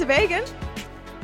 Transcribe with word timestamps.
tilbage 0.00 0.24
igen. 0.24 0.42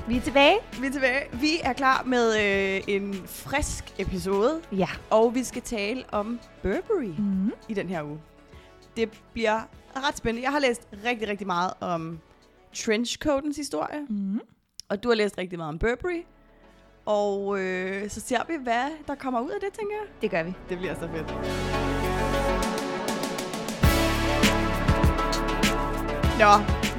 Vi 0.09 0.17
er 0.17 0.21
tilbage. 0.21 0.59
Vi 0.81 0.87
er 0.87 0.91
tilbage. 0.91 1.21
Vi 1.33 1.51
er 1.63 1.73
klar 1.73 2.03
med 2.07 2.37
øh, 2.37 2.83
en 2.95 3.15
frisk 3.27 3.85
episode, 3.99 4.61
Ja. 4.73 4.89
og 5.11 5.35
vi 5.35 5.45
skal 5.45 5.63
tale 5.63 6.05
om 6.13 6.41
Burberry 6.63 7.15
Mm. 7.19 7.53
i 7.69 7.75
den 7.75 7.89
her 7.89 8.03
uge. 8.03 8.21
Det 8.97 9.11
bliver 9.33 9.61
ret 9.97 10.17
spændende. 10.17 10.43
Jeg 10.45 10.53
har 10.53 10.59
læst 10.59 10.89
rigtig, 11.05 11.29
rigtig 11.29 11.47
meget 11.47 11.73
om 11.81 12.19
trenchcoatens 12.75 13.57
historie, 13.57 14.01
Mm. 14.09 14.41
og 14.89 15.03
du 15.03 15.09
har 15.09 15.15
læst 15.15 15.39
rigtig 15.39 15.59
meget 15.59 15.69
om 15.69 15.79
Burberry. 15.79 16.23
Og 17.07 17.61
øh, 17.61 18.11
så 18.11 18.21
ser 18.21 18.41
vi, 18.49 18.55
hvad 18.63 18.85
der 19.07 19.15
kommer 19.15 19.41
ud 19.41 19.51
af 19.51 19.61
det, 19.61 19.69
tænker 19.79 19.95
jeg. 19.95 20.07
Det 20.23 20.31
gør 20.31 20.43
vi. 20.43 20.55
Det 20.69 20.79
bliver 20.79 20.95
så 20.95 21.09
fedt. 21.15 21.35
Nå, 26.39 26.53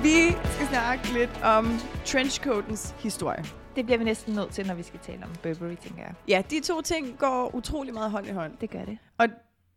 vi 0.03 0.35
snakke 0.69 1.13
lidt 1.13 1.39
om 1.43 1.65
trenchcoatens 2.05 2.95
historie. 2.99 3.43
Det 3.75 3.85
bliver 3.85 3.97
vi 3.97 4.03
næsten 4.03 4.35
nødt 4.35 4.51
til, 4.51 4.67
når 4.67 4.75
vi 4.75 4.83
skal 4.83 4.99
tale 4.99 5.23
om 5.23 5.29
Burberry, 5.43 5.75
tænker 5.75 6.03
jeg. 6.03 6.13
Ja, 6.27 6.43
de 6.49 6.59
to 6.59 6.81
ting 6.81 7.17
går 7.17 7.55
utrolig 7.55 7.93
meget 7.93 8.11
hånd 8.11 8.27
i 8.27 8.29
hånd. 8.29 8.57
Det 8.61 8.69
gør 8.69 8.85
det. 8.85 8.97
Og 9.17 9.27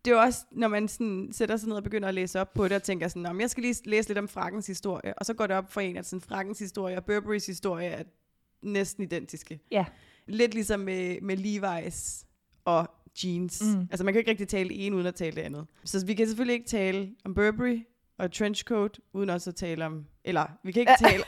det 0.05 0.13
er 0.13 0.17
også, 0.17 0.45
når 0.53 0.69
man 0.69 0.89
sådan 0.89 1.29
sætter 1.33 1.57
sig 1.57 1.69
ned 1.69 1.77
og 1.77 1.83
begynder 1.83 2.09
at 2.09 2.15
læse 2.15 2.41
op 2.41 2.55
på 2.55 2.65
det, 2.65 2.73
og 2.73 2.83
tænker 2.83 3.09
sådan, 3.09 3.27
om 3.27 3.41
jeg 3.41 3.51
skal 3.51 3.63
lige 3.63 3.77
læse 3.85 4.09
lidt 4.09 4.19
om 4.19 4.29
frakkens 4.29 4.67
historie, 4.67 5.19
og 5.19 5.27
så 5.27 5.35
går 5.35 5.47
det 5.47 5.57
op 5.57 5.73
for 5.73 5.81
en, 5.81 5.97
at 5.97 6.07
sådan 6.07 6.21
frakkens 6.21 6.59
historie 6.59 6.97
og 6.97 7.05
Burberrys 7.05 7.47
historie 7.47 7.89
er 7.89 8.03
næsten 8.63 9.05
identiske. 9.05 9.61
Ja. 9.71 9.85
Lidt 10.27 10.55
ligesom 10.55 10.81
med, 10.81 11.21
med 11.21 11.37
Levi's 11.37 12.27
og 12.65 12.91
jeans. 13.25 13.63
Mm. 13.63 13.81
Altså 13.91 14.05
man 14.05 14.15
kan 14.15 14.19
ikke 14.19 14.31
rigtig 14.31 14.49
tale 14.49 14.75
ene 14.75 14.97
uden 14.97 15.07
at 15.07 15.15
tale 15.15 15.37
det 15.37 15.43
andet. 15.43 15.67
Så 15.85 16.07
vi 16.07 16.15
kan 16.15 16.27
selvfølgelig 16.27 16.55
ikke 16.55 16.69
tale 16.69 17.11
om 17.25 17.35
Burberry 17.35 17.81
og 18.19 18.33
trenchcoat, 18.33 19.01
uden 19.13 19.31
også 19.31 19.51
at 19.51 19.57
tale 19.57 19.87
om, 19.87 20.07
eller 20.25 20.47
vi 20.63 20.73
kan 20.73 20.81
ikke 20.81 20.93
tale, 21.01 21.25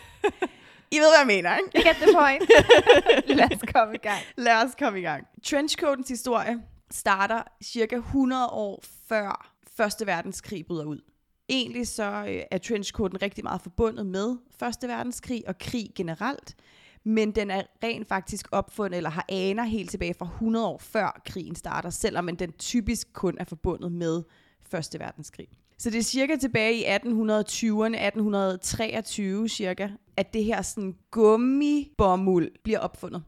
I 0.93 0.99
ved, 0.99 1.11
hvad 1.11 1.19
jeg 1.19 1.27
mener, 1.27 1.57
ikke? 1.57 1.71
You 1.79 1.83
get 1.85 1.97
the 1.97 2.13
point. 2.15 2.43
Lad 3.39 3.53
os 3.55 3.73
komme 3.75 3.95
i 3.95 3.99
gang. 3.99 4.21
Lad 4.37 4.65
os 4.65 4.75
komme 4.79 4.99
i 4.99 5.03
gang. 5.03 5.27
Trenchcoatens 5.43 6.09
historie 6.09 6.63
starter 6.91 7.43
cirka 7.63 7.97
100 7.97 8.49
år 8.49 8.83
før 9.09 9.53
Første 9.77 10.07
Verdenskrig 10.07 10.67
bryder 10.67 10.85
ud. 10.85 11.01
Egentlig 11.49 11.89
så 11.89 12.25
øh, 12.29 12.43
er 12.51 12.59
trenchcoaten 12.59 13.23
rigtig 13.23 13.45
meget 13.45 13.61
forbundet 13.61 14.07
med 14.07 14.37
Første 14.59 14.89
Verdenskrig 14.89 15.49
og 15.49 15.59
krig 15.59 15.91
generelt, 15.95 16.57
men 17.05 17.33
den 17.33 17.51
er 17.51 17.63
rent 17.85 18.09
faktisk 18.09 18.49
opfundet, 18.53 18.97
eller 18.97 19.11
har 19.11 19.25
aner 19.29 19.65
helt 19.65 19.91
tilbage 19.91 20.15
fra 20.19 20.27
100 20.27 20.67
år 20.67 20.79
før 20.79 21.21
krigen 21.25 21.55
starter, 21.55 21.91
selvom 21.91 22.37
den 22.37 22.53
typisk 22.53 23.13
kun 23.13 23.37
er 23.39 23.45
forbundet 23.45 23.93
med 23.93 24.23
Første 24.71 24.99
Verdenskrig. 24.99 25.49
Så 25.83 25.91
det 25.91 25.99
er 25.99 26.03
cirka 26.03 26.37
tilbage 26.37 26.75
i 26.75 26.85
1820'erne, 26.85 27.97
1823 27.97 29.49
cirka, 29.49 29.89
at 30.17 30.35
det 30.35 30.45
her 30.45 30.63
sådan 30.63 30.97
gummibomuld 31.11 32.51
bliver 32.65 32.79
opfundet. 32.79 33.23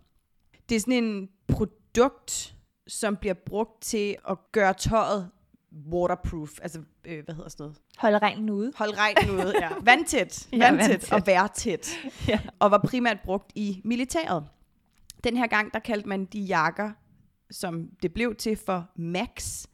Det 0.69 0.77
er 0.77 0.81
sådan 0.81 1.05
en 1.05 1.29
produkt, 1.49 2.55
som 2.87 3.17
bliver 3.17 3.35
brugt 3.35 3.83
til 3.83 4.17
at 4.29 4.39
gøre 4.53 4.75
tøjet 4.75 5.31
waterproof. 5.93 6.51
Altså, 6.63 6.81
øh, 7.05 7.25
hvad 7.25 7.35
hedder 7.35 7.51
sådan 7.51 7.65
noget? 7.65 7.77
Hold 7.99 8.23
regnen 8.23 8.51
ude. 8.51 8.73
Hold 8.77 8.99
regnen 8.99 9.31
ude, 9.31 9.55
ja. 9.61 9.69
Vandtæt. 9.91 10.49
Ja, 10.53 10.59
Vandtæt 10.59 10.89
vandtæt. 10.89 11.13
og 11.13 11.27
værtæt. 11.27 11.91
Ja. 12.29 12.41
Og 12.59 12.71
var 12.71 12.79
primært 12.79 13.19
brugt 13.25 13.53
i 13.55 13.81
militæret. 13.85 14.47
Den 15.25 15.37
her 15.37 15.47
gang, 15.47 15.73
der 15.75 15.79
kaldte 15.79 16.09
man 16.09 16.25
de 16.25 16.41
jakker, 16.41 16.91
som 17.51 17.89
det 18.03 18.15
blev 18.15 18.35
til 18.35 18.57
for 18.57 18.91
Max. 18.97 19.67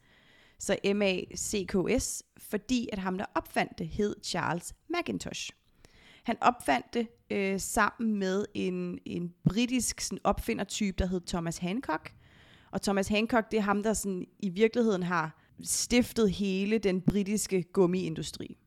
Så 0.61 0.77
MACKS, 0.95 2.23
fordi 2.37 2.89
at 2.91 2.99
ham, 2.99 3.17
der 3.17 3.25
opfandt 3.35 3.79
det, 3.79 3.87
hed 3.87 4.15
Charles 4.23 4.73
Macintosh. 4.89 5.51
Han 6.23 6.37
opfandt 6.41 6.85
det 6.93 7.07
øh, 7.29 7.59
sammen 7.59 8.19
med 8.19 8.45
en, 8.53 8.99
en 9.05 9.33
britisk 9.49 10.01
sådan, 10.01 10.19
opfindertype, 10.23 10.95
der 10.97 11.05
hed 11.05 11.21
Thomas 11.27 11.57
Hancock. 11.57 12.13
Og 12.71 12.81
Thomas 12.81 13.07
Hancock, 13.07 13.51
det 13.51 13.57
er 13.57 13.61
ham, 13.61 13.83
der 13.83 13.93
sådan, 13.93 14.25
i 14.39 14.49
virkeligheden 14.49 15.03
har 15.03 15.37
stiftet 15.63 16.31
hele 16.31 16.77
den 16.77 17.01
britiske 17.01 17.63
gummiindustri. 17.63 18.57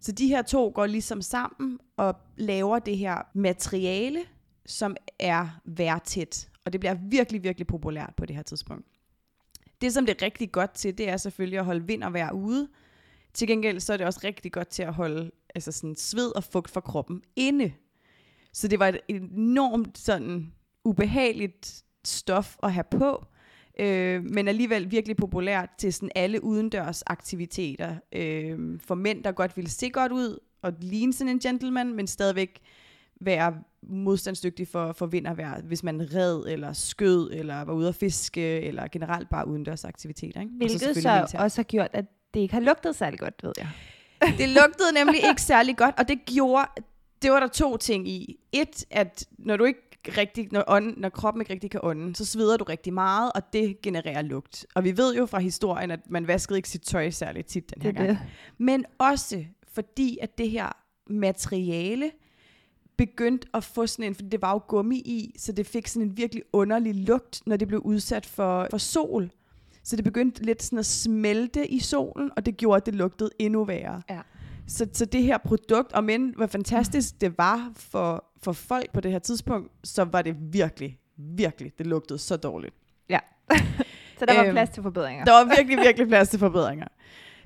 Så 0.00 0.12
de 0.12 0.28
her 0.28 0.42
to 0.42 0.72
går 0.74 0.86
ligesom 0.86 1.22
sammen 1.22 1.78
og 1.96 2.14
laver 2.36 2.78
det 2.78 2.98
her 2.98 3.16
materiale, 3.34 4.20
som 4.66 4.96
er 5.18 5.60
værtæt. 5.64 6.50
Og 6.64 6.72
det 6.72 6.80
bliver 6.80 6.94
virkelig, 6.94 7.42
virkelig 7.42 7.66
populært 7.66 8.14
på 8.16 8.26
det 8.26 8.36
her 8.36 8.42
tidspunkt. 8.42 8.86
Det, 9.80 9.92
som 9.92 10.06
det 10.06 10.22
er 10.22 10.24
rigtig 10.24 10.52
godt 10.52 10.70
til, 10.74 10.98
det 10.98 11.08
er 11.08 11.16
selvfølgelig 11.16 11.58
at 11.58 11.64
holde 11.64 11.86
vind 11.86 12.02
og 12.02 12.14
være 12.14 12.34
ude. 12.34 12.68
Til 13.34 13.48
gengæld 13.48 13.80
så 13.80 13.92
er 13.92 13.96
det 13.96 14.06
også 14.06 14.20
rigtig 14.24 14.52
godt 14.52 14.68
til 14.68 14.82
at 14.82 14.94
holde 14.94 15.30
altså 15.54 15.72
sådan 15.72 15.96
sved 15.96 16.36
og 16.36 16.44
fugt 16.44 16.70
fra 16.70 16.80
kroppen 16.80 17.22
inde. 17.36 17.72
Så 18.52 18.68
det 18.68 18.78
var 18.78 18.88
et 18.88 19.00
enormt 19.08 19.98
sådan 19.98 20.52
ubehageligt 20.84 21.84
stof 22.04 22.56
at 22.62 22.72
have 22.72 22.84
på, 22.90 23.24
øh, 23.78 24.24
men 24.24 24.48
alligevel 24.48 24.90
virkelig 24.90 25.16
populært 25.16 25.70
til 25.78 25.92
sådan 25.92 26.10
alle 26.14 26.44
udendørs 26.44 27.02
aktiviteter. 27.02 27.96
Øh, 28.12 28.80
for 28.80 28.94
mænd, 28.94 29.24
der 29.24 29.32
godt 29.32 29.56
ville 29.56 29.70
se 29.70 29.90
godt 29.90 30.12
ud 30.12 30.38
og 30.62 30.72
ligne 30.80 31.12
sådan 31.12 31.30
en 31.30 31.38
gentleman, 31.38 31.94
men 31.94 32.06
stadigvæk 32.06 32.60
være 33.20 33.54
modstandsdygtig 33.82 34.68
for, 34.68 34.92
for 34.92 35.06
vind 35.06 35.26
og 35.26 35.36
vejr, 35.36 35.60
hvis 35.62 35.82
man 35.82 36.14
red 36.14 36.42
eller 36.48 36.72
skød, 36.72 37.30
eller 37.32 37.62
var 37.64 37.72
ude 37.72 37.88
at 37.88 37.94
fiske, 37.94 38.60
eller 38.60 38.88
generelt 38.92 39.28
bare 39.28 39.48
udendørs 39.48 39.84
aktiviteter. 39.84 40.40
Ikke? 40.40 40.52
Og 40.52 40.56
Hvilket 40.56 40.80
så, 40.80 40.84
selvfølgelig 40.86 41.20
militær. 41.20 41.38
også 41.38 41.58
har 41.58 41.64
gjort, 41.64 41.90
at 41.92 42.04
det 42.34 42.40
ikke 42.40 42.54
har 42.54 42.60
lugtet 42.60 42.96
særlig 42.96 43.18
godt, 43.18 43.34
ved 43.42 43.52
jeg. 43.58 43.68
Det 44.38 44.48
lugtede 44.48 44.92
nemlig 44.94 45.20
ikke 45.28 45.42
særlig 45.42 45.76
godt, 45.76 45.94
og 45.98 46.08
det 46.08 46.18
gjorde, 46.26 46.66
det 47.22 47.30
var 47.30 47.40
der 47.40 47.46
to 47.48 47.76
ting 47.76 48.08
i. 48.08 48.36
Et, 48.52 48.84
at 48.90 49.26
når 49.38 49.56
du 49.56 49.64
ikke 49.64 49.80
rigtig, 50.18 50.48
når, 50.52 50.64
ånden, 50.66 50.94
når 50.96 51.08
kroppen 51.08 51.40
ikke 51.42 51.52
rigtig 51.52 51.70
kan 51.70 51.80
ånde, 51.82 52.16
så 52.16 52.24
sveder 52.24 52.56
du 52.56 52.64
rigtig 52.64 52.92
meget, 52.94 53.32
og 53.34 53.42
det 53.52 53.82
genererer 53.82 54.22
lugt. 54.22 54.66
Og 54.74 54.84
vi 54.84 54.96
ved 54.96 55.14
jo 55.16 55.26
fra 55.26 55.38
historien, 55.38 55.90
at 55.90 56.00
man 56.10 56.26
vaskede 56.26 56.58
ikke 56.58 56.68
sit 56.68 56.82
tøj 56.82 57.10
særligt 57.10 57.46
tit 57.46 57.74
den 57.74 57.82
her 57.82 57.90
Det 57.90 57.96
gang. 57.98 58.08
det. 58.08 58.18
Men 58.58 58.84
også 58.98 59.44
fordi, 59.72 60.18
at 60.22 60.38
det 60.38 60.50
her 60.50 60.68
materiale 61.06 62.10
begyndte 63.06 63.48
at 63.54 63.64
få 63.64 63.86
sådan 63.86 64.04
en, 64.04 64.14
for 64.14 64.22
det 64.22 64.42
var 64.42 64.52
jo 64.52 64.60
gummi 64.68 64.96
i, 64.96 65.34
så 65.38 65.52
det 65.52 65.66
fik 65.66 65.86
sådan 65.86 66.08
en 66.08 66.16
virkelig 66.16 66.42
underlig 66.52 66.94
lugt, 66.94 67.42
når 67.46 67.56
det 67.56 67.68
blev 67.68 67.80
udsat 67.80 68.26
for, 68.26 68.66
for 68.70 68.78
sol. 68.78 69.30
Så 69.82 69.96
det 69.96 70.04
begyndte 70.04 70.42
lidt 70.42 70.62
sådan 70.62 70.78
at 70.78 70.86
smelte 70.86 71.66
i 71.68 71.78
solen, 71.78 72.30
og 72.36 72.46
det 72.46 72.56
gjorde, 72.56 72.76
at 72.76 72.86
det 72.86 72.94
lugtede 72.94 73.30
endnu 73.38 73.64
værre. 73.64 74.02
Ja. 74.10 74.20
Så, 74.66 74.86
så 74.92 75.04
det 75.04 75.22
her 75.22 75.38
produkt, 75.38 75.92
og 75.92 76.04
men 76.04 76.34
hvor 76.36 76.46
fantastisk 76.46 77.20
det 77.20 77.38
var 77.38 77.72
for, 77.76 78.24
for 78.42 78.52
folk 78.52 78.92
på 78.92 79.00
det 79.00 79.10
her 79.10 79.18
tidspunkt, 79.18 79.72
så 79.84 80.04
var 80.04 80.22
det 80.22 80.36
virkelig, 80.40 80.98
virkelig, 81.16 81.72
det 81.78 81.86
lugtede 81.86 82.18
så 82.18 82.36
dårligt. 82.36 82.74
Så 84.18 84.26
der 84.26 84.34
var 84.34 84.44
Øhm, 84.44 84.52
plads 84.52 84.70
til 84.70 84.82
forbedringer. 84.82 85.24
Der 85.24 85.32
var 85.32 85.44
virkelig, 85.56 85.78
virkelig 85.78 86.08
plads 86.08 86.28
til 86.28 86.38
forbedringer. 86.38 86.86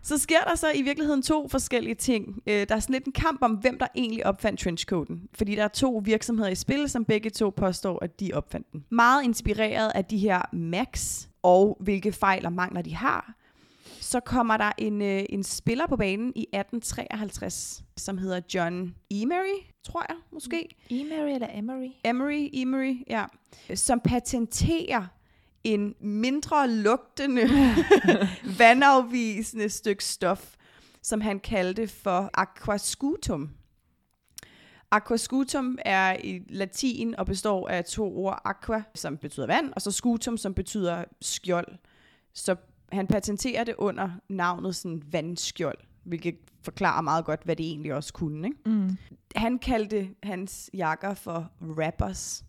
Så 0.05 0.19
sker 0.19 0.41
der 0.41 0.55
så 0.55 0.67
i 0.75 0.83
virkeligheden 0.83 1.23
to 1.23 1.49
forskellige 1.49 1.95
ting. 1.95 2.43
Øh, 2.47 2.67
der 2.69 2.75
er 2.75 2.81
sådan 2.81 2.93
lidt 2.93 3.05
en 3.05 3.13
kamp 3.13 3.43
om, 3.43 3.53
hvem 3.53 3.79
der 3.79 3.87
egentlig 3.95 4.27
opfandt 4.27 4.61
trenchcoaten. 4.61 5.29
Fordi 5.35 5.55
der 5.55 5.65
er 5.65 5.69
to 5.69 6.03
virksomheder 6.05 6.51
i 6.51 6.55
spil, 6.55 6.89
som 6.89 7.05
begge 7.05 7.31
to 7.31 7.51
påstår, 7.51 8.05
at 8.05 8.21
de 8.21 8.31
opfandt 8.35 8.73
den. 8.73 8.85
Meget 8.91 9.25
inspireret 9.25 9.93
af 9.95 10.05
de 10.05 10.19
her 10.19 10.43
Max, 10.53 11.23
og 11.43 11.77
hvilke 11.81 12.13
fejl 12.13 12.47
og 12.47 12.53
mangler 12.53 12.83
de 12.83 12.95
har, 12.95 13.35
så 14.01 14.21
kommer 14.21 14.57
der 14.57 14.73
en, 14.79 15.03
øh, 15.03 15.25
en 15.29 15.43
spiller 15.43 15.87
på 15.87 15.97
banen 15.97 16.33
i 16.37 16.47
1853, 16.53 17.85
som 17.97 18.19
hedder 18.19 18.41
John 18.55 18.95
Emery, 19.11 19.61
tror 19.85 20.07
jeg 20.09 20.17
måske. 20.33 20.69
Emery 20.91 21.35
eller 21.35 21.49
Emery? 21.55 21.89
Emery, 22.05 22.49
Emery, 22.53 22.97
ja, 23.11 23.25
som 23.75 24.01
patenterer 24.01 25.07
en 25.65 25.95
mindre 26.01 26.71
lugtende, 26.71 27.43
vandafvisende 28.59 29.69
stykke 29.69 30.05
stof, 30.05 30.55
som 31.03 31.21
han 31.21 31.41
kaldte 31.41 31.89
for 31.89 32.31
aquascutum. 32.35 33.51
Aquascutum 34.91 35.79
er 35.85 36.17
i 36.25 36.43
latin 36.49 37.15
og 37.17 37.27
består 37.27 37.69
af 37.69 37.85
to 37.85 38.17
ord, 38.17 38.43
aqua, 38.45 38.83
som 38.95 39.17
betyder 39.17 39.47
vand, 39.47 39.73
og 39.77 39.83
så 39.83 39.91
scutum, 39.91 40.37
som 40.37 40.55
betyder 40.55 41.05
skjold. 41.21 41.79
Så 42.35 42.57
han 42.93 43.07
patenterer 43.07 43.65
det 43.65 43.75
under 43.79 44.11
navnet 44.29 44.77
sådan 44.77 45.03
vandskjold, 45.13 45.79
hvilket 46.05 46.37
forklarer 46.63 47.03
meget 47.03 47.25
godt, 47.25 47.45
hvad 47.45 47.57
det 47.57 47.67
egentlig 47.67 47.95
også 47.95 48.13
kunne. 48.13 48.49
Ikke? 48.49 48.59
Mm. 48.67 48.97
han 49.37 49.59
kaldte 49.59 50.09
hans 50.23 50.71
jakker 50.75 51.15
for 51.15 51.51
rappers. 51.61 52.45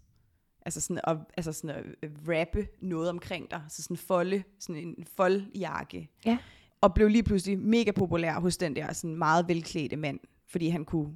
Altså 0.66 0.82
sådan 0.82 1.00
at, 1.04 1.18
altså 1.38 1.54
sådan 1.54 1.70
at 1.70 1.84
øh, 2.04 2.10
rappe 2.30 2.68
noget 2.82 3.10
omkring 3.10 3.52
dig. 3.52 3.62
Så 3.70 3.84
sådan 3.84 3.98
folde, 3.98 4.44
sådan 4.60 4.82
en 4.88 5.06
foldjakke. 5.16 6.10
Ja. 6.26 6.38
Og 6.82 6.94
blev 6.94 7.08
lige 7.08 7.24
pludselig 7.24 7.60
mega 7.60 7.92
populær 7.92 8.40
hos 8.40 8.58
den 8.58 8.76
der 8.76 8.94
sådan 8.94 9.16
meget 9.16 9.48
velklædte 9.48 9.96
mand. 9.96 10.20
Fordi 10.48 10.68
han 10.70 10.86
kunne 10.86 11.14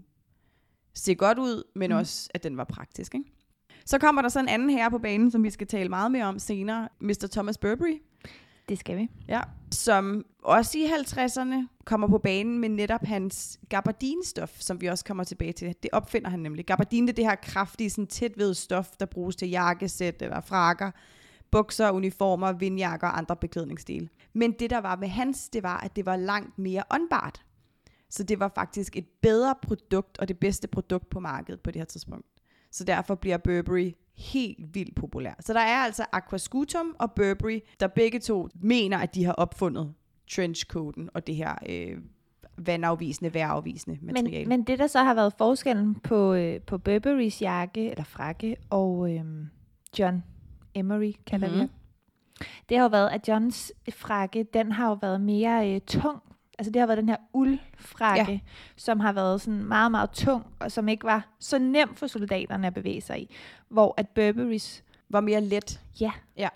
se 0.94 1.16
godt 1.16 1.40
ud, 1.40 1.64
men 1.76 1.90
Mm. 1.92 1.96
mm. 1.96 2.00
også 2.00 2.30
at 2.34 2.44
den 2.44 2.58
var 2.58 2.64
praktisk. 2.64 3.16
Ikke? 3.16 3.32
Så 3.86 3.98
kommer 4.00 4.22
der 4.22 4.30
så 4.30 4.40
en 4.40 4.48
anden 4.48 4.70
herre 4.70 4.92
på 4.92 4.98
banen, 4.98 5.32
som 5.32 5.44
vi 5.44 5.50
skal 5.50 5.68
tale 5.68 5.90
meget 5.90 6.12
mere 6.12 6.26
om 6.26 6.40
senere. 6.40 6.90
Mr. 7.00 7.28
Thomas 7.32 7.58
Burberry. 7.58 8.02
Det 8.70 8.80
skal 8.80 8.98
vi. 8.98 9.10
Ja. 9.28 9.42
Som 9.72 10.26
også 10.44 10.78
i 10.78 10.86
50'erne 10.86 11.68
kommer 11.86 12.08
på 12.08 12.18
banen 12.18 12.60
med 12.60 12.70
netop 12.70 13.06
hans 13.06 13.60
gabardinstof, 13.70 14.60
som 14.60 14.82
vi 14.82 14.88
også 14.88 15.06
kommer 15.06 15.24
tilbage 15.24 15.54
til. 15.54 15.76
Det 15.84 15.90
opfinder 15.94 16.30
han 16.30 16.40
nemlig. 16.40 16.66
Gabardin 16.66 17.08
det 17.08 17.14
er 17.14 17.16
det 17.16 17.26
her 17.26 17.36
kraftige, 17.36 17.90
sådan 17.90 18.08
tæt 18.08 18.32
stof, 18.54 18.90
der 19.00 19.06
bruges 19.06 19.36
til 19.36 19.50
jakkesæt 19.50 20.22
eller 20.22 20.42
frakker, 20.42 20.92
bukser, 21.52 21.92
uniformer, 21.92 22.52
vindjakker 22.52 23.08
og 23.08 23.18
andre 23.18 23.36
beklædningsdele. 23.36 24.10
Men 24.34 24.52
det, 24.52 24.70
der 24.70 24.78
var 24.78 24.96
med 24.96 25.08
hans, 25.08 25.50
det 25.50 25.64
var, 25.64 25.78
at 25.78 25.96
det 25.96 26.06
var 26.06 26.16
langt 26.16 26.60
mere 26.60 26.84
åndbart. 26.92 27.46
Så 28.10 28.24
det 28.24 28.40
var 28.40 28.52
faktisk 28.56 28.98
et 28.98 29.06
bedre 29.22 29.56
produkt, 29.62 30.20
og 30.20 30.28
det 30.28 30.40
bedste 30.40 30.68
produkt 30.68 31.10
på 31.10 31.20
markedet 31.20 31.62
på 31.62 31.72
det 31.72 31.80
her 31.80 31.86
tidspunkt. 31.86 32.26
Så 32.72 32.84
derfor 32.84 33.16
bliver 33.16 33.38
Burberry 33.38 33.92
helt 34.20 34.76
vildt 34.76 34.96
populær. 34.96 35.34
Så 35.40 35.54
der 35.54 35.60
er 35.60 35.78
altså 35.78 36.06
Aquascutum 36.12 36.96
og 37.00 37.12
Burberry, 37.12 37.60
der 37.80 37.88
begge 37.88 38.20
to 38.20 38.50
mener, 38.62 38.98
at 38.98 39.16
de 39.16 39.26
har 39.26 39.34
opfundet 39.34 39.94
trenchcoaten 40.32 41.10
og 41.14 41.28
det 41.28 41.36
her 41.36 41.56
øh, 41.70 41.98
vandafvisende, 42.58 43.34
vejrafvisende 43.34 43.98
materiale. 44.02 44.46
Men, 44.46 44.60
men 44.60 44.64
det, 44.64 44.80
der 44.80 44.88
så 44.88 45.04
har 45.04 45.14
været 45.14 45.34
forskellen 45.38 45.96
på, 45.96 46.34
øh, 46.34 46.62
på 46.62 46.78
Burberrys 46.78 47.42
jakke, 47.42 47.90
eller 47.90 48.04
frakke, 48.04 48.56
og 48.70 49.14
øh, 49.16 49.24
John 50.00 50.24
Emery, 50.74 51.12
kalder 51.26 51.48
mm-hmm. 51.48 51.62
vi 51.62 51.66
Mhm. 51.66 51.72
det, 52.40 52.70
det 52.70 52.78
har 52.78 52.84
jo 52.84 52.90
været, 52.90 53.10
at 53.10 53.28
Johns 53.28 53.74
frakke, 53.92 54.44
den 54.44 54.72
har 54.72 54.90
jo 54.90 54.98
været 55.02 55.22
mere 55.22 55.74
øh, 55.76 55.82
tung. 55.82 56.22
Altså 56.60 56.72
det 56.72 56.80
har 56.80 56.88
været 56.88 56.98
den 56.98 57.10
her 57.10 57.18
uldfrakke, 57.34 58.32
ja. 58.32 58.40
som 58.76 59.00
har 59.00 59.14
været 59.14 59.42
sådan 59.42 59.64
meget, 59.64 59.92
meget 59.92 60.10
tung, 60.12 60.46
og 60.60 60.72
som 60.72 60.88
ikke 60.88 61.04
var 61.04 61.28
så 61.40 61.60
nem 61.60 61.96
for 61.96 62.08
soldaterne 62.08 62.68
at 62.68 62.74
bevæge 62.74 63.02
sig 63.02 63.22
i. 63.22 63.36
Hvor 63.70 63.94
at 63.98 64.10
Burberrys, 64.10 64.84
var 65.10 65.22
mere 65.22 65.42
let. 65.42 65.82
ja, 66.38 66.50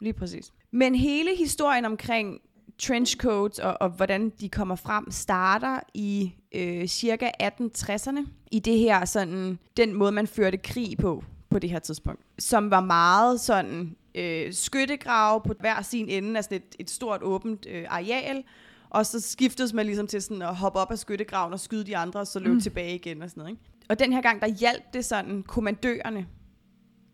Lige 0.00 0.12
præcis. 0.12 0.52
Men 0.70 0.94
hele 0.94 1.36
historien 1.36 1.84
omkring 1.84 2.40
trenchcoats 2.78 3.58
og, 3.58 3.76
og 3.80 3.88
hvordan 3.88 4.30
de 4.30 4.48
kommer 4.48 4.74
frem, 4.74 5.10
starter 5.10 5.80
i 5.94 6.32
øh, 6.54 6.86
cirka 6.86 7.30
1860'erne. 7.42 8.26
I 8.50 8.58
det 8.58 8.78
her 8.78 9.04
sådan, 9.04 9.58
den 9.76 9.94
måde, 9.94 10.12
man 10.12 10.26
førte 10.26 10.56
krig 10.56 10.98
på, 10.98 11.24
på 11.50 11.58
det 11.58 11.70
her 11.70 11.78
tidspunkt. 11.78 12.20
Som 12.38 12.70
var 12.70 12.80
meget 12.80 13.40
sådan 13.40 13.96
øh, 14.14 14.52
skyttegrave 14.52 15.40
på 15.40 15.54
hver 15.60 15.82
sin 15.82 16.08
ende 16.08 16.42
sådan 16.42 16.56
et, 16.56 16.76
et 16.78 16.90
stort 16.90 17.22
åbent 17.22 17.66
øh, 17.70 17.84
areal. 17.88 18.44
Og 18.92 19.06
så 19.06 19.20
skiftes 19.20 19.72
man 19.72 19.86
ligesom 19.86 20.06
til 20.06 20.22
sådan 20.22 20.42
at 20.42 20.56
hoppe 20.56 20.78
op 20.78 20.90
af 20.90 20.98
skyttegraven 20.98 21.52
og 21.52 21.60
skyde 21.60 21.84
de 21.84 21.96
andre, 21.96 22.20
og 22.20 22.26
så 22.26 22.38
løbe 22.38 22.54
mm. 22.54 22.60
tilbage 22.60 22.94
igen 22.94 23.22
og 23.22 23.30
sådan 23.30 23.40
noget. 23.40 23.50
Ikke? 23.50 23.62
Og 23.88 23.98
den 23.98 24.12
her 24.12 24.22
gang, 24.22 24.40
der 24.40 24.46
hjalp 24.46 24.82
det 24.92 25.04
sådan 25.04 25.42
kommandørerne 25.42 26.26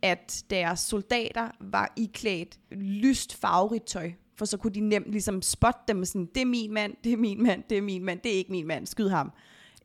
at 0.02 0.44
deres 0.50 0.80
soldater 0.80 1.48
var 1.60 1.92
iklædt 1.96 2.58
lyst 2.70 3.40
farverigt 3.40 3.86
tøj. 3.86 4.12
For 4.36 4.44
så 4.44 4.56
kunne 4.56 4.74
de 4.74 4.80
nemt 4.80 5.10
ligesom 5.10 5.42
spotte 5.42 5.80
dem 5.88 6.04
sådan, 6.04 6.28
det 6.34 6.40
er 6.40 6.46
min 6.46 6.74
mand, 6.74 6.94
det 7.04 7.12
er 7.12 7.16
min 7.16 7.42
mand, 7.42 7.62
det 7.70 7.78
er 7.78 7.82
min 7.82 8.04
mand, 8.04 8.20
det 8.24 8.32
er 8.32 8.36
ikke 8.36 8.52
min 8.52 8.66
mand, 8.66 8.86
skyd 8.86 9.08
ham. 9.08 9.32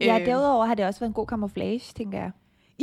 ja 0.01 0.19
Øh, 0.19 0.25
derudover 0.25 0.65
har 0.65 0.75
det 0.75 0.85
også 0.85 0.99
været 0.99 1.09
en 1.09 1.13
god 1.13 1.27
camouflage, 1.27 1.93
tænker 1.95 2.17
jeg. 2.17 2.31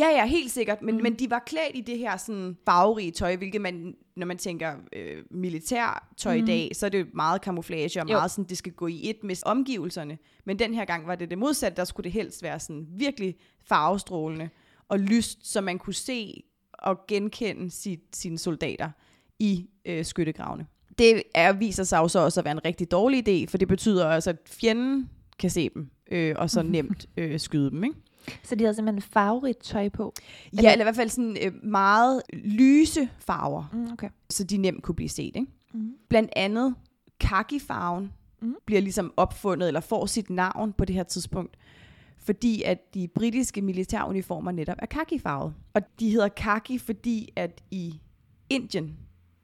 Ja, 0.00 0.08
ja, 0.08 0.26
helt 0.26 0.50
sikkert. 0.50 0.82
Men, 0.82 0.97
mm. 0.97 1.02
men 1.02 1.14
de 1.14 1.31
var 1.31 1.38
klædt 1.47 1.75
i 1.75 1.81
det 1.81 1.99
her 1.99 2.17
sådan 2.17 2.56
farverige 2.64 3.11
tøj, 3.11 3.37
hvilket 3.37 3.61
man, 3.61 3.94
når 4.17 4.26
man 4.26 4.38
tænker 4.38 4.75
øh, 4.93 5.23
militær 5.31 6.08
tøj 6.17 6.37
mm. 6.37 6.44
i 6.44 6.47
dag, 6.47 6.70
så 6.73 6.87
er 6.87 6.91
det 6.91 7.00
jo 7.00 7.06
meget 7.14 7.43
camouflage 7.43 8.00
og 8.00 8.08
Jo. 8.08 8.17
meget 8.17 8.31
sådan, 8.31 8.44
det 8.44 8.58
skal 8.58 8.73
gå 8.73 8.87
i 8.87 9.11
et 9.11 9.25
med 9.25 9.47
omgivelserne. 9.47 10.19
Men 10.44 10.58
den 10.58 10.75
her 10.75 10.85
gang 10.85 11.06
var 11.06 11.14
det 11.14 11.31
det 11.31 11.38
modsatte. 11.38 11.76
Der 11.76 11.85
skulle 11.85 12.05
det 12.05 12.12
helst 12.12 12.43
være 12.43 12.61
sådan 12.61 12.87
virkelig 12.91 13.37
farvestrålende 13.64 14.49
og 14.88 14.99
lyst, 14.99 15.47
så 15.47 15.61
man 15.61 15.79
kunne 15.79 15.94
se 15.94 16.43
og 16.73 17.06
genkende 17.08 17.70
sit, 17.70 18.00
sine 18.12 18.38
soldater 18.38 18.91
i 19.38 19.67
øh, 19.85 20.05
skyttegravene. 20.05 20.67
Det 20.99 21.23
er, 21.35 21.52
viser 21.52 21.85
sig 21.85 21.99
jo 21.99 22.08
så 22.08 22.19
også 22.19 22.41
at 22.41 22.44
være 22.44 22.52
en 22.52 22.64
rigtig 22.64 22.91
dårlig 22.91 23.29
idé, 23.29 23.50
for 23.50 23.58
det 23.58 23.69
betyder 23.69 24.06
også, 24.06 24.31
at 24.31 24.37
fjenden 24.47 25.11
kan 25.38 25.50
se 25.50 25.70
dem, 25.75 25.91
øh, 26.11 26.35
og 26.38 26.50
så 26.50 26.62
nemt 26.62 27.06
øh, 27.17 27.41
skyde 27.41 27.70
dem, 27.70 27.85
ikke? 27.85 27.97
Så 28.43 28.55
de 28.55 28.64
havde 28.64 28.75
simpelthen 28.75 29.02
farverigt 29.02 29.58
tøj 29.58 29.88
på. 29.88 30.14
Ja, 30.62 30.72
eller 30.72 30.82
i 30.82 30.87
hvert 30.87 30.96
fald 30.96 31.08
sådan 31.08 31.37
øh, 31.43 31.64
meget 31.64 32.22
lyse 32.32 33.08
farver, 33.19 33.64
Mm, 33.72 33.93
okay. 33.93 34.08
så 34.31 34.44
de 34.44 34.56
nemt 34.56 34.82
kunne 34.82 34.94
blive 34.94 35.08
set. 35.08 35.37
Ikke? 35.37 35.46
Mm. 35.72 35.94
Blandt 36.08 36.31
andet 36.37 36.75
kakifarven 37.20 38.12
mm. 38.43 38.55
bliver 38.67 38.81
ligesom 38.81 39.12
opfundet, 39.17 39.67
eller 39.69 39.81
får 39.81 40.06
sit 40.06 40.31
navn 40.31 40.72
på 40.72 40.84
det 40.84 40.94
her 40.96 41.02
tidspunkt, 41.02 41.56
fordi 42.19 42.62
at 42.62 42.94
de 42.94 43.08
britiske 43.08 43.62
militæruniformer 43.62 44.50
netop 44.52 44.76
er 44.78 44.87
kakifarvet. 44.87 45.55
Og 45.75 45.82
de 46.00 46.11
hedder 46.11 46.28
kaki, 46.28 46.78
fordi 46.78 47.32
at 47.37 47.62
i 47.70 48.00
Indien, 48.50 48.96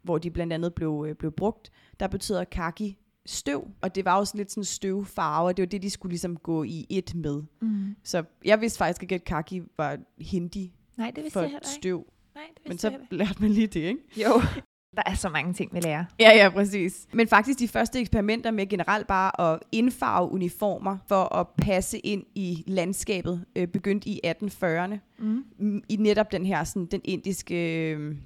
hvor 0.02 0.18
de 0.18 0.30
blandt 0.30 0.52
andet 0.52 0.74
blev, 0.74 1.04
øh, 1.08 1.14
blev 1.14 1.32
brugt, 1.32 1.70
der 2.00 2.06
betyder 2.06 2.44
kaki 2.44 2.98
støv, 3.26 3.68
og 3.80 3.94
det 3.94 4.04
var 4.04 4.24
sådan 4.24 4.38
lidt 4.38 4.50
sådan 4.50 4.64
støvfarve, 4.64 5.46
og 5.48 5.56
det 5.56 5.62
var 5.62 5.66
det, 5.66 5.82
de 5.82 5.90
skulle 5.90 6.10
ligesom 6.10 6.36
gå 6.36 6.62
i 6.62 6.86
et 6.88 7.14
med. 7.14 7.42
Mm. 7.60 7.96
Så 8.04 8.24
jeg 8.44 8.60
vidste 8.60 8.78
faktisk 8.78 9.02
ikke, 9.02 9.14
at 9.14 9.24
kaki 9.24 9.62
var 9.78 9.98
hindi 10.18 10.72
Nej, 10.96 11.06
det 11.10 11.16
vidste 11.16 11.32
for 11.32 11.40
jeg 11.40 11.50
ikke. 11.50 11.66
støv. 11.68 12.06
Nej, 12.34 12.44
det 12.54 12.70
vidste 12.70 12.90
Men 12.90 12.92
jeg 12.92 13.00
så 13.00 13.04
ikke. 13.16 13.16
lærte 13.24 13.42
man 13.42 13.50
lige 13.50 13.66
det, 13.66 13.80
ikke? 13.80 14.00
Jo. 14.16 14.42
Der 14.96 15.02
er 15.06 15.14
så 15.14 15.28
mange 15.28 15.52
ting, 15.52 15.74
vi 15.74 15.80
lærer. 15.80 16.04
Ja, 16.20 16.30
ja, 16.36 16.48
præcis. 16.48 17.06
Men 17.12 17.28
faktisk 17.28 17.58
de 17.58 17.68
første 17.68 18.00
eksperimenter 18.00 18.50
med 18.50 18.66
generelt 18.68 19.06
bare 19.06 19.52
at 19.52 19.58
indfarve 19.72 20.30
uniformer 20.32 20.96
for 21.08 21.34
at 21.34 21.46
passe 21.58 21.98
ind 21.98 22.24
i 22.34 22.64
landskabet 22.66 23.44
øh, 23.56 23.68
begyndte 23.68 24.08
i 24.08 24.20
1840'erne. 24.26 24.96
Mm. 25.18 25.44
Mm, 25.58 25.82
I 25.88 25.96
netop 25.96 26.32
den 26.32 26.46
her 26.46 26.64
sådan, 26.64 26.86
den 26.86 27.00
indiske 27.04 27.90
øh, 27.90 28.16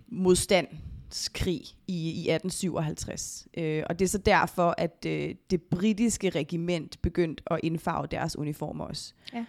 modstandskrig 1.10 1.60
i, 1.88 2.10
i 2.10 2.30
1857. 2.30 3.48
Øh, 3.58 3.82
og 3.88 3.98
det 3.98 4.04
er 4.04 4.08
så 4.08 4.18
derfor, 4.18 4.74
at 4.78 5.04
øh, 5.06 5.34
det 5.50 5.62
britiske 5.62 6.30
regiment 6.30 7.02
begyndte 7.02 7.42
at 7.50 7.60
indfarve 7.62 8.06
deres 8.10 8.36
uniformer 8.38 8.84
også. 8.84 9.14
Ja. 9.34 9.44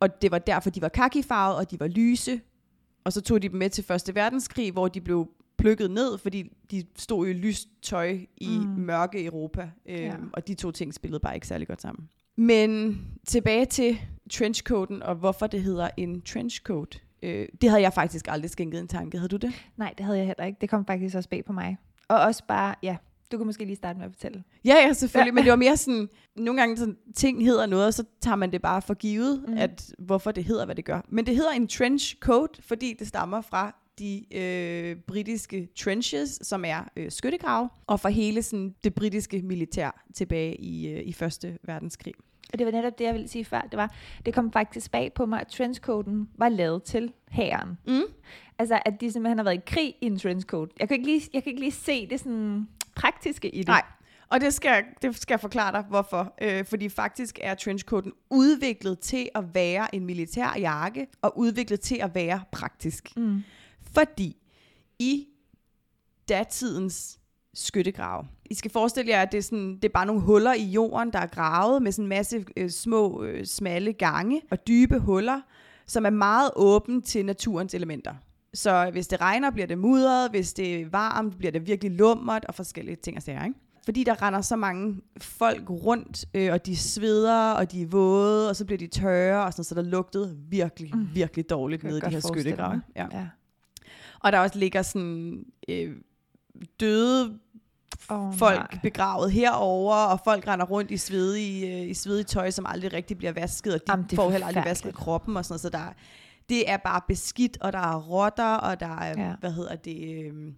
Og 0.00 0.22
det 0.22 0.30
var 0.30 0.38
derfor, 0.38 0.70
de 0.70 0.82
var 0.82 0.88
kakifarvet, 0.88 1.56
og 1.56 1.70
de 1.70 1.80
var 1.80 1.86
lyse. 1.86 2.40
Og 3.04 3.12
så 3.12 3.20
tog 3.20 3.42
de 3.42 3.48
dem 3.48 3.58
med 3.58 3.70
til 3.70 3.84
Første 3.84 4.14
Verdenskrig, 4.14 4.72
hvor 4.72 4.88
de 4.88 5.00
blev 5.00 5.28
plukket 5.58 5.90
ned, 5.90 6.18
fordi 6.18 6.44
de 6.70 6.84
stod 6.96 7.28
i 7.28 7.32
lyst 7.32 7.68
tøj 7.82 8.18
i 8.36 8.48
Mm. 8.58 8.66
mørke 8.66 9.24
Europa. 9.24 9.70
Ja. 9.86 10.04
ja. 10.04 10.14
Og 10.32 10.48
de 10.48 10.54
to 10.54 10.70
ting 10.70 10.94
spillede 10.94 11.20
bare 11.20 11.34
ikke 11.34 11.46
særlig 11.46 11.68
godt 11.68 11.82
sammen. 11.82 12.08
Men 12.36 13.00
tilbage 13.26 13.66
til 13.66 13.98
trenchcoaten, 14.30 15.02
og 15.02 15.14
hvorfor 15.14 15.46
det 15.46 15.62
hedder 15.62 15.88
en 15.96 16.20
trenchcoat. 16.22 17.02
Øh, 17.22 17.48
det 17.60 17.70
havde 17.70 17.82
jeg 17.82 17.92
faktisk 17.92 18.28
aldrig 18.28 18.50
skænket 18.50 18.80
en 18.80 18.88
tanke. 18.88 19.18
Havde 19.18 19.28
du 19.28 19.36
det? 19.36 19.52
Nej, 19.76 19.94
det 19.98 20.04
havde 20.06 20.18
jeg 20.18 20.26
heller 20.26 20.44
ikke. 20.44 20.58
Det 20.60 20.70
kom 20.70 20.86
faktisk 20.86 21.16
også 21.16 21.28
bag 21.28 21.44
på 21.44 21.52
mig. 21.52 21.76
Og 22.08 22.20
også 22.20 22.42
bare, 22.48 22.74
ja, 22.82 22.96
du 23.32 23.36
kan 23.36 23.46
måske 23.46 23.64
lige 23.64 23.76
starte 23.76 23.98
med 23.98 24.06
at 24.06 24.12
fortælle. 24.12 24.44
Ja, 24.64 24.74
ja, 24.74 24.92
selvfølgelig. 24.92 25.30
Ja. 25.30 25.34
Men 25.34 25.44
det 25.44 25.50
var 25.50 25.56
mere 25.56 25.76
sådan, 25.76 26.08
nogle 26.36 26.60
gange 26.60 26.76
sådan, 26.76 26.96
ting 27.14 27.44
hedder 27.44 27.66
noget, 27.66 27.86
og 27.86 27.94
så 27.94 28.04
tager 28.20 28.36
man 28.36 28.52
det 28.52 28.62
bare 28.62 28.82
for 28.82 28.94
givet, 28.94 29.44
Mm. 29.48 29.54
at 29.58 29.94
hvorfor 29.98 30.32
det 30.32 30.44
hedder, 30.44 30.64
hvad 30.64 30.74
det 30.74 30.84
gør. 30.84 31.00
Men 31.08 31.26
det 31.26 31.36
hedder 31.36 31.50
en 31.50 31.68
trench 31.68 32.16
coat, 32.20 32.60
fordi 32.60 32.96
det 32.98 33.08
stammer 33.08 33.40
fra 33.40 33.81
de 33.98 34.24
øh, 34.36 34.96
britiske 34.96 35.68
trenches, 35.78 36.38
som 36.42 36.64
er 36.64 36.84
øh, 36.96 37.10
skyttegrave, 37.10 37.68
og 37.86 38.00
fra 38.00 38.08
hele 38.08 38.42
sådan, 38.42 38.74
det 38.84 38.94
britiske 38.94 39.42
militær 39.42 40.04
tilbage 40.14 40.56
i, 40.60 40.88
øh, 40.88 41.02
i 41.04 41.12
Første 41.12 41.58
Verdenskrig. 41.62 42.14
Og 42.52 42.58
det 42.58 42.66
var 42.66 42.72
netop 42.72 42.98
det, 42.98 43.04
jeg 43.04 43.12
ville 43.14 43.28
sige 43.28 43.44
før. 43.44 43.60
Det, 43.60 43.76
var, 43.76 43.94
det 44.26 44.34
kom 44.34 44.52
faktisk 44.52 44.90
bag 44.90 45.12
på 45.14 45.26
mig, 45.26 45.40
at 45.40 45.46
trenchcoaten 45.46 46.28
var 46.38 46.48
lavet 46.48 46.82
til 46.82 47.12
hæren. 47.30 47.78
Mm. 47.86 48.00
Altså, 48.58 48.80
at 48.84 49.00
de 49.00 49.12
simpelthen 49.12 49.38
har 49.38 49.44
været 49.44 49.56
i 49.56 49.60
krig 49.66 49.94
i 50.00 50.06
en 50.06 50.18
trenchcoat. 50.18 50.68
Jeg 50.80 50.88
kan 50.88 50.94
ikke 50.94 51.06
lige, 51.06 51.22
jeg 51.34 51.42
kan 51.42 51.50
ikke 51.50 51.60
lige 51.60 51.72
se 51.72 52.06
det 52.06 52.20
sådan 52.20 52.68
praktiske 52.96 53.50
i 53.54 53.58
det. 53.58 53.66
Nej, 53.68 53.82
og 54.28 54.40
det 54.40 54.54
skal, 54.54 54.68
jeg- 54.68 54.84
det 55.02 55.16
skal 55.16 55.32
jeg 55.34 55.40
forklare 55.40 55.72
dig, 55.72 55.82
hvorfor. 55.88 56.34
Øh, 56.42 56.64
fordi 56.64 56.88
faktisk 56.88 57.38
er 57.42 57.54
trenchcoaten 57.54 58.12
udviklet 58.30 58.98
til 58.98 59.28
at 59.34 59.44
være 59.54 59.94
en 59.94 60.04
militær 60.06 60.58
jakke, 60.58 61.06
og 61.22 61.38
udviklet 61.38 61.80
til 61.80 61.96
at 62.02 62.14
være 62.14 62.40
praktisk. 62.52 63.16
Mm. 63.16 63.42
Fordi 63.94 64.36
i 64.98 65.26
datidens 66.28 67.18
skyttegrave, 67.54 68.24
I 68.44 68.54
skal 68.54 68.70
forestille 68.70 69.10
jer, 69.10 69.22
at 69.22 69.32
det 69.32 69.38
er, 69.38 69.42
sådan, 69.42 69.74
det 69.74 69.84
er 69.84 69.88
bare 69.92 70.06
nogle 70.06 70.22
huller 70.22 70.54
i 70.54 70.64
jorden, 70.64 71.12
der 71.12 71.18
er 71.18 71.26
gravet 71.26 71.82
med 71.82 71.92
sådan 71.92 72.04
en 72.04 72.08
masse 72.08 72.44
øh, 72.56 72.70
små, 72.70 73.22
øh, 73.22 73.46
smalle 73.46 73.92
gange 73.92 74.40
og 74.50 74.66
dybe 74.66 74.98
huller, 74.98 75.40
som 75.86 76.06
er 76.06 76.10
meget 76.10 76.50
åbent 76.56 77.04
til 77.06 77.26
naturens 77.26 77.74
elementer. 77.74 78.14
Så 78.54 78.88
hvis 78.92 79.06
det 79.06 79.20
regner, 79.20 79.50
bliver 79.50 79.66
det 79.66 79.78
mudret. 79.78 80.30
Hvis 80.30 80.52
det 80.52 80.80
er 80.80 80.88
varmt, 80.90 81.38
bliver 81.38 81.52
det 81.52 81.66
virkelig 81.66 81.92
lummert 81.92 82.44
og 82.44 82.54
forskellige 82.54 82.96
ting 82.96 83.16
og 83.16 83.22
sager. 83.22 83.44
Ikke? 83.44 83.58
Fordi 83.84 84.04
der 84.04 84.22
render 84.22 84.40
så 84.40 84.56
mange 84.56 85.00
folk 85.18 85.70
rundt, 85.70 86.24
øh, 86.34 86.52
og 86.52 86.66
de 86.66 86.76
sveder, 86.76 87.52
og 87.52 87.72
de 87.72 87.82
er 87.82 87.86
våde, 87.86 88.48
og 88.48 88.56
så 88.56 88.64
bliver 88.64 88.78
de 88.78 88.86
tørre, 88.86 89.44
og 89.44 89.52
sådan, 89.52 89.64
så 89.64 89.74
der 89.74 89.82
lugtede 89.82 90.36
virkelig, 90.48 90.96
Mm. 90.96 91.08
virkelig 91.14 91.50
dårligt 91.50 91.82
nede 91.84 91.98
i 91.98 92.00
de 92.00 92.10
her 92.10 92.20
skyttegrave. 92.20 92.82
Ja. 92.96 93.06
ja. 93.12 93.26
Og 94.22 94.32
der 94.32 94.38
også 94.38 94.58
ligger 94.58 94.82
sådan 94.82 95.44
øh, 95.68 95.96
døde 96.80 97.38
Oh, 98.08 98.34
folk 98.34 98.58
nej. 98.72 98.78
begravet 98.82 99.32
herover 99.32 99.94
og 99.94 100.20
folk 100.24 100.46
render 100.48 100.66
rundt 100.66 100.90
i 100.90 100.96
svedige, 100.96 101.82
øh, 101.82 101.90
i 101.90 101.94
svedige 101.94 102.24
tøj, 102.24 102.50
som 102.50 102.66
aldrig 102.68 102.92
rigtig 102.92 103.18
bliver 103.18 103.32
vasket, 103.32 103.74
og 103.74 103.80
de 103.86 103.92
Jamen, 103.92 104.06
det 104.10 104.16
får 104.16 104.30
heller 104.30 104.46
aldrig 104.46 104.64
vasket 104.64 104.94
kroppen 104.94 105.36
og 105.36 105.44
sådan 105.44 105.52
noget, 105.52 105.60
så 105.60 105.68
der, 105.70 105.92
det 106.48 106.70
er 106.70 106.76
bare 106.76 107.00
beskidt, 107.08 107.58
og 107.60 107.72
der 107.72 107.78
er 107.78 108.00
rotter, 108.00 108.54
og 108.54 108.80
der 108.80 108.86
er, 108.86 109.14
Ja. 109.20 109.28
ja. 109.28 109.34
hvad 109.40 109.52
hedder 109.52 109.76
det, 109.76 110.24
øh, 110.24 110.52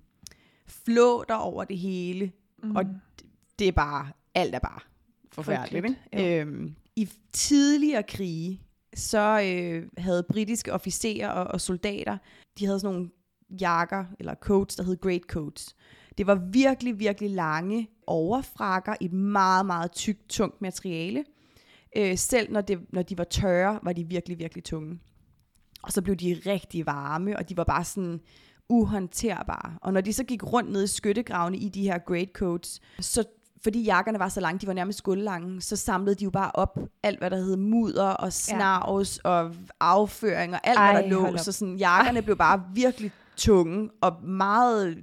flåter 0.66 1.34
over 1.34 1.64
det 1.64 1.78
hele, 1.78 2.32
Mm. 2.62 2.76
og 2.76 2.84
det 3.58 3.68
er 3.68 3.72
bare, 3.72 4.08
alt 4.34 4.54
er 4.54 4.58
bare 4.58 4.80
forfærdeligt. 5.32 5.86
Ikke? 6.14 6.40
Øhm, 6.40 6.74
I 6.96 7.08
tidligere 7.32 8.02
krige, 8.02 8.62
så 8.96 9.40
øh, 9.44 9.88
havde 9.98 10.22
britiske 10.22 10.72
officerer 10.72 11.28
og, 11.28 11.44
og 11.46 11.60
soldater, 11.60 12.18
de 12.58 12.66
havde 12.66 12.80
sådan 12.80 12.94
nogle 12.94 13.10
jakker, 13.60 14.04
eller 14.18 14.34
coats, 14.34 14.76
der 14.76 14.82
hed 14.82 15.00
great 15.00 15.22
coats. 15.22 15.76
Det 16.18 16.26
var 16.26 16.34
virkelig, 16.34 16.98
virkelig 16.98 17.30
lange 17.30 17.88
overfrakker 18.06 18.94
i 19.00 19.04
et 19.04 19.12
meget, 19.12 19.66
meget 19.66 19.92
tykt, 19.92 20.28
tungt 20.28 20.62
materiale. 20.62 21.24
Øh, 21.96 22.18
selv 22.18 22.52
når, 22.52 22.60
det, 22.60 22.78
når 22.92 23.02
de 23.02 23.18
var 23.18 23.24
tørre, 23.24 23.78
var 23.82 23.92
de 23.92 24.04
virkelig, 24.04 24.38
virkelig 24.38 24.64
tunge. 24.64 25.00
Og 25.82 25.92
så 25.92 26.02
blev 26.02 26.16
de 26.16 26.40
rigtig 26.46 26.86
varme, 26.86 27.36
og 27.36 27.48
de 27.48 27.56
var 27.56 27.64
bare 27.64 27.84
sådan 27.84 28.20
uhåndterbare. 28.68 29.78
Og 29.80 29.92
når 29.92 30.00
de 30.00 30.12
så 30.12 30.24
gik 30.24 30.52
rundt 30.52 30.72
ned 30.72 30.84
i 30.84 30.86
skyttegravene 30.86 31.56
i 31.56 31.68
de 31.68 31.82
her 31.82 31.98
greatcoats, 31.98 32.80
så 33.00 33.24
fordi 33.64 33.84
jakkerne 33.84 34.18
var 34.18 34.28
så 34.28 34.40
lange, 34.40 34.58
de 34.58 34.66
var 34.66 34.72
nærmest 34.72 34.98
skuldlange, 34.98 35.60
så 35.60 35.76
samlede 35.76 36.14
de 36.14 36.24
jo 36.24 36.30
bare 36.30 36.50
op 36.54 36.78
alt, 37.02 37.18
hvad 37.18 37.30
der 37.30 37.36
hed 37.36 37.56
mudder 37.56 38.08
og 38.08 38.32
snavs 38.32 39.20
ja. 39.24 39.30
og 39.30 39.54
afføring 39.80 40.54
og 40.54 40.60
alt, 40.64 40.78
Ej, 40.78 40.92
hvad 40.92 41.02
der 41.02 41.08
lå. 41.08 41.36
Så 41.36 41.52
sådan, 41.52 41.76
jakkerne 41.76 42.18
Ej. 42.18 42.24
blev 42.24 42.36
bare 42.36 42.62
virkelig 42.74 43.12
tunge 43.36 43.90
og 44.00 44.24
meget 44.24 44.98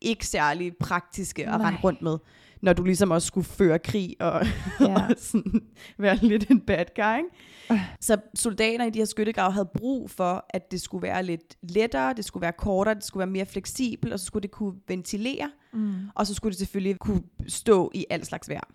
ikke 0.00 0.26
særlig 0.26 0.76
praktiske 0.76 1.48
at 1.48 1.60
rende 1.60 1.78
rundt 1.84 2.02
med 2.02 2.18
når 2.62 2.72
du 2.72 2.84
ligesom 2.84 3.10
også 3.10 3.26
skulle 3.26 3.44
føre 3.44 3.78
krig 3.78 4.16
og, 4.20 4.46
ja. 4.80 4.86
og 4.94 5.14
sådan, 5.16 5.62
være 5.98 6.16
lidt 6.16 6.50
en 6.50 6.60
bad 6.60 6.84
guy. 6.96 7.16
Ikke? 7.16 7.86
Så 8.00 8.16
soldater 8.34 8.84
i 8.84 8.90
de 8.90 8.98
her 8.98 9.06
skyttegrave 9.06 9.52
havde 9.52 9.68
brug 9.74 10.10
for, 10.10 10.46
at 10.50 10.70
det 10.70 10.80
skulle 10.80 11.02
være 11.02 11.22
lidt 11.22 11.56
lettere, 11.62 12.14
det 12.14 12.24
skulle 12.24 12.42
være 12.42 12.52
kortere, 12.52 12.94
det 12.94 13.04
skulle 13.04 13.20
være 13.20 13.32
mere 13.32 13.46
fleksibelt, 13.46 14.12
og 14.12 14.18
så 14.18 14.24
skulle 14.26 14.42
det 14.42 14.50
kunne 14.50 14.74
ventilere, 14.88 15.50
mm. 15.72 15.94
og 16.14 16.26
så 16.26 16.34
skulle 16.34 16.50
det 16.50 16.58
selvfølgelig 16.58 16.98
kunne 16.98 17.22
stå 17.48 17.90
i 17.94 18.06
al 18.10 18.24
slags 18.24 18.48
vejr. 18.48 18.68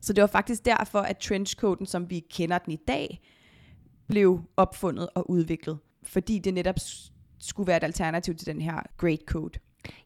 Så 0.00 0.12
det 0.12 0.22
var 0.22 0.28
faktisk 0.28 0.64
derfor, 0.64 0.98
at 0.98 1.18
trenchcoaten, 1.18 1.86
som 1.86 2.10
vi 2.10 2.20
kender 2.30 2.58
den 2.58 2.72
i 2.72 2.78
dag, 2.88 3.20
blev 4.08 4.40
opfundet 4.56 5.08
og 5.14 5.30
udviklet. 5.30 5.78
Fordi 6.02 6.38
det 6.38 6.54
netop 6.54 6.78
skulle 7.38 7.66
være 7.66 7.76
et 7.76 7.84
alternativ 7.84 8.34
til 8.34 8.46
den 8.46 8.60
her 8.60 8.82
great 8.96 9.20
coat. 9.26 9.58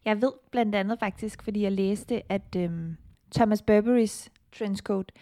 Jeg 0.05 0.23
ved 0.23 0.33
blandt 0.51 0.75
andet 0.75 0.99
faktisk, 0.99 1.43
fordi 1.43 1.63
jeg 1.63 1.73
læste, 1.73 2.33
at 2.33 2.57
øhm, 2.57 2.97
Thomas 3.35 3.63
Burberrys 3.63 4.31
trenchcoat 4.59 5.13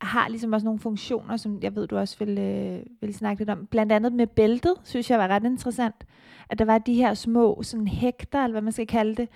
har 0.00 0.28
ligesom 0.28 0.52
også 0.52 0.64
nogle 0.64 0.80
funktioner, 0.80 1.36
som 1.36 1.58
jeg 1.62 1.74
ved, 1.74 1.86
du 1.86 1.98
også 1.98 2.16
vil, 2.18 2.38
øh, 2.38 2.82
vil 3.00 3.14
snakke 3.14 3.40
lidt 3.40 3.50
om. 3.50 3.66
Blandt 3.66 3.92
andet 3.92 4.12
med 4.12 4.26
bæltet, 4.26 4.74
synes 4.84 5.10
jeg 5.10 5.18
var 5.18 5.28
ret 5.28 5.44
interessant. 5.44 6.06
At 6.50 6.58
der 6.58 6.64
var 6.64 6.78
de 6.78 6.94
her 6.94 7.14
små 7.14 7.62
sådan 7.62 7.88
hægter, 7.88 8.44
eller 8.44 8.52
hvad 8.52 8.62
man 8.62 8.72
skal 8.72 8.86
kalde 8.86 9.14
det. 9.14 9.28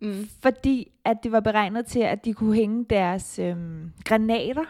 Mm. 0.00 0.28
Fordi 0.42 0.92
at 1.04 1.16
det 1.22 1.32
var 1.32 1.40
beregnet 1.40 1.86
til, 1.86 2.00
at 2.00 2.24
de 2.24 2.34
kunne 2.34 2.54
hænge 2.54 2.84
deres 2.90 3.38
øh, 3.38 3.56
granater 4.04 4.64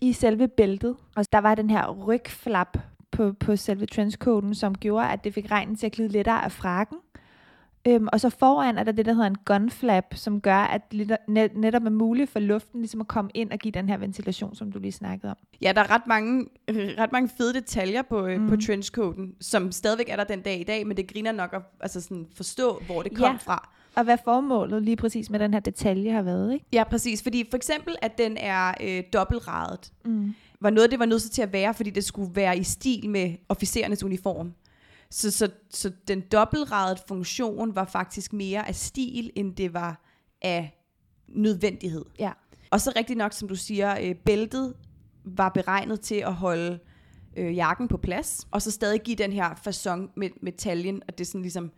i 0.00 0.12
selve 0.12 0.48
bæltet. 0.48 0.96
Og 1.16 1.32
der 1.32 1.38
var 1.38 1.54
den 1.54 1.70
her 1.70 1.90
rygflap 1.90 2.78
på, 3.10 3.32
på 3.32 3.56
selve 3.56 3.86
trenchcoaten, 3.86 4.54
som 4.54 4.74
gjorde, 4.74 5.08
at 5.08 5.24
det 5.24 5.34
fik 5.34 5.50
regnen 5.50 5.76
til 5.76 5.86
at 5.86 5.92
glide 5.92 6.08
lettere 6.08 6.44
af 6.44 6.52
frakken. 6.52 6.98
Øhm, 7.88 8.08
og 8.12 8.20
så 8.20 8.30
foran 8.30 8.78
er 8.78 8.84
der 8.84 8.92
det, 8.92 9.06
der 9.06 9.12
hedder 9.12 9.26
en 9.26 9.38
gun 9.44 9.70
flap, 9.70 10.04
som 10.14 10.40
gør, 10.40 10.56
at 10.56 10.94
net, 11.28 11.56
netop 11.56 11.84
er 11.84 11.90
muligt 11.90 12.30
for 12.30 12.38
luften 12.38 12.80
ligesom 12.80 13.00
at 13.00 13.08
komme 13.08 13.30
ind 13.34 13.50
og 13.50 13.58
give 13.58 13.72
den 13.72 13.88
her 13.88 13.96
ventilation, 13.96 14.54
som 14.54 14.72
du 14.72 14.78
lige 14.78 14.92
snakkede 14.92 15.30
om. 15.30 15.36
Ja, 15.62 15.72
der 15.72 15.80
er 15.80 15.90
ret 15.90 16.06
mange, 16.06 16.46
ret 16.98 17.12
mange 17.12 17.28
fede 17.36 17.54
detaljer 17.54 18.02
på, 18.02 18.28
mm. 18.28 18.48
på 18.48 18.56
trenchcoaten, 18.56 19.34
som 19.40 19.72
stadigvæk 19.72 20.08
er 20.08 20.16
der 20.16 20.24
den 20.24 20.40
dag 20.40 20.60
i 20.60 20.64
dag, 20.64 20.86
men 20.86 20.96
det 20.96 21.12
griner 21.12 21.32
nok 21.32 21.54
at 21.54 21.62
altså 21.80 22.00
sådan 22.00 22.26
forstå, 22.34 22.82
hvor 22.86 23.02
det 23.02 23.16
kom 23.16 23.32
ja. 23.32 23.38
fra. 23.52 23.68
Og 23.94 24.04
hvad 24.04 24.18
formålet 24.24 24.82
lige 24.82 24.96
præcis 24.96 25.30
med 25.30 25.38
den 25.38 25.52
her 25.52 25.60
detalje 25.60 26.10
har 26.10 26.22
været, 26.22 26.52
ikke? 26.52 26.66
Ja, 26.72 26.84
præcis. 26.84 27.22
Fordi 27.22 27.44
for 27.50 27.56
eksempel, 27.56 27.96
at 28.02 28.18
den 28.18 28.36
er 28.36 28.74
øh, 28.80 29.02
dobbeltradet, 29.12 29.92
mm. 30.04 30.34
Var 30.60 30.70
noget, 30.70 30.90
det 30.90 30.98
var 30.98 31.06
nødt 31.06 31.22
til 31.22 31.42
at 31.42 31.52
være, 31.52 31.74
fordi 31.74 31.90
det 31.90 32.04
skulle 32.04 32.36
være 32.36 32.58
i 32.58 32.62
stil 32.62 33.10
med 33.10 33.34
officerernes 33.48 34.02
uniform. 34.02 34.54
Så, 35.10 35.30
så, 35.30 35.50
så 35.70 35.92
den 36.08 36.20
dobbeltradede 36.20 37.00
funktion 37.08 37.74
var 37.74 37.84
faktisk 37.84 38.32
mere 38.32 38.68
af 38.68 38.74
stil, 38.74 39.30
end 39.34 39.56
det 39.56 39.74
var 39.74 40.04
af 40.42 40.78
nødvendighed. 41.28 42.04
Ja. 42.18 42.32
Og 42.70 42.80
så 42.80 42.92
rigtig 42.96 43.16
nok, 43.16 43.32
som 43.32 43.48
du 43.48 43.54
siger, 43.54 43.96
øh, 44.02 44.14
bæltet 44.14 44.74
var 45.24 45.48
beregnet 45.48 46.00
til 46.00 46.14
at 46.14 46.34
holde 46.34 46.78
øh, 47.36 47.56
jakken 47.56 47.88
på 47.88 47.96
plads, 47.96 48.46
og 48.50 48.62
så 48.62 48.70
stadig 48.70 49.00
give 49.00 49.16
den 49.16 49.32
her 49.32 49.54
fasong 49.54 50.10
med, 50.16 50.30
med 50.42 50.52
taljen, 50.52 51.02
at 51.08 51.18
det 51.18 51.26
sådan 51.26 51.42
ligesom 51.42 51.72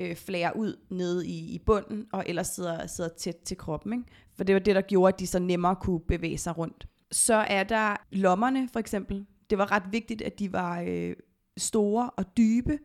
øh, 0.00 0.16
flærer 0.16 0.52
ud 0.52 0.76
nede 0.90 1.26
i, 1.26 1.54
i 1.54 1.58
bunden, 1.66 2.06
og 2.12 2.24
ellers 2.26 2.46
sidder, 2.46 2.86
sidder 2.86 3.10
tæt 3.18 3.36
til 3.44 3.56
kroppen. 3.56 3.92
Ikke? 3.92 4.04
For 4.36 4.44
det 4.44 4.54
var 4.54 4.58
det, 4.60 4.74
der 4.74 4.80
gjorde, 4.80 5.14
at 5.14 5.20
de 5.20 5.26
så 5.26 5.38
nemmere 5.38 5.76
kunne 5.76 6.00
bevæge 6.00 6.38
sig 6.38 6.58
rundt. 6.58 6.86
Så 7.12 7.34
er 7.34 7.64
der 7.64 7.96
lommerne, 8.10 8.68
for 8.72 8.80
eksempel. 8.80 9.26
Det 9.50 9.58
var 9.58 9.72
ret 9.72 9.82
vigtigt, 9.90 10.22
at 10.22 10.38
de 10.38 10.52
var 10.52 10.84
øh, 10.86 11.16
store 11.56 12.10
og 12.10 12.36
dybe, 12.36 12.78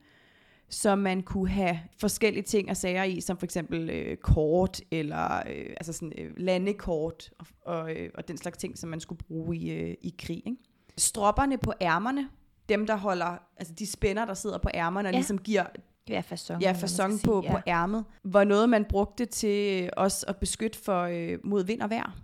så 0.70 0.96
man 0.96 1.24
kunne 1.24 1.50
have 1.50 1.80
forskellige 2.00 2.44
ting 2.44 2.70
og 2.70 2.78
sager 2.78 3.04
i, 3.04 3.22
som 3.22 3.38
for 3.38 3.46
eksempel 3.46 3.90
øh, 3.90 4.18
kort, 4.18 4.82
eller 4.92 5.36
øh, 5.36 5.66
altså 5.78 5.94
sådan, 5.94 6.14
øh, 6.18 6.32
landekort, 6.38 7.30
og, 7.40 7.46
og, 7.66 7.96
øh, 7.96 8.10
og 8.16 8.28
den 8.28 8.38
slags 8.38 8.58
ting, 8.58 8.78
som 8.78 8.90
man 8.90 9.00
skulle 9.00 9.20
bruge 9.28 9.58
i, 9.58 9.72
øh, 9.72 9.96
i 10.02 10.16
krig. 10.20 10.38
Ikke? 10.46 10.58
Stropperne 10.98 11.58
på 11.58 11.74
ærmerne, 11.82 12.30
dem 12.70 12.88
der 12.88 12.96
holder, 12.96 13.38
altså 13.58 13.74
de 13.74 13.88
spænder, 13.88 14.26
der 14.26 14.34
sidder 14.34 14.58
på 14.58 14.70
ærmerne, 14.74 15.10
og 15.10 15.14
ja. 15.14 15.18
ligesom 15.18 15.38
giver 15.38 15.66
Ja, 16.10 16.20
fasong. 16.20 16.62
Ja, 16.62 16.72
fasong 16.72 17.12
på, 17.24 17.42
sige, 17.42 17.52
ja. 17.52 17.58
på 17.58 17.64
ærmet, 17.68 18.06
var 18.24 18.44
noget, 18.44 18.70
man 18.70 18.86
brugte 18.86 19.26
til 19.26 19.90
også 19.98 20.26
at 20.28 20.38
beskytte 20.38 20.80
for, 20.80 21.02
øh, 21.02 21.40
mod 21.44 21.66
vind 21.66 21.82
og 21.82 21.90
vejr. 21.90 22.18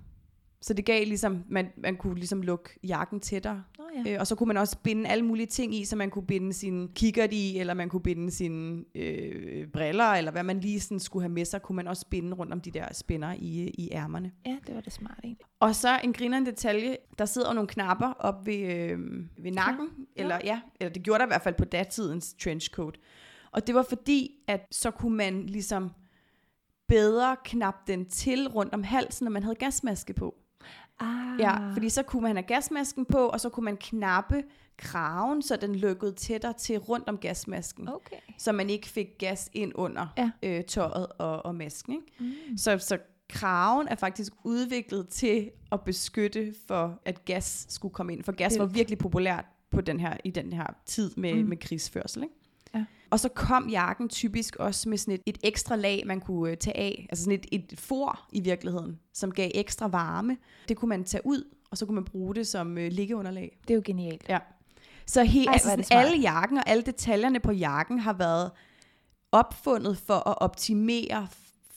Så 0.62 0.74
det 0.74 0.86
gav 0.86 1.06
ligesom, 1.06 1.44
man, 1.50 1.68
man 1.78 1.96
kunne 1.96 2.16
ligesom 2.16 2.42
lukke 2.42 2.70
jakken 2.84 3.20
tættere. 3.20 3.64
Oh, 3.80 4.06
ja. 4.06 4.14
øh, 4.14 4.20
og 4.20 4.28
så 4.28 4.36
kunne 4.36 4.48
man 4.48 4.58
også 4.58 4.78
binde 4.84 5.10
alle 5.10 5.26
mulige 5.26 5.46
ting 5.46 5.76
i, 5.76 5.86
så 5.86 5.96
man 5.96 6.10
kunne 6.10 6.26
binde 6.26 6.54
sin 6.54 6.90
kikkert 6.96 7.34
i, 7.34 7.60
eller 7.60 7.74
man 7.74 7.90
kunne 7.90 8.02
binde 8.02 8.32
sine 8.32 8.84
øh, 8.96 9.68
briller, 9.68 10.06
eller 10.06 10.32
hvad 10.32 10.44
man 10.44 10.60
lige 10.60 10.80
sådan 10.80 11.00
skulle 11.00 11.24
have 11.24 11.34
med 11.34 11.46
sig, 11.46 11.62
kunne 11.62 11.76
man 11.76 11.88
også 11.88 12.06
binde 12.10 12.34
rundt 12.34 12.54
om 12.54 12.62
de 12.62 12.72
der 12.72 12.94
spænder 12.94 13.34
i, 13.34 13.68
i 13.68 13.90
ærmerne. 13.92 14.32
Ja, 14.46 14.58
det 14.68 14.76
var 14.76 14.82
det 14.82 14.94
smart 14.94 15.20
egentlig. 15.24 15.46
Og 15.60 15.76
så 15.76 16.00
en 16.04 16.14
grinerende 16.14 16.52
detalje, 16.52 16.98
der 17.18 17.26
sidder 17.26 17.54
nogle 17.54 17.68
knapper 17.68 18.14
op 18.20 18.46
ved, 18.46 18.74
øh, 18.74 19.00
ved 19.38 19.52
nakken, 19.52 19.88
ja. 20.18 20.22
eller 20.22 20.40
ja, 20.44 20.62
eller 20.80 20.94
det 20.94 21.04
gjorde 21.04 21.20
der 21.20 21.26
i 21.26 21.30
hvert 21.30 21.42
fald 21.42 21.56
på 21.56 21.66
datidens 21.66 22.36
trenchcoat. 22.44 23.00
Og 23.52 23.68
det 23.68 23.76
var 23.76 23.86
fordi, 23.90 24.32
at 24.48 24.68
så 24.72 24.92
kunne 24.92 25.18
man 25.18 25.46
ligesom 25.46 25.92
bedre 26.88 27.36
knappe 27.44 27.92
den 27.92 28.06
til 28.06 28.48
rundt 28.48 28.74
om 28.74 28.84
halsen, 28.84 29.26
når 29.26 29.32
man 29.32 29.44
havde 29.44 29.56
gasmaske 29.56 30.14
på. 30.14 30.36
Ah. 31.00 31.40
Ja, 31.40 31.74
fordi 31.74 31.90
så 31.90 32.04
kunne 32.04 32.22
man 32.22 32.36
have 32.36 32.48
gasmasken 32.48 33.06
på, 33.06 33.18
og 33.18 33.40
så 33.42 33.50
kunne 33.50 33.64
man 33.64 33.78
knappe 33.78 34.44
kraven, 34.78 35.42
så 35.42 35.56
den 35.56 35.76
lukkede 35.76 36.12
tættere 36.12 36.54
til 36.54 36.78
rundt 36.78 37.10
om 37.10 37.18
gasmasken. 37.18 37.90
Okay. 37.90 38.16
Så 38.38 38.52
man 38.52 38.70
ikke 38.70 38.88
fik 38.90 39.08
gas 39.20 39.50
ind 39.54 39.72
under 39.76 40.08
ja. 40.18 40.32
øh, 40.44 40.64
tøjet 40.64 41.08
og, 41.18 41.46
og 41.46 41.56
masken. 41.56 41.94
Ikke? 41.94 42.34
Mm. 42.50 42.58
Så, 42.58 42.78
så 42.78 42.98
kraven 43.30 43.88
er 43.88 43.96
faktisk 43.96 44.34
udviklet 44.44 45.10
til 45.10 45.52
at 45.72 45.82
beskytte 45.82 46.54
for, 46.68 47.02
at 47.06 47.26
gas 47.26 47.66
skulle 47.70 47.94
komme 47.94 48.14
ind. 48.14 48.24
For 48.24 48.32
gas 48.32 48.60
var 48.60 48.66
virkelig 48.66 48.98
populært 48.98 49.46
på 49.72 49.82
den 49.82 50.00
her, 50.00 50.18
i 50.24 50.32
den 50.32 50.54
her 50.54 50.66
tid 50.86 51.12
med, 51.18 51.34
mm. 51.34 51.50
med 51.50 51.58
krigsførsel. 51.58 52.24
Ikke? 52.24 52.36
Og 53.12 53.20
så 53.20 53.30
kom 53.30 53.70
jakken 53.70 54.10
typisk 54.10 54.56
også 54.56 54.90
med 54.90 54.98
sådan 54.98 55.14
et, 55.14 55.22
et 55.26 55.38
ekstra 55.44 55.76
lag, 55.76 56.04
man 56.06 56.22
kunne 56.22 56.52
øh, 56.52 56.58
tage 56.58 56.78
af. 56.78 57.08
Altså 57.10 57.24
sådan 57.24 57.40
et, 57.40 57.46
et 57.52 57.80
for 57.80 58.28
i 58.32 58.40
virkeligheden, 58.40 59.00
som 59.14 59.32
gav 59.32 59.52
ekstra 59.54 59.88
varme. 59.88 60.38
Det 60.68 60.78
kunne 60.78 60.90
man 60.90 61.04
tage 61.04 61.22
ud, 61.26 61.44
og 61.72 61.78
så 61.78 61.86
kunne 61.86 61.96
man 61.96 62.06
bruge 62.06 62.36
det 62.36 62.48
som 62.48 62.78
øh, 62.78 62.92
liggeunderlag. 62.92 63.58
Det 63.62 63.70
er 63.70 63.76
jo 63.76 63.82
genialt. 63.86 64.26
Ja. 64.30 64.40
Så 65.06 65.24
he, 65.24 65.46
Ej, 65.46 65.54
altså 65.54 65.70
sådan, 65.70 65.86
alle 65.90 66.18
jakken 66.18 66.58
og 66.58 66.64
alle 66.70 66.84
detaljerne 66.84 67.40
på 67.40 67.52
jakken 67.52 68.00
har 68.00 68.14
været 68.14 68.52
opfundet 69.32 69.98
for 69.98 70.30
at 70.30 70.42
optimere 70.42 71.28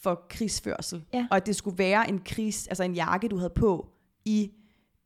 for 0.01 0.27
krigsførsel. 0.29 1.05
Ja. 1.13 1.27
Og 1.31 1.37
at 1.37 1.47
det 1.47 1.57
skulle 1.57 1.79
være 1.79 2.09
en 2.09 2.21
krigs, 2.25 2.67
altså 2.67 2.83
en 2.83 2.95
jakke, 2.95 3.29
du 3.29 3.37
havde 3.37 3.51
på 3.51 3.89
i 4.25 4.51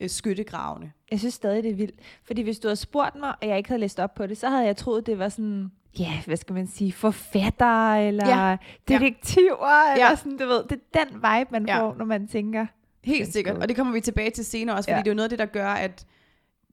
øh, 0.00 0.10
skyttegravene. 0.10 0.92
Jeg 1.10 1.18
synes 1.18 1.34
stadig, 1.34 1.62
det 1.62 1.70
er 1.70 1.74
vildt. 1.74 2.00
Fordi 2.24 2.42
hvis 2.42 2.58
du 2.58 2.68
havde 2.68 2.76
spurgt 2.76 3.16
mig, 3.16 3.34
og 3.42 3.48
jeg 3.48 3.56
ikke 3.56 3.68
havde 3.68 3.80
læst 3.80 4.00
op 4.00 4.14
på 4.14 4.26
det, 4.26 4.38
så 4.38 4.48
havde 4.48 4.64
jeg 4.64 4.76
troet, 4.76 5.06
det 5.06 5.18
var 5.18 5.28
sådan, 5.28 5.70
ja, 5.98 6.22
hvad 6.26 6.36
skal 6.36 6.54
man 6.54 6.66
sige, 6.66 6.92
forfatter, 6.92 7.94
eller 7.94 8.28
ja. 8.28 8.56
detektiver, 8.88 9.88
ja. 9.88 9.94
eller 9.94 10.14
sådan, 10.14 10.38
du 10.38 10.46
ved. 10.46 10.64
Det 10.68 10.80
er 10.94 11.04
den 11.04 11.14
vibe, 11.14 11.50
man 11.50 11.66
ja. 11.66 11.80
får, 11.80 11.94
når 11.94 12.04
man 12.04 12.28
tænker. 12.28 12.66
Helt 13.04 13.32
sikkert, 13.32 13.56
og 13.58 13.68
det 13.68 13.76
kommer 13.76 13.92
vi 13.92 14.00
tilbage 14.00 14.30
til 14.30 14.44
senere 14.44 14.76
også, 14.76 14.90
fordi 14.90 14.96
ja. 14.96 15.02
det 15.02 15.06
er 15.06 15.10
jo 15.10 15.16
noget 15.16 15.24
af 15.24 15.30
det, 15.30 15.38
der 15.38 15.46
gør, 15.46 15.68
at 15.68 16.06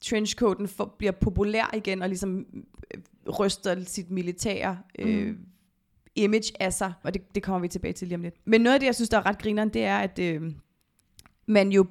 trenchcoaten 0.01 0.67
for, 0.67 0.95
bliver 0.97 1.11
populær 1.11 1.69
igen, 1.73 2.01
og 2.01 2.09
ligesom 2.09 2.45
øh, 2.93 3.01
ryster 3.39 3.83
sit 3.83 4.11
militære 4.11 4.77
øh, 4.99 5.27
mm. 5.27 5.37
image 6.15 6.51
af 6.59 6.73
sig, 6.73 6.93
og 7.03 7.13
det, 7.13 7.35
det 7.35 7.43
kommer 7.43 7.59
vi 7.59 7.67
tilbage 7.67 7.93
til 7.93 8.07
lige 8.07 8.15
om 8.15 8.21
lidt. 8.21 8.35
Men 8.45 8.61
noget 8.61 8.73
af 8.73 8.79
det, 8.79 8.87
jeg 8.87 8.95
synes, 8.95 9.09
der 9.09 9.17
er 9.17 9.25
ret 9.25 9.37
grineren, 9.37 9.69
det 9.69 9.83
er, 9.83 9.99
at 9.99 10.19
øh, 10.19 10.41
man 11.45 11.71
jo 11.71 11.85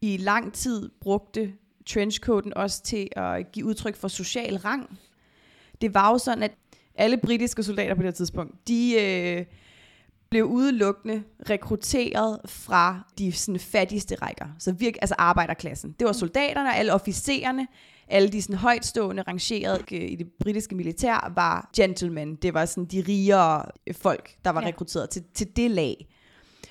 i 0.00 0.16
lang 0.16 0.52
tid 0.52 0.90
brugte 1.00 1.52
trenchcoaten 1.86 2.54
også 2.54 2.82
til 2.82 3.08
at 3.12 3.52
give 3.52 3.66
udtryk 3.66 3.96
for 3.96 4.08
social 4.08 4.56
rang. 4.56 4.98
Det 5.80 5.94
var 5.94 6.10
jo 6.10 6.18
sådan, 6.18 6.42
at 6.42 6.52
alle 6.98 7.16
britiske 7.16 7.62
soldater 7.62 7.94
på 7.94 8.02
det 8.02 8.14
tidspunkt, 8.14 8.68
de 8.68 8.94
øh, 9.00 9.44
blev 10.30 10.44
udelukkende 10.44 11.22
rekrutteret 11.50 12.40
fra 12.44 13.00
de 13.18 13.32
sådan, 13.32 13.60
fattigste 13.60 14.14
rækker. 14.14 14.46
Så 14.58 14.72
virk, 14.72 14.94
altså 15.00 15.14
arbejderklassen. 15.18 15.94
Det 15.98 16.06
var 16.06 16.12
soldaterne, 16.12 16.76
alle 16.76 16.94
officererne, 16.94 17.66
alle 18.08 18.28
de 18.28 18.42
sådan, 18.42 18.56
højtstående, 18.56 19.22
rangerede 19.22 19.84
øh, 19.92 20.10
i 20.10 20.14
det 20.14 20.26
britiske 20.40 20.74
militær, 20.74 21.32
var 21.34 21.70
gentlemen. 21.76 22.36
Det 22.36 22.54
var 22.54 22.64
sådan 22.64 22.84
de 22.84 23.04
rigere 23.08 23.64
folk, 23.92 24.36
der 24.44 24.50
var 24.50 24.60
ja. 24.60 24.66
rekrutteret 24.66 25.10
til, 25.10 25.24
til 25.34 25.56
det 25.56 25.70
lag. 25.70 26.08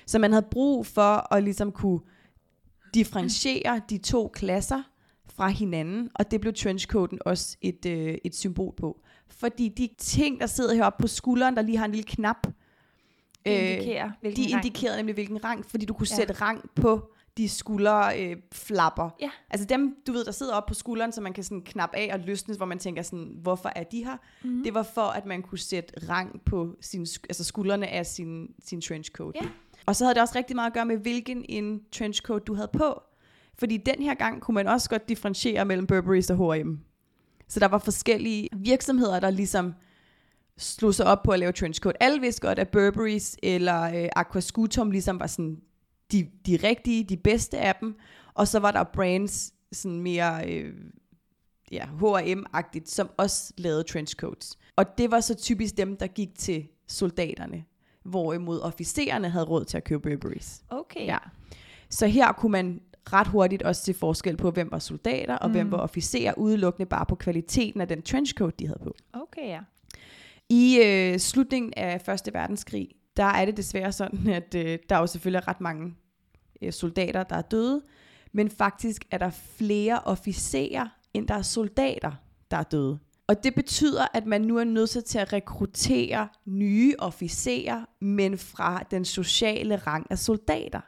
Så 0.06 0.18
man 0.18 0.32
havde 0.32 0.46
brug 0.50 0.86
for 0.86 1.34
at 1.34 1.42
ligesom 1.42 1.72
kunne 1.72 2.00
differentiere 2.94 3.80
de 3.90 3.98
to 3.98 4.30
klasser 4.34 4.82
fra 5.28 5.48
hinanden, 5.48 6.10
og 6.14 6.30
det 6.30 6.40
blev 6.40 6.54
trenchcoaten 6.54 7.18
også 7.24 7.56
et, 7.60 7.86
øh, 7.86 8.18
et 8.24 8.36
symbol 8.36 8.74
på. 8.76 9.00
Fordi 9.30 9.68
de 9.68 9.88
ting, 9.98 10.40
der 10.40 10.46
sidder 10.46 10.74
heroppe 10.74 11.00
på 11.02 11.06
skulderen, 11.08 11.56
der 11.56 11.62
lige 11.62 11.78
har 11.78 11.84
en 11.84 11.90
lille 11.90 12.04
knap, 12.06 12.46
Det 13.46 13.52
indikerer, 13.70 14.10
hvilken 14.20 14.44
de 14.44 14.54
rang. 14.54 14.64
indikerede 14.64 14.96
nemlig 14.96 15.14
hvilken 15.14 15.44
rang, 15.44 15.64
fordi 15.70 15.84
du 15.86 15.94
kunne 15.94 16.06
Ja. 16.10 16.16
sætte 16.16 16.34
rang 16.34 16.70
på 16.74 17.10
de 17.36 17.48
skulderflapper. 17.48 18.30
Øh, 18.30 18.36
flapper. 18.52 19.10
Ja. 19.20 19.30
Altså 19.50 19.66
dem, 19.66 19.96
du 20.06 20.12
ved, 20.12 20.24
der 20.24 20.32
sidder 20.32 20.54
op 20.54 20.66
på 20.66 20.74
skulderen, 20.74 21.12
så 21.12 21.20
man 21.20 21.32
kan 21.32 21.44
sådan 21.44 21.62
knappe 21.62 21.96
af 21.96 22.10
og 22.12 22.20
løsne, 22.20 22.56
hvor 22.56 22.66
man 22.66 22.78
tænker 22.78 23.02
sådan, 23.02 23.32
hvorfor 23.42 23.72
er 23.76 23.82
de 23.82 24.04
her? 24.04 24.16
Mhm. 24.44 24.52
Mm. 24.54 24.62
Det 24.62 24.74
var 24.74 24.82
for, 24.82 25.00
at 25.02 25.26
man 25.26 25.42
kunne 25.42 25.58
sætte 25.58 26.08
rang 26.10 26.40
på 26.46 26.76
sin, 26.80 27.00
altså 27.28 27.44
skuldrene 27.44 27.88
af 27.88 28.06
sin, 28.06 28.48
sin 28.64 28.80
trenchcoat. 28.80 29.34
Ja. 29.34 29.46
Og 29.86 29.96
så 29.96 30.04
havde 30.04 30.14
det 30.14 30.22
også 30.22 30.34
rigtig 30.38 30.56
meget 30.56 30.66
at 30.70 30.74
gøre 30.74 30.84
med, 30.86 30.96
hvilken 30.96 31.44
en 31.48 31.80
trenchcoat 31.92 32.46
du 32.46 32.54
havde 32.54 32.70
på. 32.72 33.02
Fordi 33.58 33.76
den 33.76 34.02
her 34.02 34.14
gang 34.14 34.40
kunne 34.42 34.54
man 34.54 34.66
også 34.68 34.90
godt 34.90 35.08
differentiere 35.08 35.64
mellem 35.64 35.86
Burberry's 35.92 36.32
og 36.34 36.54
H&M. 36.54 36.78
Så 37.48 37.60
der 37.60 37.68
var 37.68 37.78
forskellige 37.78 38.48
virksomheder, 38.52 39.20
der 39.20 39.30
ligesom 39.30 39.74
slog 40.58 40.94
sig 40.94 41.06
op 41.06 41.22
på 41.22 41.30
at 41.30 41.38
lave 41.38 41.52
trenchcoat. 41.52 41.96
Alle 42.00 42.20
vidste 42.20 42.40
godt, 42.40 42.58
at 42.58 42.76
Burberry's 42.76 43.36
eller 43.42 43.82
øh, 43.82 44.08
Aquascutum 44.16 44.90
ligesom 44.90 45.20
var 45.20 45.26
sådan 45.26 45.60
de, 46.12 46.28
de 46.46 46.58
rigtige, 46.62 47.04
de 47.04 47.16
bedste 47.16 47.58
af 47.58 47.74
dem. 47.80 47.96
Og 48.34 48.48
så 48.48 48.58
var 48.58 48.70
der 48.70 48.84
brands 48.84 49.52
sådan 49.72 50.00
mere 50.00 50.50
øh, 50.52 50.74
ja, 51.72 51.84
H&M-agtigt, 51.84 52.90
som 52.90 53.10
også 53.16 53.52
lavede 53.58 53.82
trenchcoats. 53.82 54.58
Og 54.76 54.98
det 54.98 55.10
var 55.10 55.20
så 55.20 55.34
typisk 55.34 55.76
dem, 55.76 55.96
der 55.96 56.06
gik 56.06 56.38
til 56.38 56.68
soldaterne. 56.86 57.64
Hvorimod 58.04 58.60
officererne 58.60 59.28
havde 59.28 59.44
råd 59.44 59.64
til 59.64 59.76
at 59.76 59.84
købe 59.84 60.10
Burberry's. 60.10 60.64
Okay. 60.70 61.06
Ja. 61.06 61.18
Så 61.90 62.06
her 62.06 62.32
kunne 62.32 62.52
man 62.52 62.80
ret 63.12 63.26
hurtigt 63.26 63.62
også 63.62 63.82
se 63.82 63.94
forskel 63.94 64.36
på, 64.36 64.50
hvem 64.50 64.68
var 64.70 64.78
soldater, 64.78 65.36
og 65.36 65.48
mm. 65.48 65.54
hvem 65.54 65.70
var 65.70 65.78
officerer, 65.78 66.34
udelukkende 66.36 66.86
bare 66.86 67.06
på 67.06 67.14
kvaliteten 67.14 67.80
af 67.80 67.88
den 67.88 68.02
trenchcoat, 68.02 68.58
de 68.58 68.66
havde 68.66 68.80
på. 68.82 68.94
Okay, 69.12 69.46
ja. 69.46 69.60
I 70.48 70.80
øh, 70.84 71.18
slutningen 71.18 71.72
af 71.76 72.00
Første 72.00 72.34
Verdenskrig, 72.34 72.88
der 73.16 73.24
er 73.24 73.44
det 73.44 73.56
desværre 73.56 73.92
sådan, 73.92 74.28
at 74.40 74.54
øh, 74.54 74.78
der 74.88 74.96
er 74.96 75.00
jo 75.00 75.06
selvfølgelig 75.06 75.48
ret 75.48 75.60
mange 75.60 75.94
øh, 76.62 76.72
soldater, 76.72 77.22
der 77.22 77.36
er 77.36 77.42
døde, 77.42 77.82
men 78.32 78.50
faktisk 78.50 79.04
er 79.10 79.18
der 79.18 79.30
flere 79.30 80.00
officerer, 80.04 80.88
end 81.14 81.28
der 81.28 81.34
er 81.34 81.42
soldater, 81.42 82.12
der 82.50 82.56
er 82.56 82.62
døde. 82.62 82.98
Og 83.28 83.44
det 83.44 83.54
betyder, 83.54 84.06
at 84.14 84.26
man 84.26 84.40
nu 84.40 84.58
er 84.58 84.64
nødt 84.64 85.04
til 85.04 85.18
at 85.18 85.32
rekruttere 85.32 86.28
nye 86.46 86.94
officerer, 86.98 87.84
men 88.00 88.38
fra 88.38 88.82
den 88.90 89.04
sociale 89.04 89.76
rang 89.76 90.06
af 90.10 90.18
soldater. 90.18 90.80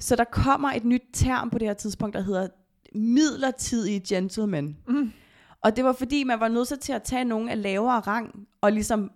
Så 0.00 0.16
der 0.16 0.24
kommer 0.24 0.72
et 0.72 0.84
nyt 0.84 1.02
term 1.12 1.50
på 1.50 1.58
det 1.58 1.68
her 1.68 1.74
tidspunkt, 1.74 2.14
der 2.14 2.20
hedder 2.22 2.48
midlertidige 2.94 4.00
gentlemen. 4.00 4.76
Mm. 4.88 5.12
Og 5.60 5.76
det 5.76 5.84
var 5.84 5.92
fordi, 5.92 6.24
man 6.24 6.40
var 6.40 6.48
nødt 6.48 6.80
til 6.80 6.92
at 6.92 7.02
tage 7.02 7.24
nogen 7.24 7.48
af 7.48 7.62
lavere 7.62 8.00
rang, 8.00 8.46
og 8.60 8.72
ligesom 8.72 9.10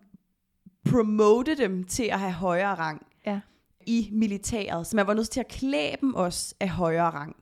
promote 0.90 1.57
dem 1.57 1.85
til 1.85 2.02
at 2.05 2.18
have 2.20 2.33
højere 2.33 2.74
rang 2.74 3.07
Ja. 3.26 3.40
i 3.87 4.09
militæret. 4.12 4.87
Så 4.87 4.96
man 4.96 5.07
var 5.07 5.14
nødt 5.14 5.31
til 5.31 5.40
at 5.40 5.48
klæde 5.48 5.96
dem 6.00 6.14
også 6.14 6.55
af 6.61 6.68
højere 6.68 7.11
rang. 7.11 7.37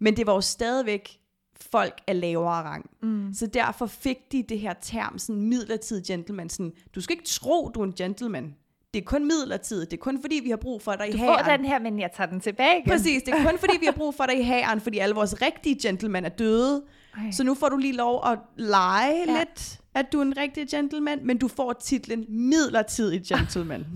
Men 0.00 0.16
det 0.16 0.26
var 0.26 0.34
jo 0.34 0.40
stadigvæk 0.40 1.20
folk 1.60 2.00
af 2.06 2.20
lavere 2.20 2.62
rang. 2.62 2.90
Mm. 3.02 3.34
Så 3.34 3.46
derfor 3.46 3.86
fik 3.86 4.32
de 4.32 4.42
det 4.42 4.58
her 4.60 4.74
term, 4.82 5.18
sådan 5.18 5.42
midlertidig 5.42 6.04
gentleman. 6.06 6.48
Sådan, 6.50 6.72
du 6.94 7.00
skal 7.00 7.14
ikke 7.16 7.28
tro, 7.28 7.70
du 7.74 7.80
er 7.80 7.84
en 7.84 7.92
gentleman. 7.92 8.54
Det 8.96 9.02
er 9.02 9.06
kun 9.06 9.24
midlertidigt. 9.24 9.90
Det 9.90 9.96
er 9.96 10.00
kun 10.00 10.20
fordi, 10.20 10.40
vi 10.44 10.50
har 10.50 10.56
brug 10.56 10.82
for 10.82 10.92
dig 10.92 11.08
i 11.08 11.12
Du 11.12 11.18
hæren. 11.18 11.38
får 11.44 11.52
den 11.56 11.64
her, 11.64 11.78
men 11.78 12.00
jeg 12.00 12.10
tager 12.16 12.30
den 12.30 12.40
tilbage 12.40 12.78
igen. 12.78 12.90
Præcis, 12.90 13.22
det 13.22 13.34
er 13.34 13.42
kun 13.50 13.58
fordi, 13.64 13.76
vi 13.80 13.84
har 13.86 13.92
brug 13.92 14.14
for 14.14 14.24
dig 14.26 14.40
i 14.40 14.42
hæren, 14.42 14.80
fordi 14.80 14.98
alle 14.98 15.14
vores 15.14 15.42
rigtige 15.42 15.78
gentlemen 15.82 16.24
er 16.24 16.28
døde. 16.28 16.82
Ej. 17.16 17.30
Så 17.30 17.44
nu 17.44 17.54
får 17.54 17.68
du 17.68 17.76
lige 17.76 17.92
lov 17.92 18.22
at 18.32 18.38
lege 18.56 19.24
Ja. 19.32 19.38
lidt, 19.38 19.80
at 19.94 20.06
du 20.12 20.18
er 20.18 20.22
en 20.22 20.36
rigtig 20.36 20.68
gentleman, 20.68 21.18
men 21.26 21.38
du 21.38 21.48
får 21.48 21.72
titlen 21.72 22.24
midlertidig 22.28 23.22
gentleman. 23.28 23.86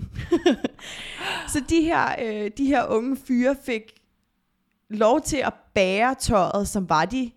så 1.53 1.61
de 1.69 1.83
her, 1.83 2.07
øh, 2.23 2.51
de 2.59 2.67
her 2.67 2.87
unge 2.87 3.17
fyre 3.27 3.57
fik 3.65 3.83
lov 4.91 5.21
til 5.21 5.37
at 5.37 5.53
bære 5.75 6.15
tøjet, 6.15 6.69
som 6.69 6.89
var 6.89 7.05
de 7.05 7.31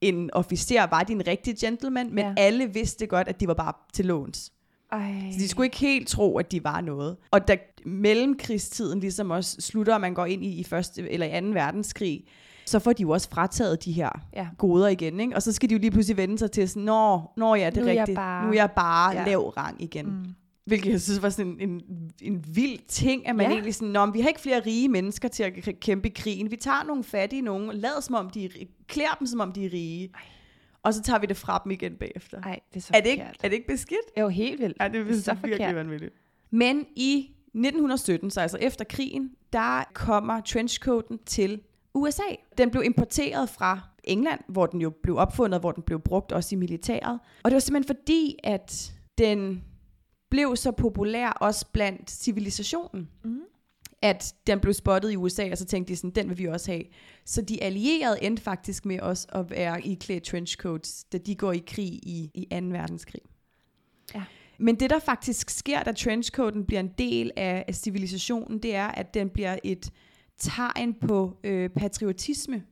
en 0.00 0.30
officer, 0.32 0.86
var 0.86 1.02
de 1.02 1.12
en 1.12 1.26
rigtig 1.26 1.56
gentleman, 1.58 2.14
men 2.14 2.24
ja. 2.24 2.34
alle 2.36 2.66
vidste 2.66 3.06
godt, 3.06 3.28
at 3.28 3.40
de 3.40 3.46
var 3.48 3.54
bare 3.54 3.72
til 3.92 4.04
låns. 4.06 4.52
Ej. 4.92 5.14
Så 5.32 5.38
de 5.38 5.48
skulle 5.48 5.66
ikke 5.66 5.78
helt 5.78 6.08
tro, 6.08 6.38
at 6.38 6.52
de 6.52 6.64
var 6.64 6.80
noget. 6.80 7.16
Og 7.30 7.48
da 7.48 7.56
mellemkrigstiden 7.86 9.00
ligesom 9.00 9.30
også 9.30 9.56
slutter, 9.60 9.94
og 9.94 10.00
man 10.00 10.14
går 10.14 10.26
ind 10.26 10.44
i, 10.44 10.48
i 10.60 10.64
første 10.64 11.10
eller 11.10 11.26
i 11.26 11.30
anden 11.30 11.54
verdenskrig, 11.54 12.24
så 12.66 12.78
får 12.78 12.92
de 12.92 13.02
jo 13.02 13.10
også 13.10 13.28
frataget 13.30 13.84
de 13.84 13.92
her 13.92 14.10
Ja. 14.36 14.48
goder 14.58 14.88
igen, 14.88 15.20
ikke? 15.20 15.34
Og 15.36 15.42
så 15.42 15.52
skal 15.52 15.68
de 15.68 15.74
jo 15.74 15.80
lige 15.80 15.90
pludselig 15.90 16.16
vende 16.16 16.38
sig 16.38 16.50
til 16.50 16.68
sådan, 16.68 16.82
nå, 16.82 17.20
nå 17.36 17.54
ja, 17.54 17.70
det 17.70 17.76
er 17.76 17.80
Nu 17.82 17.86
rigtigt. 18.00 18.16
bare- 18.16 18.44
Nu 18.44 18.50
er 18.50 18.54
jeg 18.54 18.70
bare 18.76 19.12
Ja. 19.16 19.24
lav 19.26 19.48
rang 19.48 19.82
igen. 19.82 20.06
Mm. 20.06 20.24
Hvilket 20.66 20.90
jeg 20.90 21.00
synes 21.00 21.22
var 21.22 21.28
sådan 21.28 21.56
en, 21.60 21.70
en, 21.70 21.80
en 22.22 22.44
vild 22.54 22.78
ting, 22.88 23.28
at 23.28 23.36
man 23.36 23.46
Ja. 23.46 23.52
egentlig 23.52 23.74
sådan, 23.74 23.88
nå, 23.88 24.06
vi 24.06 24.20
har 24.20 24.28
ikke 24.28 24.40
flere 24.40 24.60
rige 24.66 24.88
mennesker 24.88 25.28
til 25.28 25.42
at 25.42 25.52
kæmpe 25.80 26.10
krigen. 26.10 26.50
Vi 26.50 26.56
tager 26.56 26.84
nogle 26.86 27.04
fattige 27.04 27.42
nogen, 27.42 27.68
og 27.68 27.74
lader 27.74 28.00
som 28.00 28.14
om 28.14 28.30
de 28.30 28.44
er, 28.44 28.48
klæder 28.88 29.16
dem 29.18 29.26
som 29.26 29.40
om 29.40 29.52
de 29.52 29.64
er 29.66 29.72
rige. 29.72 30.10
Ej. 30.14 30.20
Og 30.82 30.94
så 30.94 31.02
tager 31.02 31.18
vi 31.18 31.26
det 31.26 31.36
fra 31.36 31.60
dem 31.64 31.72
igen 31.72 31.94
bagefter. 31.96 32.42
Ej, 32.42 32.60
det 32.70 32.76
er 32.76 32.80
så 32.80 32.90
er, 32.94 33.00
det 33.00 33.10
ikke, 33.10 33.22
forkert. 33.22 33.40
er 33.44 33.48
det 33.48 33.54
ikke 33.56 33.66
beskidt? 33.66 34.00
Er 34.16 34.22
jo 34.22 34.28
helt 34.28 34.60
vildt. 34.60 34.76
Ja, 34.80 34.88
det 34.88 35.00
er, 35.00 35.04
Det 35.04 35.16
er 35.16 35.20
så 35.20 35.34
virkelig 35.34 35.56
forkert. 35.56 35.74
vanvittigt. 35.76 36.14
Men 36.50 36.86
i 36.96 37.30
1917, 37.46 38.30
så 38.30 38.40
altså 38.40 38.58
efter 38.60 38.84
krigen, 38.84 39.30
der 39.52 39.84
kommer 39.94 40.40
trenchcoaten 40.40 41.18
til 41.26 41.60
USA. 41.94 42.22
Den 42.58 42.70
blev 42.70 42.82
importeret 42.84 43.48
fra 43.48 43.80
England, 44.04 44.40
hvor 44.48 44.66
den 44.66 44.80
jo 44.80 44.90
blev 45.02 45.16
opfundet, 45.16 45.60
hvor 45.60 45.72
den 45.72 45.82
blev 45.82 46.00
brugt 46.00 46.32
også 46.32 46.54
i 46.54 46.58
militæret. 46.58 47.18
Og 47.42 47.50
det 47.50 47.54
var 47.54 47.60
simpelthen 47.60 47.96
fordi, 47.96 48.36
at 48.44 48.92
den 49.18 49.64
blev 50.30 50.56
så 50.56 50.72
populær 50.72 51.28
også 51.30 51.66
blandt 51.72 52.10
civilisationen, 52.10 53.08
Mm. 53.24 53.40
At 54.02 54.34
den 54.46 54.60
blev 54.60 54.74
spottet 54.74 55.12
i 55.12 55.16
USA, 55.16 55.50
og 55.50 55.58
så 55.58 55.64
tænkte 55.64 55.92
de 55.92 55.96
sådan, 55.96 56.10
den 56.10 56.28
vil 56.28 56.38
vi 56.38 56.44
også 56.44 56.70
have. 56.70 56.84
Så 57.24 57.42
de 57.42 57.62
allierede 57.62 58.22
endte 58.22 58.42
faktisk 58.42 58.84
med 58.84 59.00
også 59.00 59.26
at 59.32 59.50
være 59.50 59.82
i 59.86 59.94
klædt 59.94 60.22
trenchcoats, 60.22 61.04
da 61.04 61.18
de 61.18 61.34
går 61.34 61.52
i 61.52 61.62
krig 61.66 61.92
i, 61.92 62.30
i 62.34 62.46
2. 62.50 62.56
verdenskrig. 62.66 63.22
Ja. 64.14 64.22
Men 64.58 64.80
det, 64.80 64.90
der 64.90 64.98
faktisk 64.98 65.50
sker, 65.50 65.82
da 65.82 65.92
trenchcoaten 65.92 66.64
bliver 66.64 66.80
en 66.80 66.92
del 66.98 67.30
af, 67.36 67.64
af 67.68 67.74
civilisationen, 67.74 68.58
det 68.58 68.74
er, 68.74 68.88
at 68.88 69.14
den 69.14 69.30
bliver 69.30 69.58
et 69.64 69.90
tegn 70.38 70.94
på 70.94 71.36
øh, 71.44 71.70
patriotisme. 71.70 72.62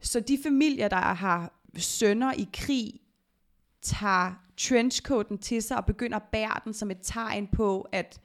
Så 0.00 0.20
de 0.20 0.38
familier, 0.42 0.88
der 0.88 0.96
har 0.96 1.62
sønner 1.76 2.32
i 2.32 2.48
krig, 2.52 2.92
tager 3.82 4.34
trenchcoaten 4.56 5.38
til 5.38 5.62
sig 5.62 5.76
og 5.76 5.86
begynder 5.86 6.16
at 6.16 6.28
bære 6.32 6.60
den 6.64 6.74
som 6.74 6.90
et 6.90 6.98
tegn 7.02 7.46
på, 7.46 7.88
at 7.92 8.20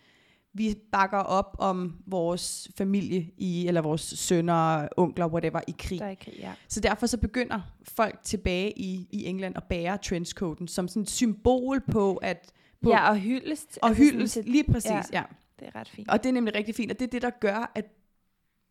vi 0.54 0.76
bakker 0.92 1.18
op 1.18 1.56
om 1.60 1.96
vores 2.08 2.72
familie 2.78 3.32
i, 3.38 3.68
eller 3.68 3.82
vores 3.82 4.02
sønner, 4.02 4.88
onkler, 4.98 5.28
whatever, 5.28 5.62
i 5.68 5.76
krig. 5.80 6.00
Der 6.00 6.06
er 6.06 6.10
i 6.10 6.16
krig, 6.16 6.34
ja. 6.40 6.52
Så 6.68 6.80
derfor 6.80 7.06
så 7.08 7.18
begynder 7.18 7.62
folk 7.84 8.20
tilbage 8.24 8.80
i, 8.80 9.08
i 9.12 9.26
England 9.26 9.58
at 9.58 9.64
bære 9.64 9.98
trenchcoaten 9.98 10.68
som 10.68 10.88
sådan 10.88 11.02
et 11.02 11.10
symbol 11.10 11.82
på, 11.92 12.16
at 12.16 12.52
på, 12.84 12.90
Ja, 12.90 13.10
og 13.10 13.18
hyldest. 13.18 13.80
og 13.82 13.90
altså 13.90 14.04
sådan 14.04 14.18
hyldes, 14.18 14.32
til- 14.32 14.46
lige 14.46 14.64
præcis, 14.72 14.92
ja. 14.92 15.02
ja. 15.14 15.24
Det 15.60 15.68
er 15.68 15.80
ret 15.80 15.90
fint. 15.90 16.10
Og 16.10 16.24
det 16.24 16.30
er 16.30 16.34
nemlig 16.34 16.56
rigtig 16.56 16.76
fint, 16.76 16.92
og 16.92 17.00
det 17.00 17.06
er 17.06 17.10
det, 17.12 17.22
der 17.22 17.30
gør, 17.30 17.72
at 17.76 17.86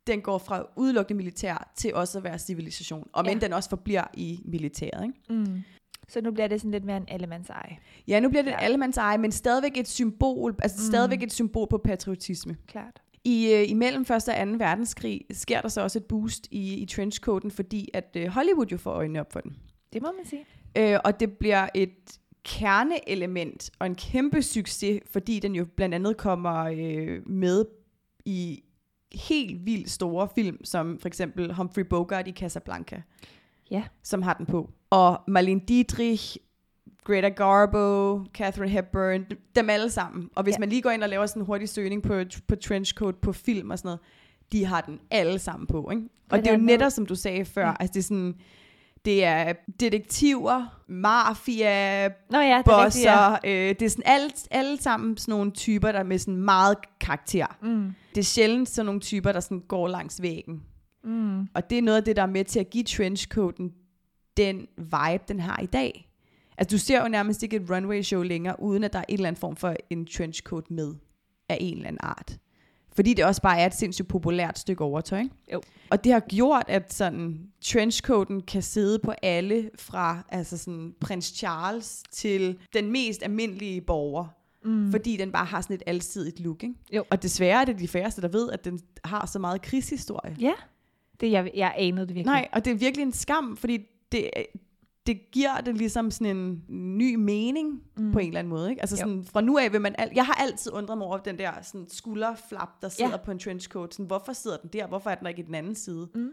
den 0.06 0.20
går 0.20 0.38
fra 0.38 0.66
udelukkende 0.76 1.16
militær 1.16 1.72
til 1.76 1.94
også 1.94 2.18
at 2.18 2.24
være 2.24 2.38
civilisation. 2.38 3.08
Og 3.12 3.24
men 3.24 3.32
Ja. 3.34 3.38
den 3.40 3.52
også 3.52 3.68
forbliver 3.68 4.04
i 4.14 4.40
militæret. 4.44 5.04
Ikke? 5.04 5.40
Mm. 5.44 5.62
Så 6.10 6.20
nu 6.20 6.30
bliver 6.30 6.46
det 6.48 6.60
sådan 6.60 6.70
lidt 6.70 6.84
mere 6.84 6.96
en 6.96 7.04
allemandseje. 7.08 7.78
Ja, 8.08 8.20
nu 8.20 8.28
bliver 8.28 8.42
det 8.42 8.50
Ja. 8.50 8.56
ja. 8.60 8.64
allemands 8.64 8.96
eje, 8.96 9.18
men 9.18 9.32
stadigvæk 9.32 9.76
et 9.76 9.88
symbol, 9.88 10.54
altså 10.62 10.78
mm. 10.80 10.86
stadigvæk 10.86 11.22
et 11.22 11.32
symbol 11.32 11.66
på 11.70 11.78
patriotisme. 11.78 12.56
Klart. 12.66 13.02
I, 13.24 13.52
øh, 13.54 13.70
imellem 13.70 14.02
1. 14.02 14.10
og 14.10 14.22
2. 14.22 14.30
verdenskrig 14.58 15.20
sker 15.30 15.60
der 15.60 15.68
så 15.68 15.80
også 15.80 15.98
et 15.98 16.04
boost 16.04 16.48
i, 16.50 16.74
i 16.74 16.86
trenchcoaten, 16.86 17.50
fordi 17.50 17.88
at 17.94 18.16
øh, 18.16 18.26
Hollywood 18.28 18.66
jo 18.66 18.76
får 18.76 18.90
øjnene 18.92 19.20
op 19.20 19.32
for 19.32 19.40
den. 19.40 19.56
Det 19.92 20.02
må 20.02 20.08
man 20.16 20.24
sige. 20.26 20.44
Øh, 20.78 20.98
og 21.04 21.20
det 21.20 21.32
bliver 21.32 21.68
et 21.74 22.18
kerneelement 22.44 23.70
og 23.78 23.86
en 23.86 23.94
kæmpe 23.94 24.42
succes, 24.42 25.00
fordi 25.10 25.38
den 25.40 25.54
jo 25.54 25.64
blandt 25.76 25.94
andet 25.94 26.16
kommer 26.16 26.54
øh, 26.76 27.28
med 27.28 27.64
i 28.24 28.62
helt 29.12 29.66
vildt 29.66 29.90
store 29.90 30.28
film, 30.34 30.64
som 30.64 30.98
for 30.98 31.08
eksempel 31.08 31.54
Humphrey 31.54 31.82
Bogart 31.82 32.28
i 32.28 32.32
Casablanca, 32.32 33.02
Ja. 33.70 33.82
som 34.02 34.22
har 34.22 34.34
den 34.34 34.46
på. 34.46 34.70
Og 34.90 35.20
Marlene 35.28 35.60
Dietrich, 35.68 36.36
Greta 37.04 37.28
Garbo, 37.28 38.18
Catherine 38.34 38.70
Hepburn, 38.72 39.24
dem 39.56 39.70
alle 39.70 39.90
sammen. 39.90 40.28
Og 40.36 40.42
hvis 40.42 40.54
Ja. 40.54 40.58
man 40.58 40.68
lige 40.68 40.82
går 40.82 40.90
ind 40.90 41.02
og 41.02 41.08
laver 41.08 41.26
sådan 41.26 41.42
en 41.42 41.46
hurtig 41.46 41.68
søgning 41.68 42.02
på, 42.02 42.22
på 42.48 42.56
trenchcoat 42.56 43.14
på 43.16 43.32
film 43.32 43.70
og 43.70 43.78
sådan 43.78 43.86
noget, 43.88 44.00
de 44.52 44.64
har 44.64 44.80
den 44.80 44.98
alle 45.10 45.38
sammen 45.38 45.66
på, 45.66 45.90
ikke? 45.90 46.02
Og 46.30 46.38
det 46.38 46.46
er 46.46 46.52
jo 46.52 46.58
netop, 46.58 46.92
som 46.92 47.06
du 47.06 47.14
sagde 47.14 47.44
før, 47.44 47.66
Ja. 47.66 47.72
altså 47.80 47.92
det 47.92 47.98
er 48.00 48.02
sådan, 48.04 48.34
det 49.04 49.24
er 49.24 49.52
detektiver, 49.80 50.82
mafia, 50.88 52.08
Nå 52.08 52.38
ja, 52.38 52.62
det 52.66 52.72
er 52.72 52.84
rigtigt, 52.84 53.04
ja. 53.04 53.28
bosser, 53.30 53.38
øh, 53.44 53.68
det 53.68 53.82
er 53.82 53.88
sådan 53.88 54.02
alt, 54.06 54.48
alle 54.50 54.76
sammen 54.82 55.16
sådan 55.16 55.32
nogle 55.32 55.50
typer, 55.50 55.92
der 55.92 55.98
er 55.98 56.02
med 56.04 56.18
sådan 56.18 56.36
meget 56.36 56.76
karakter. 57.00 57.46
Mm. 57.62 57.90
Det 58.14 58.20
er 58.20 58.24
sjældent 58.24 58.68
sådan 58.68 58.86
nogle 58.86 59.00
typer, 59.00 59.32
der 59.32 59.40
sådan 59.40 59.60
går 59.68 59.88
langs 59.88 60.22
væggen. 60.22 60.62
Mm. 61.04 61.40
Og 61.54 61.70
det 61.70 61.78
er 61.78 61.82
noget 61.82 61.98
af 61.98 62.04
det, 62.04 62.16
der 62.16 62.22
er 62.22 62.26
med 62.26 62.44
til 62.44 62.60
at 62.60 62.70
give 62.70 62.84
trenchcoaten 62.84 63.72
den 64.36 64.68
vibe, 64.76 65.24
den 65.28 65.40
har 65.40 65.60
i 65.62 65.66
dag. 65.66 66.10
Altså, 66.58 66.76
du 66.76 66.78
ser 66.78 67.02
jo 67.02 67.08
nærmest 67.08 67.42
ikke 67.42 67.56
et 67.56 67.70
runway 67.70 68.02
show 68.02 68.22
længere, 68.22 68.62
uden 68.62 68.84
at 68.84 68.92
der 68.92 68.98
er 68.98 69.04
en 69.08 69.14
eller 69.14 69.28
anden 69.28 69.40
form 69.40 69.56
for 69.56 69.76
en 69.90 70.06
trenchcoat 70.06 70.70
med 70.70 70.94
af 71.48 71.56
en 71.60 71.74
eller 71.76 71.88
anden 71.88 72.00
art. 72.02 72.38
Fordi 72.92 73.14
det 73.14 73.24
også 73.24 73.42
bare 73.42 73.58
er 73.58 73.66
et 73.66 73.74
sindssygt 73.74 74.08
populært 74.08 74.58
stykke 74.58 74.84
overtøj. 74.84 75.18
ikke? 75.18 75.34
Jo. 75.52 75.62
Og 75.90 76.04
det 76.04 76.12
har 76.12 76.20
gjort, 76.20 76.64
at 76.68 76.92
sådan, 76.92 77.40
trenchcoaten 77.60 78.40
kan 78.40 78.62
sidde 78.62 78.98
på 78.98 79.12
alle 79.22 79.70
fra 79.78 80.22
altså 80.28 80.58
sådan, 80.58 80.94
prins 81.00 81.24
Charles 81.24 82.02
til 82.10 82.58
den 82.72 82.92
mest 82.92 83.22
almindelige 83.22 83.80
borger. 83.80 84.26
Mm. 84.64 84.90
Fordi 84.90 85.16
den 85.16 85.32
bare 85.32 85.44
har 85.44 85.60
sådan 85.60 85.76
et 85.76 85.82
alsidigt 85.86 86.40
look. 86.40 86.62
Ikke? 86.62 86.74
Jo. 86.92 87.04
Og 87.10 87.22
desværre 87.22 87.60
er 87.60 87.64
det 87.64 87.78
de 87.78 87.88
færreste, 87.88 88.22
der 88.22 88.28
ved, 88.28 88.50
at 88.50 88.64
den 88.64 88.80
har 89.04 89.26
så 89.26 89.38
meget 89.38 89.62
krigshistorie. 89.62 90.36
Ja, 90.40 90.52
det, 91.20 91.30
jeg, 91.30 91.50
jeg 91.54 91.74
anede 91.76 92.06
det 92.06 92.14
virkelig. 92.14 92.32
Nej, 92.32 92.48
og 92.52 92.64
det 92.64 92.70
er 92.70 92.74
virkelig 92.74 93.02
en 93.02 93.12
skam, 93.12 93.56
fordi 93.56 93.78
det, 94.12 94.30
det 95.06 95.30
giver 95.32 95.60
det 95.60 95.76
ligesom 95.76 96.10
sådan 96.10 96.36
en 96.36 96.64
ny 96.68 97.14
mening 97.14 97.82
mm. 97.96 98.12
på 98.12 98.18
en 98.18 98.26
eller 98.26 98.38
anden 98.38 98.50
måde. 98.50 98.70
Ikke? 98.70 98.82
Altså 98.82 98.96
Jo. 98.96 98.98
sådan, 98.98 99.24
fra 99.24 99.40
nu 99.40 99.58
af 99.58 99.72
vil 99.72 99.80
man... 99.80 99.94
Al- 99.98 100.10
jeg 100.14 100.26
har 100.26 100.34
altid 100.34 100.72
undret 100.72 100.98
mig 100.98 101.06
over 101.06 101.18
den 101.18 101.38
der 101.38 101.52
sådan, 101.62 101.86
skulderflap, 101.88 102.82
der 102.82 102.88
sidder 102.88 103.10
Ja. 103.10 103.16
på 103.16 103.30
en 103.30 103.38
trenchcoat. 103.38 103.94
Sådan, 103.94 104.06
hvorfor 104.06 104.32
sidder 104.32 104.56
den 104.56 104.70
der? 104.72 104.86
Hvorfor 104.86 105.10
er 105.10 105.14
den 105.14 105.26
ikke 105.26 105.42
i 105.42 105.46
den 105.46 105.54
anden 105.54 105.74
side? 105.74 106.08
Mm. 106.14 106.30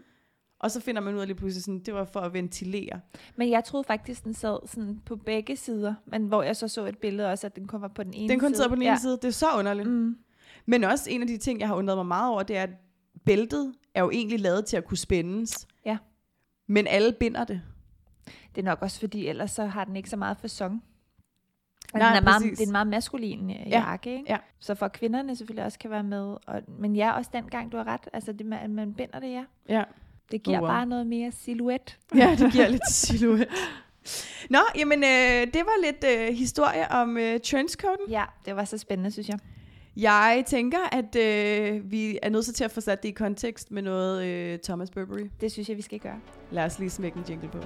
Og 0.60 0.70
så 0.70 0.80
finder 0.80 1.00
man 1.02 1.14
ud 1.14 1.20
af 1.20 1.26
lige 1.26 1.36
pludselig, 1.36 1.64
sådan, 1.64 1.78
det 1.80 1.94
var 1.94 2.04
for 2.04 2.20
at 2.20 2.32
ventilere. 2.32 3.00
Men 3.36 3.50
jeg 3.50 3.64
troede 3.64 3.84
faktisk, 3.84 4.24
den 4.24 4.34
sad 4.34 4.58
sådan 4.68 5.00
på 5.06 5.16
begge 5.16 5.56
sider, 5.56 5.94
men 6.06 6.26
hvor 6.26 6.42
jeg 6.42 6.56
så 6.56 6.68
så 6.68 6.86
et 6.86 6.98
billede 6.98 7.30
også, 7.32 7.46
at 7.46 7.56
den 7.56 7.66
kun 7.66 7.80
var 7.80 7.88
på 7.88 8.02
den 8.02 8.14
ene 8.14 8.28
Den 8.28 8.40
kun 8.40 8.48
side. 8.48 8.56
sidder 8.56 8.68
på 8.68 8.74
den 8.74 8.82
ene 8.82 8.90
ja. 8.90 8.98
side. 8.98 9.12
Det 9.12 9.24
er 9.24 9.30
så 9.30 9.46
underligt. 9.58 9.88
Mm. 9.88 10.16
Men 10.66 10.84
også 10.84 11.10
en 11.10 11.20
af 11.22 11.26
de 11.28 11.36
ting, 11.36 11.60
jeg 11.60 11.68
har 11.68 11.74
undret 11.74 11.96
mig 11.98 12.06
meget 12.06 12.30
over, 12.32 12.42
det 12.42 12.56
er, 12.56 12.62
at 12.62 12.70
bæltet 13.24 13.74
er 13.94 14.02
jo 14.02 14.10
egentlig 14.10 14.40
lavet 14.40 14.66
til 14.66 14.76
at 14.76 14.84
kunne 14.84 14.96
spændes. 14.96 15.66
Ja. 15.86 15.98
Men 16.68 16.86
alle 16.86 17.12
binder 17.12 17.44
det. 17.44 17.62
Det 18.54 18.60
er 18.60 18.64
nok 18.64 18.82
også 18.82 19.00
fordi, 19.00 19.26
ellers 19.28 19.50
så 19.50 19.66
har 19.66 19.84
den 19.84 19.96
ikke 19.96 20.10
så 20.10 20.16
meget 20.16 20.36
fasong. 20.36 20.84
Nej, 21.94 22.08
den 22.08 22.16
er 22.16 22.20
meget, 22.30 22.42
det 22.42 22.60
er 22.60 22.66
en 22.66 22.72
meget 22.72 22.86
maskulin 22.86 23.50
øh, 23.50 23.56
Ja, 23.56 23.80
jakke, 23.80 24.12
ikke? 24.12 24.24
ja. 24.28 24.36
Så 24.58 24.74
for 24.74 24.88
kvinderne 24.88 25.36
selvfølgelig 25.36 25.64
også 25.64 25.78
kan 25.78 25.90
være 25.90 26.02
med. 26.02 26.36
Og, 26.46 26.62
men 26.78 26.96
ja, 26.96 27.12
også 27.12 27.30
dengang, 27.32 27.72
du 27.72 27.76
har 27.76 27.86
ret. 27.86 28.08
Altså, 28.12 28.32
det, 28.32 28.46
man, 28.46 28.70
man 28.74 28.94
binder 28.94 29.20
det, 29.20 29.30
ja. 29.32 29.44
Ja. 29.68 29.82
Det 30.32 30.42
giver 30.42 30.56
Oh, 30.58 30.62
wow. 30.62 30.70
bare 30.70 30.86
noget 30.86 31.06
mere 31.06 31.32
silhuet. 31.32 31.98
Ja, 32.14 32.36
det 32.38 32.52
giver 32.52 32.68
lidt 32.68 32.90
silhuet. 33.06 33.48
Nå, 34.50 34.58
jamen 34.78 34.98
øh, 35.04 35.46
det 35.54 35.62
var 35.64 35.84
lidt 35.84 36.04
øh, 36.18 36.34
historie 36.36 36.90
om 36.92 37.16
øh, 37.16 37.40
trenchcoaten. 37.40 38.10
Ja, 38.10 38.24
det 38.44 38.56
var 38.56 38.64
så 38.64 38.78
spændende, 38.78 39.10
synes 39.10 39.28
jeg. 39.28 39.38
Jeg 39.98 40.44
tænker, 40.46 40.78
at 40.92 41.16
øh, 41.16 41.90
vi 41.90 42.18
er 42.22 42.30
nødt 42.30 42.54
til 42.54 42.64
at 42.64 42.70
få 42.70 42.80
sat 42.80 43.02
det 43.02 43.08
i 43.08 43.12
kontekst 43.12 43.70
med 43.70 43.82
noget 43.82 44.24
øh, 44.24 44.58
Thomas 44.58 44.90
Burberry. 44.90 45.26
Det 45.40 45.52
synes 45.52 45.68
jeg, 45.68 45.76
vi 45.76 45.82
skal 45.82 45.98
gøre. 45.98 46.20
Lad 46.50 46.64
os 46.64 46.78
lige 46.78 46.90
smække 46.90 47.18
en 47.18 47.24
jingle 47.28 47.48
på. 47.48 47.58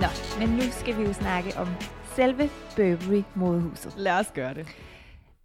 Nå, 0.00 0.08
men 0.38 0.48
nu 0.56 0.62
skal 0.70 0.98
vi 0.98 1.02
jo 1.02 1.12
snakke 1.12 1.56
om 1.56 1.68
selve 2.16 2.50
Burberry-modehuset. 2.76 3.94
Lad 3.96 4.18
os 4.18 4.32
gøre 4.34 4.54
det. 4.54 4.66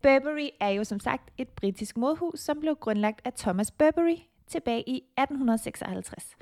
Burberry 0.01 0.49
er 0.59 0.69
jo 0.69 0.83
som 0.83 0.99
sagt 0.99 1.29
et 1.37 1.47
britisk 1.47 1.97
modehus, 1.97 2.39
som 2.39 2.59
blev 2.59 2.75
grundlagt 2.75 3.21
af 3.25 3.33
Thomas 3.33 3.71
Burberry 3.71 4.17
tilbage 4.47 4.83
i 4.89 4.95
1856. 4.95 6.35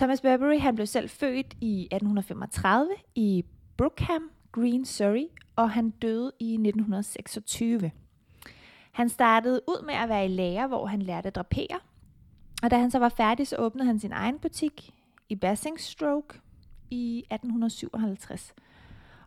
Thomas 0.00 0.20
Burberry 0.20 0.58
han 0.58 0.74
blev 0.74 0.86
selv 0.86 1.08
født 1.08 1.56
i 1.60 1.80
1835 1.80 2.88
i 3.14 3.44
Brookham 3.76 4.30
Green, 4.52 4.84
Surrey, 4.84 5.26
og 5.56 5.70
han 5.70 5.90
døde 5.90 6.32
i 6.38 6.52
1926. 6.52 7.90
Han 8.92 9.08
startede 9.08 9.60
ud 9.68 9.84
med 9.86 9.94
at 9.94 10.08
være 10.08 10.24
i 10.24 10.28
lærer, 10.28 10.66
hvor 10.66 10.86
han 10.86 11.02
lærte 11.02 11.26
at 11.26 11.34
drapere. 11.34 11.78
Og 12.62 12.70
da 12.70 12.78
han 12.78 12.90
så 12.90 12.98
var 12.98 13.08
færdig, 13.08 13.46
så 13.46 13.56
åbnede 13.56 13.86
han 13.86 13.98
sin 13.98 14.12
egen 14.12 14.38
butik 14.38 14.94
i 15.28 15.34
Basingstoke 15.34 16.40
i 16.90 17.18
1857. 17.18 18.54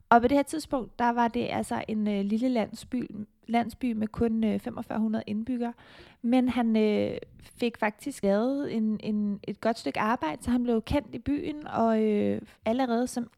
Og 0.10 0.22
på 0.22 0.28
det 0.28 0.38
her 0.38 0.44
tidspunkt, 0.44 1.00
der 1.00 1.10
var 1.10 1.28
det 1.28 1.48
altså 1.52 1.84
en 1.88 2.08
øh, 2.08 2.26
lille 2.26 2.50
landsby, 2.50 3.12
landsby 3.48 3.92
med 3.92 4.08
kun 4.08 4.44
øh, 4.44 4.60
4500 4.60 5.24
indbyggere. 5.28 5.74
Men 6.22 6.50
han 6.50 6.76
øh, 6.76 7.18
fik 7.42 7.78
faktisk 7.78 8.24
lavet 8.24 8.76
en, 8.76 9.00
en, 9.04 9.40
et 9.44 9.62
godt 9.62 9.80
stykke 9.80 10.00
arbejde, 10.00 10.44
så 10.44 10.52
han 10.52 10.64
blev 10.64 10.82
kendt 10.82 11.16
i 11.16 11.20
byen, 11.20 11.68
og 11.68 12.02
øh, 12.02 12.42
allerede 12.66 13.08
som 13.08 13.30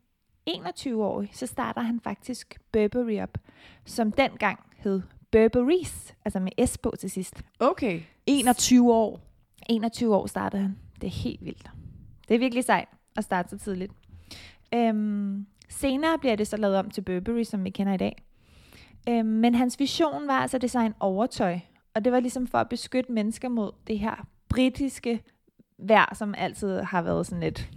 21-årig, 0.50 1.30
så 1.34 1.46
starter 1.46 1.82
han 1.82 2.00
faktisk 2.00 2.60
Burberry 2.72 3.22
op, 3.22 3.38
som 3.86 4.12
dengang 4.12 4.60
hed 4.78 5.02
Burberry's, 5.36 6.14
altså 6.26 6.40
med 6.40 6.68
S 6.68 6.78
på 6.78 6.94
til 7.00 7.12
sidst. 7.12 7.44
Okay. 7.60 8.02
21 8.26 8.94
år. 8.94 9.20
21 9.70 10.16
år 10.16 10.28
startede 10.28 10.62
han. 10.62 10.78
Det 11.02 11.08
er 11.08 11.12
helt 11.12 11.46
vildt. 11.46 11.72
Det 12.28 12.36
er 12.36 12.40
virkelig 12.40 12.64
sejt 12.64 12.88
at 13.18 13.24
starte 13.24 13.50
så 13.50 13.58
tidligt. 13.58 13.92
Øhm, 14.74 15.46
senere 15.70 16.20
bliver 16.20 16.36
det 16.36 16.48
så 16.48 16.58
lavet 16.58 16.78
om 16.78 16.90
til 16.90 17.02
Burberry, 17.02 17.44
som 17.44 17.64
vi 17.64 17.70
kender 17.70 17.94
i 17.94 17.98
dag. 17.98 18.24
Øhm, 19.10 19.26
men 19.28 19.56
hans 19.56 19.80
vision 19.80 20.28
var 20.28 20.40
altså 20.40 20.58
at 20.58 20.62
designe 20.62 20.94
overtøj. 21.00 21.60
Og 21.96 22.06
det 22.06 22.12
var 22.12 22.20
ligesom 22.20 22.48
for 22.48 22.58
at 22.58 22.70
beskytte 22.70 23.12
mennesker 23.12 23.50
mod 23.50 23.72
det 23.88 24.00
her 24.00 24.28
britiske 24.50 25.22
vejr, 25.80 26.16
som 26.16 26.36
altid 26.38 26.80
har 26.80 27.02
været 27.02 27.26
sådan 27.26 27.40
lidt 27.40 27.70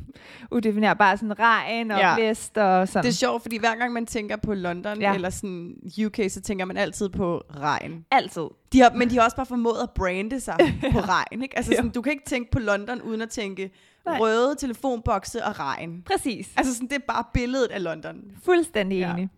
udefinerbart, 0.50 1.18
sådan 1.18 1.38
regn 1.38 1.90
og 1.90 1.98
Ja. 1.98 2.14
blæst 2.14 2.58
og 2.58 2.88
sådan. 2.88 3.02
Det 3.04 3.08
er 3.08 3.14
sjovt, 3.14 3.42
fordi 3.42 3.58
hver 3.58 3.74
gang 3.76 3.92
man 3.92 4.06
tænker 4.06 4.36
på 4.36 4.54
London 4.54 5.00
ja. 5.00 5.08
Ja. 5.08 5.14
eller 5.14 5.30
sådan 5.30 5.74
UK, 6.06 6.16
så 6.28 6.40
tænker 6.40 6.64
man 6.64 6.76
altid 6.76 7.08
på 7.08 7.42
regn. 7.56 8.04
altid. 8.10 8.42
De 8.72 8.80
har, 8.80 8.90
men 8.94 9.10
de 9.10 9.16
har 9.16 9.24
også 9.24 9.36
bare 9.36 9.46
formået 9.46 9.76
at 9.82 9.90
brande 9.90 10.40
sig 10.40 10.56
på 10.92 10.98
regn. 11.00 11.42
Ikke? 11.42 11.56
Altså 11.56 11.72
sådan, 11.76 11.90
du 11.90 12.02
kan 12.02 12.12
ikke 12.12 12.24
tænke 12.24 12.50
på 12.50 12.58
London 12.58 13.02
uden 13.02 13.22
at 13.22 13.30
tænke 13.30 13.70
Nej. 14.06 14.18
røde 14.18 14.54
telefonbokse 14.58 15.44
og 15.44 15.60
regn. 15.60 16.02
Præcis. 16.02 16.48
Altså 16.56 16.74
sådan, 16.74 16.88
det 16.88 16.94
er 16.96 17.12
bare 17.12 17.24
billedet 17.34 17.70
af 17.70 17.82
London. 17.84 18.16
Fuldstændig 18.44 18.98
Ja. 18.98 19.12
enig. 19.12 19.28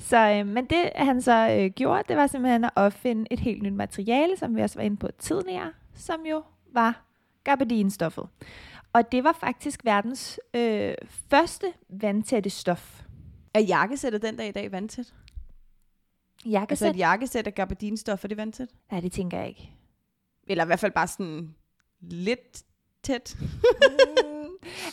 Så, 0.00 0.16
øh, 0.16 0.46
men 0.46 0.64
det 0.64 0.90
han 0.94 1.22
så 1.22 1.56
øh, 1.58 1.70
gjorde, 1.70 2.02
det 2.08 2.16
var 2.16 2.26
simpelthen 2.26 2.64
at 2.64 2.70
opfinde 2.76 3.26
et 3.30 3.40
helt 3.40 3.62
nyt 3.62 3.72
materiale, 3.72 4.36
som 4.36 4.56
vi 4.56 4.62
også 4.62 4.78
var 4.78 4.84
inde 4.84 4.96
på 4.96 5.08
tidligere, 5.18 5.72
som 5.94 6.26
jo 6.26 6.42
var 6.72 7.04
gabardinstoffet. 7.44 8.28
Og 8.92 9.12
det 9.12 9.24
var 9.24 9.32
faktisk 9.32 9.84
verdens 9.84 10.40
øh, 10.54 10.94
første 11.30 11.66
vandtætte 11.88 12.50
stof. 12.50 13.02
Er 13.54 13.60
jakkesættet 13.60 14.22
den 14.22 14.36
dag 14.36 14.48
i 14.48 14.52
dag 14.52 14.72
vandtæt? 14.72 15.14
Jakkesæt? 16.46 16.86
Altså 16.86 16.96
et 16.96 16.98
jakkesæt 16.98 17.46
af 17.46 17.54
gabardinstof, 17.54 18.24
er 18.24 18.28
det 18.28 18.36
vandtæt? 18.36 18.68
Nej, 18.90 19.00
det 19.00 19.12
tænker 19.12 19.38
jeg 19.38 19.48
ikke. 19.48 19.70
Eller 20.46 20.64
i 20.64 20.66
hvert 20.66 20.80
fald 20.80 20.92
bare 20.92 21.08
sådan 21.08 21.54
lidt 22.00 22.62
tæt. 23.02 23.36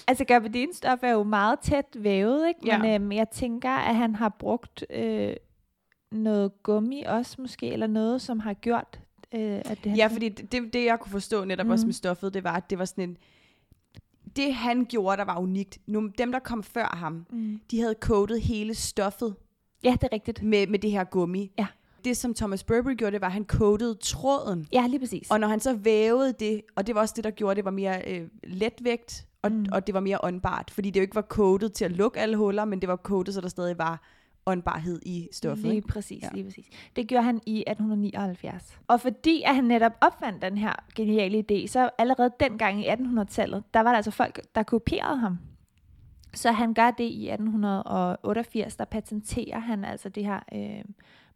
altså 0.08 0.26
gabardinstof 0.26 1.00
er 1.04 1.12
jo 1.12 1.24
meget 1.24 1.60
tæt 1.60 1.86
vævet, 1.96 2.48
ikke? 2.48 2.60
Ja. 2.66 2.78
Men 2.82 3.02
øhm, 3.02 3.12
jeg 3.12 3.30
tænker, 3.30 3.70
at 3.70 3.96
han 3.96 4.16
har 4.16 4.30
brugt 4.30 4.86
øh, 4.90 5.34
noget 6.12 6.64
gummi 6.64 7.04
også 7.04 7.36
måske, 7.40 7.66
eller 7.74 7.88
noget, 7.88 8.22
som 8.22 8.40
har 8.40 8.54
gjort, 8.54 9.00
øh, 9.34 9.42
at 9.42 9.78
det 9.84 9.98
Ja, 9.98 10.08
fordi 10.08 10.30
det, 10.30 10.74
det, 10.74 10.86
jeg 10.86 11.00
kunne 11.00 11.12
forstå 11.12 11.46
netop 11.46 11.66
mm. 11.66 11.72
også 11.72 11.84
Mhm. 11.86 11.88
med 11.88 11.94
stoffet, 11.94 12.34
det 12.34 12.44
var, 12.44 12.54
at 12.56 12.70
det 12.70 12.80
var 12.80 12.86
sådan 12.86 13.10
en... 13.10 13.18
Det 14.36 14.54
han 14.54 14.86
gjorde, 14.86 15.18
der 15.18 15.26
var 15.26 15.38
unikt. 15.40 15.78
Nu, 15.88 16.10
dem, 16.18 16.32
der 16.32 16.40
kom 16.40 16.64
før 16.64 16.86
ham, 16.98 17.26
Mm. 17.30 17.60
de 17.72 17.80
havde 17.82 17.96
coatet 18.00 18.42
hele 18.42 18.76
stoffet 18.76 19.36
Ja, 19.84 19.92
det 19.92 20.04
er 20.04 20.12
rigtigt. 20.14 20.44
med, 20.44 20.68
med 20.68 20.80
det 20.80 20.92
her 20.92 21.04
gummi. 21.04 21.52
Ja. 21.58 21.68
Det, 22.06 22.18
som 22.18 22.34
Thomas 22.34 22.64
Burberry 22.64 22.94
gjorde, 22.96 23.12
det 23.12 23.22
var, 23.22 23.28
at 23.28 23.34
han 23.34 23.46
coatede 23.46 23.96
tråden. 23.96 24.68
Ja, 24.74 24.88
lige 24.88 25.00
præcis. 25.00 25.32
Og 25.32 25.40
når 25.40 25.48
han 25.48 25.60
så 25.60 25.74
vævede 25.74 26.34
det, 26.40 26.62
og 26.76 26.88
det 26.88 26.96
var 26.96 27.02
også 27.02 27.14
det, 27.16 27.24
der 27.24 27.32
gjorde, 27.32 27.56
det 27.56 27.66
var 27.66 27.72
mere 27.72 28.02
øh, 28.12 28.28
letvægt, 28.44 29.28
og, 29.48 29.54
mm. 29.54 29.66
Og 29.72 29.88
det 29.88 29.94
var 29.94 30.00
mere 30.00 30.18
åndbart. 30.24 30.72
Fordi 30.72 30.90
det 30.90 31.00
jo 31.00 31.02
ikke 31.02 31.16
var 31.16 31.22
coatet 31.22 31.74
til 31.74 31.86
at 31.86 31.92
lukke 31.92 32.20
alle 32.20 32.38
huller, 32.38 32.66
men 32.66 32.82
det 32.82 32.90
var 32.90 32.96
coatet, 32.96 33.34
så 33.34 33.42
der 33.42 33.48
stadig 33.48 33.78
var 33.78 34.02
åndbarhed 34.48 35.00
i 35.06 35.30
stoffet. 35.32 35.66
Lige 35.66 35.76
Ikke? 35.76 35.88
præcis, 35.88 36.24
ja. 36.24 36.30
lige 36.34 36.44
præcis. 36.44 36.66
Det 36.96 37.08
gjorde 37.08 37.24
han 37.24 37.42
i 37.46 37.60
1879. 37.68 38.80
Og 38.88 39.02
fordi 39.02 39.44
at 39.46 39.56
han 39.56 39.64
netop 39.64 39.92
opfandt 40.02 40.42
den 40.42 40.58
her 40.58 40.74
geniale 40.96 41.46
idé, 41.52 41.68
så 41.68 41.90
allerede 41.98 42.32
dengang 42.40 42.82
i 42.82 42.88
1800-tallet, 42.88 43.64
der 43.74 43.80
var 43.80 43.90
der 43.90 43.98
altså 43.98 44.12
folk, 44.12 44.40
der 44.56 44.64
kopierede 44.64 45.18
ham. 45.18 45.38
Så 46.34 46.52
han 46.52 46.74
gør 46.74 46.92
det 46.92 47.04
i 47.04 47.30
1888, 47.30 48.76
der 48.76 48.86
patenterer 48.86 49.60
han 49.60 49.86
altså 49.86 50.10
det 50.10 50.26
her 50.26 50.40
øh, 50.54 50.84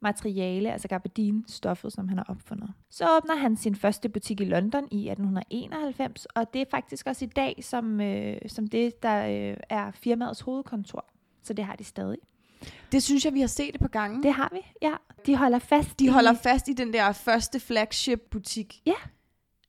materiale, 0.01 0.71
altså 0.71 0.87
gabardine-stoffet, 0.87 1.89
som 1.93 2.07
han 2.07 2.17
har 2.17 2.25
opfundet. 2.29 2.73
Så 2.89 3.17
åbner 3.17 3.35
han 3.35 3.57
sin 3.57 3.75
første 3.75 4.09
butik 4.09 4.41
i 4.41 4.45
London 4.45 4.87
i 4.91 5.09
1891, 5.09 6.25
og 6.35 6.53
det 6.53 6.61
er 6.61 6.65
faktisk 6.71 7.07
også 7.07 7.25
i 7.25 7.27
dag, 7.27 7.59
som, 7.61 8.01
øh, 8.01 8.37
som 8.47 8.67
det, 8.67 9.03
der 9.03 9.25
øh, 9.51 9.57
er 9.69 9.91
firmaets 9.91 10.39
hovedkontor. 10.41 11.05
Så 11.43 11.53
det 11.53 11.65
har 11.65 11.75
de 11.75 11.83
stadig. 11.83 12.17
Det 12.91 13.03
synes 13.03 13.25
jeg, 13.25 13.33
vi 13.33 13.39
har 13.39 13.47
set 13.47 13.73
det 13.73 13.81
på 13.81 13.87
gange. 13.87 14.23
Det 14.23 14.33
har 14.33 14.49
vi, 14.53 14.59
ja. 14.81 14.93
De 15.25 15.35
holder 15.35 15.59
fast 15.59 15.99
De 15.99 16.05
i- 16.05 16.07
holder 16.07 16.33
fast 16.33 16.67
i 16.67 16.73
den 16.73 16.93
der 16.93 17.11
første 17.11 17.59
flagship-butik. 17.59 18.81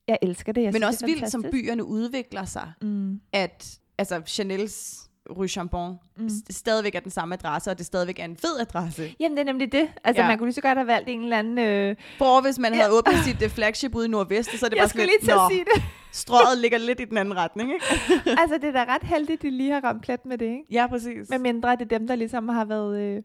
Jeg 0.07 0.17
elsker 0.21 0.51
det. 0.53 0.61
Jeg 0.61 0.67
Men 0.67 0.73
synes, 0.81 0.87
også 0.87 1.05
det 1.05 1.15
vildt, 1.15 1.31
som 1.31 1.45
byerne 1.51 1.83
udvikler 1.85 2.45
sig. 2.45 2.71
Mm. 2.81 3.21
At 3.33 3.79
altså 3.97 4.17
Chanel's 4.19 5.09
Rue 5.29 5.47
Chambon 5.47 5.99
mm. 6.17 6.29
stadigvæk 6.49 6.95
er 6.95 6.99
den 6.99 7.11
samme 7.11 7.33
adresse, 7.35 7.71
og 7.71 7.77
det 7.77 7.85
stadigvæk 7.85 8.19
er 8.19 8.25
en 8.25 8.37
fed 8.37 8.59
adresse. 8.59 9.15
Jamen, 9.19 9.37
det 9.37 9.41
er 9.41 9.45
nemlig 9.45 9.71
det. 9.71 9.87
Altså, 10.03 10.21
Ja. 10.21 10.27
man 10.27 10.37
kunne 10.37 10.47
lige 10.47 10.55
så 10.55 10.61
godt 10.61 10.77
have 10.77 10.87
valgt 10.87 11.09
en 11.09 11.23
eller 11.23 11.37
anden... 11.37 11.57
Øh... 11.59 11.95
For 12.17 12.41
hvis 12.41 12.59
man 12.59 12.73
Ja. 12.73 12.79
havde 12.81 12.97
åbnet 12.97 13.15
sit 13.23 13.43
uh, 13.43 13.49
flagship 13.49 13.95
ude 13.95 14.05
i 14.05 14.09
Nordvest, 14.09 14.59
så 14.59 14.65
er 14.65 14.69
det 14.69 14.75
Jeg 14.77 14.81
bare 14.81 14.89
sådan 14.89 15.05
lige 15.05 15.19
til 15.23 15.31
at 15.31 15.37
"Nå, 15.37 15.49
sige 15.49 15.65
det. 15.75 15.83
strøget 16.11 16.57
ligger 16.57 16.77
lidt 16.77 16.99
i 16.99 17.05
den 17.05 17.17
anden 17.17 17.37
retning, 17.37 17.73
ikke? 17.73 17.85
altså, 18.41 18.57
det 18.61 18.75
er 18.75 18.85
da 18.85 18.93
ret 18.93 19.03
heldigt, 19.03 19.41
de 19.41 19.49
lige 19.49 19.71
har 19.71 19.81
ramt 19.83 20.01
plet 20.03 20.25
med 20.25 20.37
det, 20.37 20.45
ikke? 20.45 20.63
Ja, 20.71 20.87
præcis. 20.87 21.29
Med 21.29 21.39
mindre 21.39 21.71
det 21.71 21.81
er 21.81 21.97
dem, 21.97 22.07
der 22.07 22.15
ligesom 22.15 22.49
har 22.49 22.65
været 22.65 22.99
øh, 23.01 23.21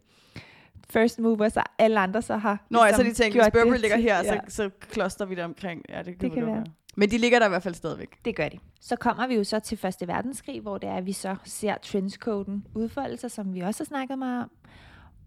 first 0.90 1.18
movers, 1.18 1.56
og 1.56 1.64
alle 1.78 2.00
andre 2.00 2.22
så 2.22 2.36
har 2.36 2.66
Nå, 2.70 2.84
ja, 2.84 2.92
så 2.92 3.02
ligesom 3.02 3.14
de 3.14 3.22
tænker, 3.24 3.42
hvis 3.42 3.52
gjort 3.52 3.52
Burberry 3.64 3.72
det 3.72 3.80
ligger 3.80 3.96
her, 3.96 4.16
ja. 4.16 4.24
så, 4.24 4.40
så 4.48 4.70
kloster 4.90 5.24
vi 5.26 5.34
det 5.34 5.44
omkring. 5.44 5.82
Ja, 5.88 5.98
det, 5.98 6.06
det, 6.06 6.20
Det 6.20 6.30
kan 6.30 6.38
kan 6.38 6.46
være. 6.46 6.54
være. 6.56 6.64
Men 6.98 7.10
de 7.10 7.18
ligger 7.18 7.38
der 7.38 7.46
i 7.46 7.48
hvert 7.48 7.62
fald 7.62 7.74
stadigvæk. 7.74 8.24
Det 8.24 8.36
gør 8.36 8.48
de. 8.48 8.58
Så 8.80 8.96
kommer 8.96 9.26
vi 9.26 9.34
jo 9.34 9.44
så 9.44 9.60
til 9.60 9.78
Første 9.78 10.08
Verdenskrig, 10.08 10.60
hvor 10.60 10.78
det 10.78 10.88
er, 10.88 10.94
at 10.94 11.06
vi 11.06 11.12
så 11.12 11.36
ser 11.44 11.74
trenchcoaten 11.82 12.66
udfolde 12.74 13.16
sig, 13.16 13.30
som 13.30 13.54
vi 13.54 13.60
også 13.60 13.80
har 13.80 13.86
snakket 13.86 14.18
meget 14.18 14.42
om. 14.42 14.50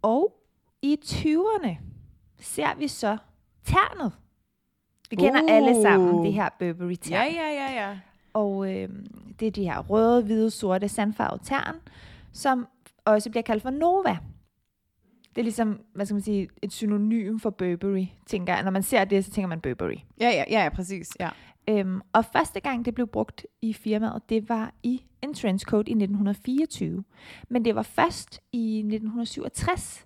Og 0.02 0.34
i 0.82 1.00
20'erne 1.06 1.76
ser 2.40 2.76
vi 2.78 2.88
så 2.88 3.18
ternet. 3.66 4.14
Vi 5.10 5.16
kender 5.16 5.44
Uh. 5.44 5.52
alle 5.52 5.82
sammen 5.82 6.26
det 6.26 6.34
her 6.34 6.50
burberry 6.60 6.96
tern. 7.02 7.12
Ja, 7.12 7.24
ja, 7.24 7.48
ja, 7.54 7.88
ja. 7.88 7.98
Og 8.34 8.74
øh, 8.76 8.90
det 9.40 9.48
er 9.48 9.52
de 9.52 9.64
her 9.64 9.80
røde, 9.80 10.24
hvide, 10.24 10.52
sorte, 10.52 10.90
sandfarvede 10.90 11.44
tern, 11.44 11.76
som 12.34 12.68
også 13.06 13.30
bliver 13.30 13.44
kaldt 13.44 13.64
for 13.64 13.70
Nova. 13.70 14.18
Det 15.36 15.42
er 15.42 15.44
ligesom, 15.44 15.82
hvad 15.96 16.06
skal 16.06 16.16
man 16.16 16.22
sige, 16.22 16.50
et 16.62 16.74
synonym 16.74 17.40
for 17.40 17.50
Burberry, 17.50 18.06
tænker 18.28 18.54
jeg. 18.54 18.64
Når 18.64 18.72
man 18.72 18.84
ser 18.84 19.06
det, 19.06 19.26
så 19.26 19.32
tænker 19.32 19.48
man 19.48 19.62
Burberry. 19.62 19.98
Ja, 20.20 20.30
ja, 20.30 20.44
ja, 20.50 20.64
ja 20.64 20.70
præcis. 20.70 21.10
Ja. 21.20 21.30
Øhm, 21.72 22.02
og 22.14 22.26
første 22.26 22.60
gang 22.60 22.86
det 22.86 22.96
blev 22.96 23.08
brugt 23.08 23.46
i 23.62 23.74
firmaet, 23.74 24.30
det 24.30 24.50
var 24.50 24.74
i 24.84 25.02
en 25.22 25.34
trenchcoat 25.34 25.88
i 25.88 25.92
1924. 25.92 27.04
Men 27.50 27.66
det 27.66 27.76
var 27.76 27.84
først 27.84 28.42
i 28.52 28.78
1967, 28.78 30.06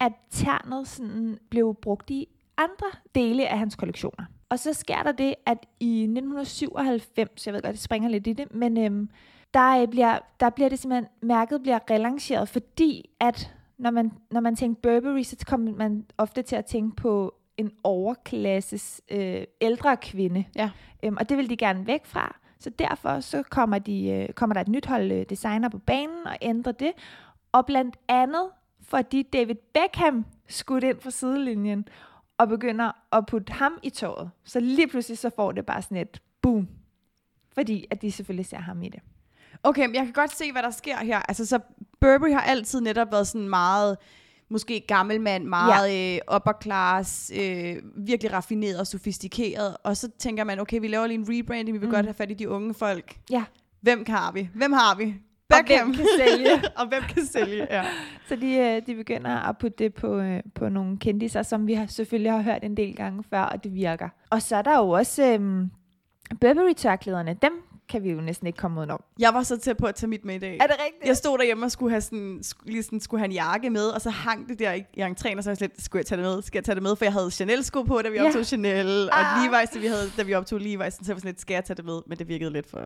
at 0.00 0.12
ternet 0.30 0.88
sådan 0.88 1.38
blev 1.50 1.74
brugt 1.82 2.10
i 2.10 2.28
andre 2.56 2.86
dele 3.14 3.48
af 3.48 3.58
hans 3.58 3.76
kollektioner. 3.76 4.24
Og 4.48 4.58
så 4.58 4.72
sker 4.72 5.02
der 5.02 5.12
det, 5.12 5.34
at 5.46 5.66
i 5.80 6.02
1997, 6.02 7.46
jeg 7.46 7.54
ved 7.54 7.62
godt, 7.62 7.72
det 7.72 7.80
springer 7.80 8.08
lidt 8.08 8.26
i 8.26 8.32
det, 8.32 8.54
men 8.54 8.78
øhm, 8.78 9.08
der, 9.54 9.82
øh, 9.82 9.88
bliver, 9.88 10.18
der 10.40 10.50
bliver 10.50 10.68
det 10.68 10.78
simpelthen, 10.78 11.06
mærket 11.22 11.62
bliver 11.62 11.78
relanceret, 11.90 12.48
fordi 12.48 13.10
at 13.20 13.54
når 13.78 13.90
man, 13.90 14.12
når 14.30 14.40
man 14.40 14.56
tænker 14.56 14.80
Burberry, 14.80 15.22
så 15.22 15.44
kommer 15.46 15.72
man 15.72 16.06
ofte 16.18 16.42
til 16.42 16.56
at 16.56 16.64
tænke 16.64 16.96
på 16.96 17.34
en 17.56 17.70
overklasses 17.84 19.00
øh, 19.10 19.44
ældre 19.60 19.96
kvinde. 19.96 20.44
Ja. 20.56 20.70
Øhm, 21.02 21.16
og 21.16 21.28
det 21.28 21.38
vil 21.38 21.50
de 21.50 21.56
gerne 21.56 21.86
væk 21.86 22.06
fra. 22.06 22.36
Så 22.58 22.70
derfor 22.70 23.20
så 23.20 23.42
kommer, 23.42 23.78
de, 23.78 24.08
øh, 24.08 24.28
kommer 24.28 24.54
der 24.54 24.60
et 24.60 24.68
nyt 24.68 24.86
hold 24.86 25.12
øh, 25.12 25.26
designer 25.30 25.68
på 25.68 25.78
banen 25.78 26.26
og 26.26 26.36
ændrer 26.42 26.72
det. 26.72 26.92
Og 27.52 27.66
blandt 27.66 27.96
andet, 28.08 28.50
fordi 28.82 29.22
David 29.22 29.54
Beckham 29.74 30.24
skudt 30.48 30.84
ind 30.84 31.00
fra 31.00 31.10
sidelinjen 31.10 31.88
og 32.38 32.48
begynder 32.48 32.92
at 33.12 33.26
putte 33.26 33.52
ham 33.52 33.78
i 33.82 33.90
toget. 33.90 34.30
Så 34.44 34.60
lige 34.60 34.88
pludselig 34.88 35.18
så 35.18 35.30
får 35.36 35.52
det 35.52 35.66
bare 35.66 35.82
sådan 35.82 35.96
et 35.96 36.22
boom. 36.42 36.68
Fordi 37.54 37.86
at 37.90 38.02
de 38.02 38.12
selvfølgelig 38.12 38.46
ser 38.46 38.58
ham 38.58 38.82
i 38.82 38.88
det. 38.88 39.00
Okay, 39.62 39.86
men 39.86 39.94
jeg 39.94 40.04
kan 40.04 40.12
godt 40.12 40.36
se, 40.36 40.52
hvad 40.52 40.62
der 40.62 40.70
sker 40.70 40.96
her. 40.96 41.18
Altså, 41.18 41.46
så 41.46 41.58
Burberry 42.00 42.32
har 42.32 42.40
altid 42.40 42.80
netop 42.80 43.12
været 43.12 43.26
sådan 43.26 43.48
meget, 43.48 43.98
måske 44.52 44.84
gammel 44.88 45.20
mand, 45.20 45.44
meget 45.44 45.92
ja. 45.92 46.14
øh, 46.14 46.36
upper 46.36 46.52
class, 46.62 47.32
øh, 47.40 47.76
virkelig 47.96 48.32
raffineret 48.32 48.80
og 48.80 48.86
sofistikeret. 48.86 49.76
Og 49.84 49.96
så 49.96 50.10
tænker 50.18 50.44
man, 50.44 50.60
okay, 50.60 50.80
vi 50.80 50.88
laver 50.88 51.06
lige 51.06 51.18
en 51.18 51.26
rebranding, 51.28 51.74
vi 51.74 51.78
vil 51.78 51.88
mm. 51.88 51.94
godt 51.94 52.06
have 52.06 52.14
fat 52.14 52.30
i 52.30 52.34
de 52.34 52.48
unge 52.48 52.74
folk. 52.74 53.16
Ja. 53.30 53.44
Hvem 53.80 54.04
har 54.08 54.32
vi? 54.32 54.48
Hvem 54.54 54.72
har 54.72 54.96
vi? 54.96 55.14
Og 55.50 55.66
hvem 55.66 55.94
kan 55.94 56.06
sælge? 56.18 56.62
og 56.78 56.88
hvem 56.88 57.02
kan 57.02 57.26
sælge, 57.26 57.66
ja. 57.70 57.84
Så 58.28 58.36
de, 58.36 58.56
øh, 58.56 58.86
de 58.86 58.94
begynder 58.94 59.30
at 59.30 59.58
putte 59.58 59.84
det 59.84 59.94
på, 59.94 60.18
øh, 60.18 60.40
på 60.54 60.68
nogle 60.68 60.98
kendiser, 60.98 61.42
som 61.42 61.66
vi 61.66 61.74
har, 61.74 61.86
selvfølgelig 61.86 62.32
har 62.32 62.42
hørt 62.42 62.64
en 62.64 62.76
del 62.76 62.96
gange 62.96 63.24
før, 63.30 63.40
og 63.40 63.64
det 63.64 63.74
virker. 63.74 64.08
Og 64.30 64.42
så 64.42 64.56
er 64.56 64.62
der 64.62 64.78
jo 64.78 64.88
også 64.88 65.32
øhm, 65.32 65.70
Burberry-tørklæderne. 66.40 67.36
Dem 67.42 67.52
kan 67.88 68.02
vi 68.02 68.10
jo 68.10 68.20
næsten 68.20 68.46
ikke 68.46 68.56
komme 68.56 68.78
udenom. 68.80 69.02
Jeg 69.18 69.34
var 69.34 69.42
så 69.42 69.58
tæt 69.58 69.76
på 69.76 69.86
at 69.86 69.94
tage 69.94 70.08
mit 70.08 70.24
med 70.24 70.34
i 70.34 70.38
dag. 70.38 70.58
Er 70.60 70.66
det 70.66 70.76
rigtigt? 70.84 71.06
Jeg 71.08 71.16
stod 71.16 71.38
derhjemme 71.38 71.66
og 71.66 71.70
skulle 71.70 71.90
have, 71.90 72.00
sådan, 72.00 72.42
lige 72.64 72.82
sådan, 72.82 73.00
skulle 73.00 73.18
have 73.20 73.24
en 73.26 73.32
jakke 73.32 73.70
med, 73.70 73.86
og 73.88 74.00
så 74.00 74.10
hang 74.10 74.48
det 74.48 74.58
der 74.58 74.72
i, 74.72 74.80
entréen, 74.98 75.36
og 75.36 75.42
så 75.44 75.50
var 75.50 75.50
jeg 75.50 75.56
slet, 75.56 75.70
skulle 75.78 76.00
jeg 76.00 76.06
tage 76.06 76.22
det 76.22 76.30
med? 76.30 76.42
Skal 76.42 76.58
jeg 76.58 76.64
tage 76.64 76.74
det 76.74 76.82
med? 76.82 76.96
For 76.96 77.04
jeg 77.04 77.12
havde 77.12 77.30
Chanel-sko 77.30 77.82
på, 77.82 78.02
da 78.02 78.08
vi 78.08 78.16
Ja. 78.16 78.26
optog 78.26 78.46
Chanel, 78.46 79.10
og 79.12 79.18
Ah. 79.20 79.44
Levi's, 79.44 79.74
da 79.74 79.78
vi, 79.78 79.86
havde, 79.86 80.10
da 80.16 80.22
vi 80.22 80.34
optog 80.34 80.60
Levi's, 80.60 80.64
så 80.66 80.74
jeg 80.76 81.14
var 81.14 81.20
sådan 81.20 81.20
lidt, 81.24 81.40
skal 81.40 81.54
jeg 81.54 81.64
tage 81.64 81.76
det 81.76 81.84
med? 81.84 82.00
Men 82.06 82.18
det 82.18 82.28
virkede 82.28 82.52
lidt 82.52 82.70
for... 82.70 82.78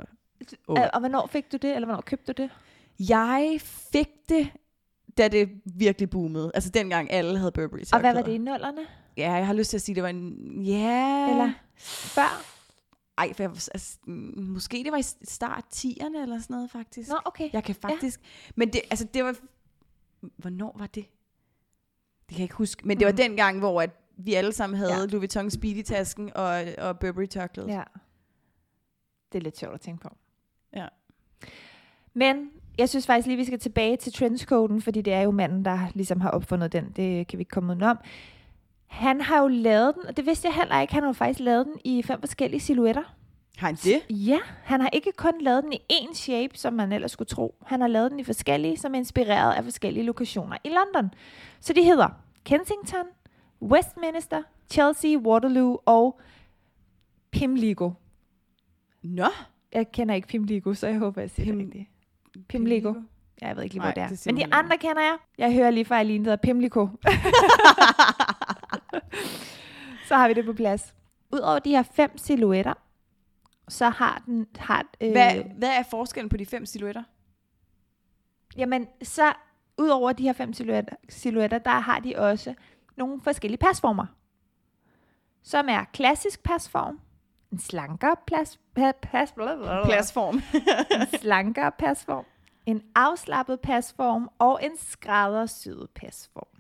Oh. 0.69 0.81
Og 0.93 1.01
hvornår 1.01 1.27
fik 1.33 1.53
du 1.53 1.57
det, 1.57 1.75
eller 1.75 1.87
hvornår 1.87 2.01
købte 2.01 2.33
du 2.33 2.43
det? 2.43 2.51
Jeg 3.09 3.59
fik 3.93 4.09
det, 4.29 4.49
da 5.19 5.29
det 5.29 5.49
virkelig 5.65 6.11
boomede. 6.11 6.51
Altså 6.55 6.71
dengang 6.71 7.13
alle 7.13 7.39
havde 7.39 7.53
Burberry 7.53 7.81
Og 7.93 8.01
hvad 8.01 8.15
var 8.15 8.23
det 8.23 8.33
i 8.33 8.39
nullerne? 8.39 8.81
Ja, 9.17 9.33
jeg 9.33 9.47
har 9.47 9.55
lyst 9.55 9.71
til 9.71 9.77
at 9.77 9.83
sige, 9.83 9.95
det 9.95 10.03
var 10.03 10.09
en... 10.09 10.63
Ja... 10.63 11.31
Eller 11.31 11.51
før? 11.79 12.56
Ej, 13.19 13.33
for 13.33 13.43
jeg, 13.43 13.51
altså, 13.51 13.99
mm, 14.07 14.45
måske 14.49 14.83
det 14.85 14.93
var 14.93 14.99
i 14.99 15.03
start 15.25 15.65
10'erne 15.75 16.19
eller 16.23 16.39
sådan 16.41 16.55
noget, 16.55 16.71
faktisk. 16.71 17.09
Nå, 17.09 17.17
okay. 17.25 17.51
Jeg 17.53 17.65
kan 17.65 17.75
faktisk... 17.75 18.21
Ja. 18.23 18.53
Men 18.57 18.73
det, 18.73 18.81
altså, 18.91 19.07
det 19.15 19.25
var... 19.25 19.35
Hvornår 20.37 20.77
var 20.79 20.87
det? 20.87 21.05
Det 22.19 22.29
kan 22.29 22.39
jeg 22.39 22.43
ikke 22.43 22.55
huske. 22.55 22.87
Men 22.89 22.99
det 22.99 23.05
var 23.07 23.13
Mhm. 23.13 23.17
den 23.17 23.37
gang, 23.37 23.59
hvor 23.59 23.83
at 23.83 23.91
vi 24.17 24.35
alle 24.35 24.53
sammen 24.53 24.77
havde 24.79 24.93
Ja. 24.93 24.99
Louis 24.99 25.15
Vuitton 25.15 25.51
Speedy-tasken 25.51 26.31
og, 26.37 26.65
og 26.79 26.99
Burberry 26.99 27.27
tørklædet. 27.27 27.71
Ja. 27.71 27.83
Det 29.33 29.39
er 29.39 29.43
lidt 29.43 29.59
sjovt 29.59 29.75
at 29.75 29.81
tænke 29.81 30.03
på. 30.03 30.09
Ja. 30.77 30.87
Men 32.15 32.51
jeg 32.79 32.89
synes 32.89 33.07
faktisk 33.07 33.27
lige, 33.27 33.37
vi 33.37 33.45
skal 33.45 33.59
tilbage 33.59 33.97
til 33.97 34.13
trenchcoaten, 34.13 34.83
fordi 34.83 35.03
det 35.03 35.13
er 35.13 35.21
jo 35.21 35.31
manden, 35.31 35.65
der 35.65 35.79
ligesom 35.95 36.21
har 36.21 36.31
opfundet 36.31 36.73
den. 36.73 36.85
Det 36.97 37.27
kan 37.27 37.39
vi 37.39 37.41
ikke 37.41 37.51
komme 37.51 37.71
udenom. 37.73 37.97
Han 38.87 39.21
har 39.21 39.41
jo 39.43 39.49
lavet 39.49 39.95
den, 39.95 40.07
og 40.07 40.17
det 40.17 40.27
vidste 40.27 40.49
jeg 40.49 40.55
heller 40.55 40.81
ikke, 40.81 40.95
han 40.95 41.03
har 41.03 41.09
jo 41.09 41.13
faktisk 41.13 41.41
lavet 41.41 41.67
den 41.67 41.75
i 41.85 42.03
fem 42.03 42.21
forskellige 42.21 42.61
silhuetter. 42.61 43.03
Har 43.59 43.67
han 43.67 43.77
det? 43.77 44.01
Ja, 44.11 44.39
han 44.65 44.81
har 44.81 44.89
ikke 44.93 45.13
kun 45.17 45.33
lavet 45.41 45.65
den 45.65 45.73
i 45.73 45.79
én 45.93 46.15
shape, 46.15 46.59
som 46.59 46.73
man 46.73 46.93
ellers 46.93 47.11
skulle 47.13 47.29
tro. 47.29 47.55
Han 47.67 47.81
har 47.81 47.89
lavet 47.89 48.11
den 48.11 48.21
i 48.21 48.25
forskellige, 48.25 48.77
som 48.77 48.95
er 48.95 48.99
inspireret 48.99 49.53
af 49.53 49.65
forskellige 49.65 50.05
lokationer 50.05 50.57
i 50.65 50.69
London. 50.69 51.11
Så 51.61 51.73
de 51.73 51.83
hedder 51.83 52.09
Kensington, 52.45 53.05
Westminster, 53.63 54.43
Chelsea, 54.71 55.17
Waterloo 55.17 55.79
og 55.87 56.21
Pimlico. 57.31 57.93
Nå. 59.03 59.27
Jeg 59.73 59.93
kender 59.93 60.15
ikke 60.15 60.29
Pimlico, 60.29 60.75
så 60.75 60.87
jeg 60.87 60.99
håber, 60.99 61.21
jeg 61.21 61.31
siger 61.31 61.53
Pim- 61.53 61.57
det 61.59 61.65
rigtigt. 61.67 62.49
Pimlico. 62.49 62.95
Ja, 63.43 63.47
jeg 63.49 63.57
ved 63.57 63.63
ikke 63.63 63.75
lige, 63.75 63.81
hvor 63.83 63.87
Nej, 63.87 63.95
det 63.95 64.03
er. 64.03 64.09
det 64.09 64.27
Men 64.27 64.37
de 64.37 64.55
andre 64.55 64.79
kender 64.79 65.03
jeg. 65.03 65.17
Jeg 65.39 65.53
hører 65.55 65.71
lige 65.71 65.85
fra 65.85 65.99
Aline, 66.01 66.25
der 66.25 66.31
hedder 66.31 66.43
Pimlico. 66.43 66.89
så 70.09 70.17
har 70.17 70.29
vi 70.29 70.35
det 70.35 70.45
på 70.45 70.53
plads. 70.53 70.95
Udover 71.33 71.59
de 71.59 71.71
her 71.71 71.83
fem 71.83 72.19
silhuetter, 72.19 72.75
så 73.69 73.89
har 73.89 74.23
den... 74.27 74.47
Har, 74.59 74.85
øh, 75.01 75.11
Hvad, 75.11 75.35
hvad 75.59 75.69
er 75.69 75.83
forskellen 75.91 76.29
på 76.29 76.37
de 76.37 76.47
fem 76.47 76.67
silhuetter? 76.67 77.03
Jamen, 78.57 78.87
så 79.03 79.33
udover 79.79 80.13
de 80.13 80.23
her 80.23 80.33
fem 80.33 80.53
silhuetter, 80.53 80.97
silhuetter, 81.09 81.59
der 81.59 81.71
har 81.71 81.99
de 81.99 82.15
også 82.17 82.55
nogle 82.97 83.21
forskellige 83.21 83.59
pasformer. 83.59 84.07
Som 85.43 85.69
er 85.69 85.85
klassisk 85.93 86.43
pasform, 86.43 87.01
en 87.53 87.59
slankere 87.59 88.17
pas, 88.27 88.61
pas, 88.75 88.95
pas, 89.03 89.33
Pladsform. 89.85 90.43
en 90.91 91.19
slankere 91.21 91.73
pasform, 91.79 92.25
en 92.67 92.83
afslappet 92.95 93.61
pasform 93.61 94.31
og 94.39 94.61
en 94.65 94.77
skræddersyet 94.79 95.89
pasform. 95.95 96.56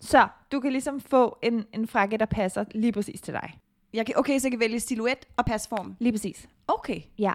Så 0.00 0.28
du 0.52 0.60
kan 0.60 0.72
ligesom 0.72 1.00
få 1.00 1.38
en, 1.42 1.64
en 1.72 1.86
frakke, 1.86 2.16
der 2.16 2.26
passer 2.26 2.64
lige 2.74 2.92
præcis 2.92 3.20
til 3.20 3.34
dig. 3.34 3.58
Jeg 3.94 4.06
kan, 4.06 4.14
okay, 4.18 4.38
så 4.38 4.46
jeg 4.46 4.52
kan 4.52 4.60
vælge 4.60 4.80
silhuet 4.80 5.26
og 5.36 5.44
pasform. 5.44 5.96
Lige 5.98 6.12
præcis. 6.12 6.48
Okay. 6.68 7.00
Ja. 7.18 7.32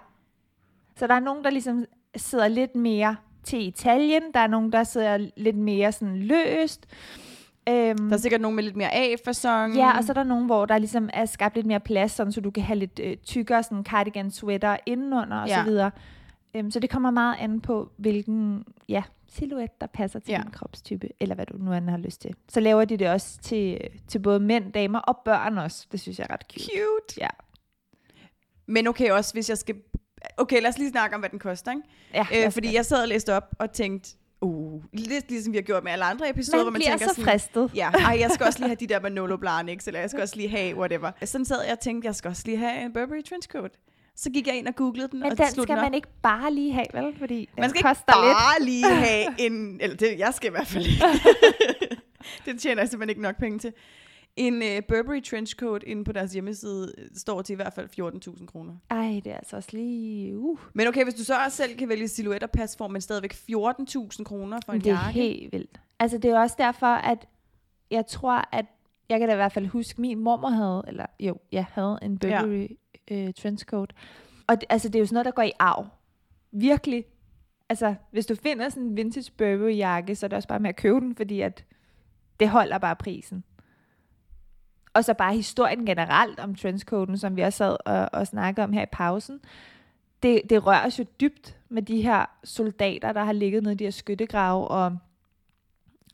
Så 0.96 1.06
der 1.06 1.14
er 1.14 1.20
nogen, 1.20 1.44
der 1.44 1.50
ligesom 1.50 1.84
sidder 2.16 2.48
lidt 2.48 2.76
mere 2.76 3.16
til 3.44 3.66
Italien. 3.66 4.22
Der 4.34 4.40
er 4.40 4.46
nogen, 4.46 4.72
der 4.72 4.84
sidder 4.84 5.28
lidt 5.36 5.56
mere 5.56 5.92
sådan 5.92 6.16
løst. 6.18 6.86
Øhm, 7.68 8.08
Der 8.08 8.12
er 8.12 8.16
sikkert 8.16 8.40
nogen 8.40 8.56
med 8.56 8.64
lidt 8.64 8.76
mere 8.76 8.94
A-fasong. 8.94 9.74
Ja, 9.76 9.96
og 9.98 10.04
så 10.04 10.12
er 10.12 10.14
der 10.14 10.24
nogen, 10.24 10.46
hvor 10.46 10.66
der 10.66 10.78
ligesom 10.78 11.10
er 11.12 11.24
skabt 11.26 11.54
lidt 11.54 11.66
mere 11.66 11.80
plads, 11.80 12.12
sådan, 12.12 12.32
så 12.32 12.40
du 12.40 12.50
kan 12.50 12.62
have 12.62 12.78
lidt 12.78 13.00
øh, 13.02 13.16
tykkere 13.16 13.62
sådan 13.62 13.84
cardigan 13.84 14.30
sweater 14.30 14.76
indenunder 14.86 15.36
og 15.36 15.48
Ja. 15.48 15.58
så 15.58 15.70
videre. 15.70 15.90
Øhm, 16.54 16.70
så 16.70 16.80
det 16.80 16.90
kommer 16.90 17.10
meget 17.10 17.36
an 17.38 17.60
på, 17.60 17.90
hvilken 17.96 18.64
ja, 18.88 19.02
silhuet, 19.30 19.80
der 19.80 19.86
passer 19.86 20.18
til 20.18 20.30
Ja. 20.32 20.40
din 20.44 20.50
kropstype, 20.50 21.08
eller 21.20 21.34
hvad 21.34 21.46
du 21.46 21.56
nu 21.56 21.72
end 21.72 21.90
har 21.90 21.96
lyst 21.98 22.20
til. 22.20 22.34
Så 22.48 22.60
laver 22.60 22.84
de 22.84 22.96
det 22.96 23.08
også 23.08 23.38
til, 23.38 23.80
til 24.08 24.18
både 24.18 24.40
mænd, 24.40 24.72
damer 24.72 24.98
og 24.98 25.18
børn 25.24 25.58
også. 25.58 25.86
Det 25.92 26.00
synes 26.00 26.18
jeg 26.18 26.26
er 26.30 26.32
ret 26.32 26.42
cute. 26.52 26.64
Cute. 26.64 27.20
Ja. 27.20 27.28
Men 28.66 28.86
okay, 28.86 29.10
også 29.10 29.32
hvis 29.32 29.48
jeg 29.48 29.58
skal... 29.58 29.76
Okay, 30.36 30.60
lad 30.62 30.68
os 30.68 30.78
lige 30.78 30.90
snakke 30.90 31.14
om, 31.14 31.20
hvad 31.20 31.30
den 31.30 31.38
koster, 31.38 31.70
ikke? 31.70 31.82
Ja, 32.14 32.46
Øh, 32.46 32.52
fordi 32.52 32.74
jeg 32.74 32.86
sad 32.86 33.02
og 33.02 33.08
læste 33.08 33.34
op 33.34 33.54
og 33.58 33.72
tænkte, 33.72 34.10
uh, 34.40 34.82
lidt 34.92 35.30
ligesom 35.30 35.52
vi 35.52 35.56
har 35.58 35.62
gjort 35.62 35.84
med 35.84 35.92
alle 35.92 36.04
andre 36.04 36.30
episoder, 36.30 36.56
man 36.58 36.64
hvor 36.64 36.70
man 36.70 36.80
tænker 36.80 36.98
så 37.08 37.14
sådan, 37.14 37.24
fristet. 37.24 37.70
Ja, 37.74 37.90
ej, 37.90 38.16
jeg 38.20 38.30
skal 38.30 38.46
også 38.46 38.58
lige 38.58 38.68
have 38.72 38.76
de 38.76 38.86
der 38.86 39.00
Manolo 39.00 39.36
Blahniks, 39.36 39.86
eller 39.86 40.00
jeg 40.00 40.10
skal 40.10 40.22
også 40.22 40.36
lige 40.36 40.48
have 40.48 40.76
whatever. 40.76 41.10
Sådan 41.24 41.44
sad 41.44 41.62
jeg 41.64 41.72
og 41.72 41.80
tænkte, 41.80 42.06
jeg 42.06 42.14
skal 42.14 42.28
også 42.28 42.42
lige 42.46 42.58
have 42.58 42.82
en 42.84 42.92
Burberry 42.92 43.22
trenchcoat. 43.28 43.72
Så 44.20 44.30
gik 44.30 44.46
jeg 44.46 44.56
ind 44.58 44.66
og 44.68 44.74
googlede 44.76 45.08
den, 45.08 45.20
Men 45.20 45.32
og 45.32 45.38
den 45.38 45.46
skal 45.46 45.66
den 45.66 45.76
man 45.76 45.94
ikke 45.94 46.08
bare 46.22 46.54
lige 46.54 46.72
have, 46.72 46.86
vel? 46.94 47.18
Fordi 47.18 47.38
den 47.38 47.48
Man 47.60 47.70
skal 47.70 47.78
ikke 47.78 47.88
koster 47.88 48.24
lidt. 48.24 48.36
bare 48.36 48.64
lige 48.64 48.86
have 49.06 49.26
en... 49.38 49.80
Eller 49.80 49.96
det, 49.96 50.18
jeg 50.18 50.34
skal 50.34 50.48
i 50.48 50.50
hvert 50.50 50.66
fald 50.66 50.86
ikke. 50.86 51.04
det 52.46 52.60
tjener 52.60 52.82
jeg 52.82 52.88
simpelthen 52.88 53.10
ikke 53.10 53.22
nok 53.22 53.38
penge 53.38 53.58
til. 53.58 53.72
En 54.36 54.54
uh, 54.54 54.84
Burberry 54.88 55.22
trenchcoat 55.22 55.82
inde 55.82 56.04
på 56.04 56.12
deres 56.12 56.32
hjemmeside 56.32 56.92
øh, 56.98 57.06
står 57.16 57.42
til 57.42 57.52
i 57.52 57.56
hvert 57.56 57.72
fald 57.72 57.88
14.000 58.38 58.46
kroner. 58.46 58.74
Ej, 58.90 59.20
det 59.24 59.32
er 59.32 59.36
altså 59.36 59.56
også 59.56 59.68
lige... 59.72 60.38
Uh, 60.38 60.58
Men 60.74 60.86
okay, 60.86 61.04
hvis 61.04 61.14
du 61.14 61.24
så 61.24 61.34
også 61.44 61.56
selv 61.56 61.76
kan 61.76 61.88
vælge 61.88 62.08
silhuet 62.08 62.42
og 62.42 62.50
pasform, 62.50 62.90
men 62.90 63.00
stadigvæk 63.00 63.32
14.000 63.34 64.22
kroner 64.24 64.58
for 64.66 64.72
en 64.72 64.80
det 64.80 64.90
er 64.90 64.94
jakke. 64.94 65.12
helt 65.12 65.52
vildt. 65.52 65.80
Altså, 65.98 66.18
det 66.18 66.30
er 66.30 66.40
også 66.40 66.56
derfor, 66.58 66.86
at 66.86 67.26
jeg 67.90 68.06
tror, 68.06 68.48
at 68.52 68.66
jeg 69.08 69.18
kan 69.18 69.28
da 69.28 69.34
i 69.34 69.36
hvert 69.36 69.52
fald 69.52 69.66
huske, 69.66 70.00
min 70.00 70.18
mormor 70.18 70.48
havde, 70.50 70.84
eller 70.88 71.06
jo, 71.20 71.36
jeg 71.52 71.66
havde 71.72 71.98
en 72.02 72.18
Burberry. 72.18 72.66
Øh, 73.10 73.34
trenchcoat. 73.34 73.92
Og 74.46 74.60
det, 74.60 74.64
altså, 74.70 74.88
det 74.88 74.94
er 74.94 74.98
jo 75.00 75.06
sådan 75.06 75.14
noget, 75.14 75.24
der 75.24 75.30
går 75.30 75.42
i 75.42 75.52
arv. 75.58 75.86
Virkelig. 76.52 77.04
Altså, 77.68 77.94
hvis 78.10 78.26
du 78.26 78.34
finder 78.34 78.68
sådan 78.68 78.82
en 78.82 78.96
vintage 78.96 79.32
Burberry 79.36 79.76
jakke, 79.76 80.14
så 80.14 80.26
er 80.26 80.28
det 80.28 80.36
også 80.36 80.48
bare 80.48 80.60
med 80.60 80.68
at 80.68 80.76
købe 80.76 81.00
den, 81.00 81.14
fordi 81.14 81.40
at 81.40 81.64
det 82.40 82.48
holder 82.48 82.78
bare 82.78 82.96
prisen. 82.96 83.44
Og 84.94 85.04
så 85.04 85.14
bare 85.14 85.34
historien 85.34 85.86
generelt 85.86 86.40
om 86.40 86.54
trenchcoaten, 86.54 87.18
som 87.18 87.36
vi 87.36 87.42
også 87.42 87.56
sad 87.56 87.76
og, 87.84 88.08
og 88.12 88.26
snakkede 88.26 88.64
om 88.64 88.72
her 88.72 88.82
i 88.82 88.86
pausen. 88.92 89.40
Det, 90.22 90.42
det 90.50 90.66
rører 90.66 90.86
os 90.86 90.98
jo 90.98 91.04
dybt 91.20 91.56
med 91.68 91.82
de 91.82 92.02
her 92.02 92.26
soldater, 92.44 93.12
der 93.12 93.24
har 93.24 93.32
ligget 93.32 93.62
nede 93.62 93.72
i 93.74 93.76
de 93.76 93.84
her 93.84 93.90
skyttegrave, 93.90 94.68
og 94.68 94.96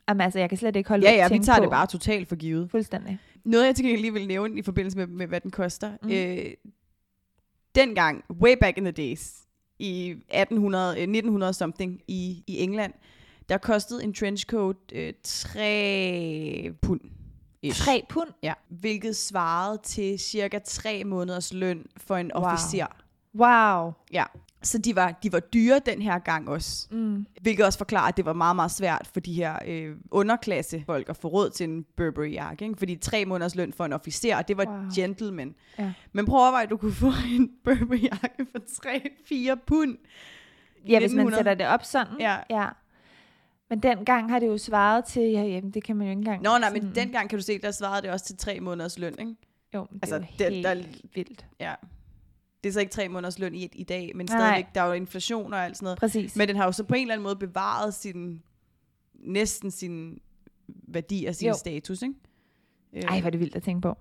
Jamen, 0.09 0.21
altså, 0.21 0.39
jeg 0.39 0.49
kan 0.49 0.57
slet 0.57 0.75
ikke 0.75 0.89
holde 0.89 1.05
Ja, 1.09 1.15
ja, 1.15 1.27
vi 1.27 1.39
tager 1.39 1.57
på. 1.57 1.61
det 1.61 1.69
bare 1.71 1.87
totalt 1.87 2.27
for 2.27 2.35
givet. 2.35 2.71
Fuldstændig. 2.71 3.19
Noget, 3.43 3.65
jeg 3.65 3.75
til 3.75 3.85
gengæld 3.85 4.01
lige 4.01 4.13
vil 4.13 4.27
nævne 4.27 4.59
i 4.59 4.61
forbindelse 4.61 4.97
med, 4.97 5.07
med 5.07 5.27
hvad 5.27 5.41
den 5.41 5.51
koster. 5.51 5.91
Mm. 6.03 6.11
Øh, 6.11 6.53
dengang, 7.75 8.23
way 8.41 8.55
back 8.55 8.77
in 8.77 8.83
the 8.83 8.91
days, 8.91 9.33
i 9.79 10.09
1800, 10.29 10.95
øh, 10.97 11.01
1900 11.01 11.53
something 11.53 12.01
i, 12.07 12.43
i 12.47 12.57
England, 12.59 12.93
der 13.49 13.57
kostede 13.57 14.03
en 14.03 14.13
trenchcoat 14.13 14.75
øh, 14.93 15.13
3 15.23 16.71
pund. 16.81 17.01
Ish. 17.61 17.81
Tre 17.85 18.03
pund. 18.09 18.29
Ja, 18.43 18.53
hvilket 18.69 19.15
svarede 19.15 19.79
til 19.83 20.19
cirka 20.19 20.59
3 20.65 21.03
måneders 21.03 21.53
løn 21.53 21.85
for 21.97 22.15
en 22.15 22.31
Wow. 22.35 22.43
officer. 22.43 22.87
Wow. 23.35 23.93
Ja. 24.11 24.23
Så 24.63 24.77
de 24.77 24.95
var, 24.95 25.11
de 25.23 25.31
var 25.31 25.39
dyre 25.39 25.79
den 25.85 26.01
her 26.01 26.19
gang 26.19 26.49
også. 26.49 26.87
Mm. 26.91 27.25
Hvilket 27.41 27.65
også 27.65 27.77
forklarer, 27.77 28.07
at 28.07 28.17
det 28.17 28.25
var 28.25 28.33
meget, 28.33 28.55
meget 28.55 28.71
svært 28.71 29.09
for 29.13 29.19
de 29.19 29.33
her 29.33 29.59
øh, 29.67 29.95
underklassefolk 30.11 31.09
at 31.09 31.17
få 31.17 31.27
råd 31.27 31.49
til 31.49 31.63
en 31.69 31.85
Burberry-jakke. 31.97 32.65
Ikke? 32.65 32.77
Fordi 32.77 32.95
tre 32.95 33.25
måneders 33.25 33.55
løn 33.55 33.73
for 33.73 33.85
en 33.85 33.93
officer, 33.93 34.41
det 34.41 34.57
var 34.57 34.65
Wow. 34.65 34.81
gentleman. 34.95 35.55
Ja. 35.79 35.93
Men 36.13 36.25
prøv 36.25 36.37
at 36.39 36.41
overveje, 36.43 36.63
at 36.63 36.69
du 36.69 36.77
kunne 36.77 36.93
få 36.93 37.11
en 37.37 37.51
Burberry-jakke 37.63 38.45
for 38.51 38.59
3-4 39.53 39.55
pund. 39.67 39.97
Ja, 40.87 40.99
hvis 40.99 41.13
man 41.13 41.27
1900. 41.27 41.35
sætter 41.37 41.53
det 41.53 41.67
op 41.67 41.83
sådan. 41.83 42.13
Ja. 42.19 42.37
ja. 42.49 42.67
Men 43.69 43.79
dengang 43.79 44.31
har 44.31 44.39
det 44.39 44.47
jo 44.47 44.57
svaret 44.57 45.05
til, 45.05 45.21
ja, 45.31 45.43
jamen, 45.43 45.71
det 45.71 45.83
kan 45.83 45.95
man 45.95 46.07
jo 46.07 46.11
ikke 46.11 46.19
engang. 46.19 46.41
Nå, 46.41 46.57
nej, 46.57 46.69
men 46.73 46.81
sådan- 46.81 46.95
dengang 46.95 47.29
kan 47.29 47.39
du 47.39 47.43
se, 47.43 47.59
der 47.59 47.71
svarede 47.71 48.01
det 48.01 48.11
også 48.11 48.25
til 48.25 48.37
tre 48.37 48.59
måneders 48.59 48.99
løn. 48.99 49.15
Ikke? 49.19 49.35
Jo, 49.73 49.87
men 49.91 49.99
det 49.99 50.03
altså, 50.03 50.15
er 50.15 50.45
helt 50.49 50.65
der- 50.65 50.83
vildt. 51.15 51.45
Ja. 51.59 51.73
Det 52.63 52.69
er 52.69 52.73
så 52.73 52.79
ikke 52.79 52.91
tre 52.91 53.09
måneders 53.09 53.39
løn 53.39 53.55
i, 53.55 53.69
i 53.73 53.83
dag, 53.83 54.11
men 54.15 54.25
Nej. 54.25 54.39
stadigvæk, 54.39 54.65
der 54.75 54.81
er 54.81 54.87
jo 54.87 54.93
inflation 54.93 55.53
og 55.53 55.65
alt 55.65 55.77
sådan 55.77 55.85
noget. 55.85 55.99
Præcis. 55.99 56.35
Men 56.35 56.47
den 56.47 56.55
har 56.55 56.65
jo 56.65 56.71
så 56.71 56.83
på 56.83 56.95
en 56.95 57.01
eller 57.01 57.13
anden 57.13 57.23
måde 57.23 57.35
bevaret 57.35 57.93
sin, 57.93 58.41
næsten 59.13 59.71
sin 59.71 60.19
værdi 60.87 61.25
og 61.25 61.35
sin 61.35 61.47
Jo. 61.47 61.53
status, 61.53 62.01
ikke? 62.01 62.15
Øh, 62.95 63.03
Ej, 63.03 63.19
hvor 63.19 63.27
er 63.27 63.31
det 63.31 63.39
vildt 63.39 63.55
at 63.55 63.63
tænke 63.63 63.81
på. 63.81 63.97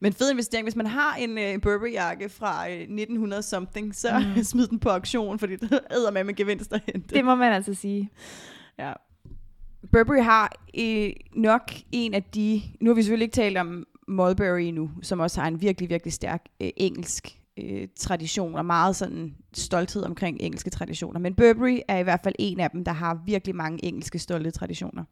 Men 0.00 0.12
fed 0.12 0.30
investering, 0.30 0.64
hvis 0.64 0.76
man 0.76 0.86
har 0.86 1.14
en, 1.14 1.38
øh, 1.38 1.44
en 1.44 1.60
Burberry-jakke 1.60 2.28
fra 2.28 2.68
øh, 2.70 2.74
1900 2.74 3.42
something, 3.42 3.94
så 3.94 4.24
mm. 4.36 4.42
smid 4.52 4.66
den 4.66 4.78
på 4.78 4.88
auktion, 4.88 5.38
fordi 5.38 5.56
det 5.56 5.80
æder 5.90 6.10
med 6.10 6.24
med 6.24 6.34
gevinst 6.34 6.72
at 6.72 6.82
hente. 6.86 7.14
Det 7.14 7.24
må 7.24 7.34
man 7.34 7.52
altså 7.52 7.74
sige. 7.74 8.10
Ja. 8.78 8.92
Burberry 9.92 10.22
har 10.22 10.52
øh, 10.78 11.12
nok 11.34 11.72
en 11.92 12.14
af 12.14 12.22
de, 12.22 12.62
nu 12.80 12.90
har 12.90 12.94
vi 12.94 13.02
selvfølgelig 13.02 13.24
ikke 13.24 13.34
talt 13.34 13.58
om 13.58 13.86
Mulberry 14.08 14.70
nu, 14.70 14.90
som 15.02 15.20
også 15.20 15.40
har 15.40 15.48
en 15.48 15.60
virkelig, 15.60 15.90
virkelig 15.90 16.12
stærk 16.12 16.44
øh, 16.60 16.70
engelsk 16.76 17.40
øh, 17.56 17.88
tradition, 17.96 18.54
og 18.54 18.66
meget 18.66 18.96
sådan 18.96 19.34
stolthed 19.54 20.02
omkring 20.02 20.40
engelske 20.40 20.70
traditioner. 20.70 21.20
Men 21.20 21.34
Burberry 21.34 21.78
er 21.88 21.98
i 21.98 22.02
hvert 22.02 22.20
fald 22.24 22.34
en 22.38 22.60
af 22.60 22.70
dem, 22.70 22.84
der 22.84 22.92
har 22.92 23.22
virkelig 23.26 23.56
mange 23.56 23.84
engelske 23.84 24.18
stolte 24.18 24.50
traditioner. 24.50 25.04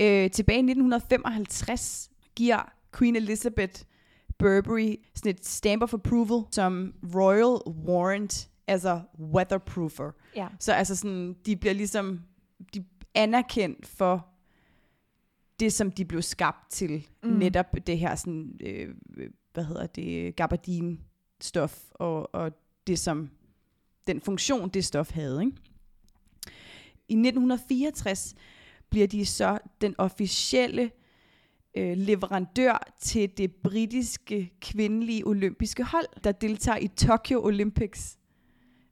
Øh, 0.00 0.30
tilbage 0.30 0.56
i 0.56 0.70
1955 0.70 2.10
giver 2.36 2.72
Queen 2.98 3.16
Elizabeth 3.16 3.82
Burberry 4.38 4.96
sådan 5.14 5.30
et 5.30 5.46
stamp 5.46 5.82
of 5.82 5.94
approval 5.94 6.44
som 6.50 6.94
Royal 7.14 7.74
Warrant, 7.86 8.48
altså 8.66 9.00
weatherproofer. 9.18 10.10
Ja. 10.36 10.46
Så 10.60 10.72
altså 10.72 10.96
sådan, 10.96 11.36
de 11.46 11.56
bliver 11.56 11.74
ligesom 11.74 12.20
de 12.74 12.84
anerkendt 13.14 13.86
for 13.86 14.26
det, 15.60 15.72
som 15.72 15.90
de 15.90 16.04
blev 16.04 16.22
skabt 16.22 16.70
til. 16.70 17.06
Mm. 17.22 17.30
Netop 17.30 17.66
det 17.86 17.98
her 17.98 18.14
sådan, 18.14 18.58
øh, 18.60 18.94
hvad 19.52 19.64
hedder 19.64 19.86
det, 19.86 20.40
gabardine-stof, 20.40 21.90
og, 21.94 22.34
og 22.34 22.52
det 22.86 22.98
som, 22.98 23.30
den 24.06 24.20
funktion, 24.20 24.68
det 24.68 24.84
stof 24.84 25.10
havde. 25.10 25.40
Ikke? 25.44 25.56
I 27.08 27.12
1964 27.12 28.34
bliver 28.90 29.06
de 29.06 29.26
så 29.26 29.58
den 29.80 29.94
officielle 29.98 30.90
øh, 31.76 31.96
leverandør 31.96 32.92
til 33.00 33.38
det 33.38 33.54
britiske 33.54 34.52
kvindelige 34.60 35.26
olympiske 35.26 35.84
hold, 35.84 36.06
der 36.24 36.32
deltager 36.32 36.78
i 36.78 36.88
Tokyo 36.88 37.44
Olympics. 37.44 38.18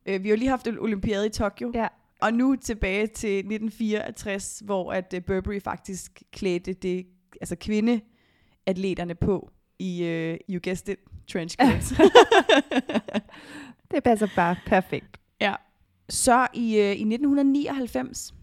Øh, 0.06 0.22
vi 0.22 0.28
har 0.28 0.36
jo 0.36 0.38
lige 0.38 0.48
haft 0.48 0.66
olympiade 0.66 1.26
i 1.26 1.30
Tokyo, 1.30 1.72
Ja. 1.74 1.88
Og 2.22 2.34
nu 2.34 2.56
tilbage 2.56 3.06
til 3.06 3.38
1964, 3.38 4.62
hvor 4.64 4.92
at 4.92 5.14
uh, 5.16 5.22
Burberry 5.22 5.60
faktisk 5.60 6.22
klædte 6.32 6.72
det, 6.72 7.06
altså 7.40 7.56
kvindeatleterne 7.56 9.14
på 9.14 9.50
i, 9.78 10.02
uh, 10.02 10.54
you 10.54 10.60
guessed 10.64 10.88
it, 10.88 10.98
trenchcoats. 11.32 11.88
Det 13.90 14.02
passer 14.04 14.28
bare 14.36 14.56
perfekt. 14.66 15.20
ja. 15.40 15.54
Så 16.08 16.46
i, 16.54 16.72
uh, 16.72 16.78
i 16.78 17.14
1999, 17.14 18.34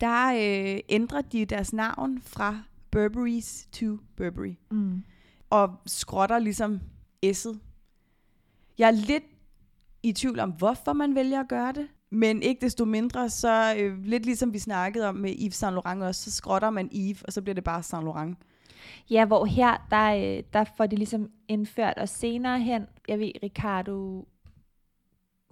der 0.00 0.32
uh, 0.32 0.80
ændrer 0.88 1.22
de 1.22 1.44
deres 1.44 1.72
navn 1.72 2.22
fra 2.22 2.62
Burberry's 2.96 3.68
to 3.72 3.98
Burberry. 4.16 4.54
Mm. 4.70 5.04
og 5.50 5.74
skrotter 5.86 6.38
ligesom 6.38 6.80
S'et. 7.26 7.58
Jeg 8.78 8.86
er 8.86 8.90
lidt 8.90 9.24
i 10.02 10.12
tvivl 10.12 10.40
om, 10.40 10.50
hvorfor 10.50 10.92
man 10.92 11.14
vælger 11.14 11.40
at 11.40 11.48
gøre 11.48 11.72
det, 11.72 11.88
men 12.10 12.42
ikke 12.42 12.60
desto 12.60 12.84
mindre, 12.84 13.30
så 13.30 13.74
øh, 13.78 14.04
lidt 14.04 14.26
ligesom 14.26 14.52
vi 14.52 14.58
snakkede 14.58 15.08
om 15.08 15.14
med 15.14 15.34
Yves 15.38 15.54
Saint 15.54 15.74
Laurent 15.74 16.02
også, 16.02 16.22
så 16.24 16.36
skrotter 16.36 16.70
man 16.70 16.90
Yves, 16.94 17.22
og 17.22 17.32
så 17.32 17.42
bliver 17.42 17.54
det 17.54 17.64
bare 17.64 17.82
Saint 17.82 18.04
Laurent. 18.04 18.38
Ja, 19.10 19.24
hvor 19.24 19.44
her, 19.44 19.86
der, 19.90 20.36
øh, 20.38 20.42
der 20.52 20.64
får 20.76 20.86
de 20.86 20.96
ligesom 20.96 21.30
indført, 21.48 21.98
og 21.98 22.08
senere 22.08 22.60
hen, 22.60 22.86
jeg 23.08 23.18
ved, 23.18 23.30
Ricardo 23.42 24.26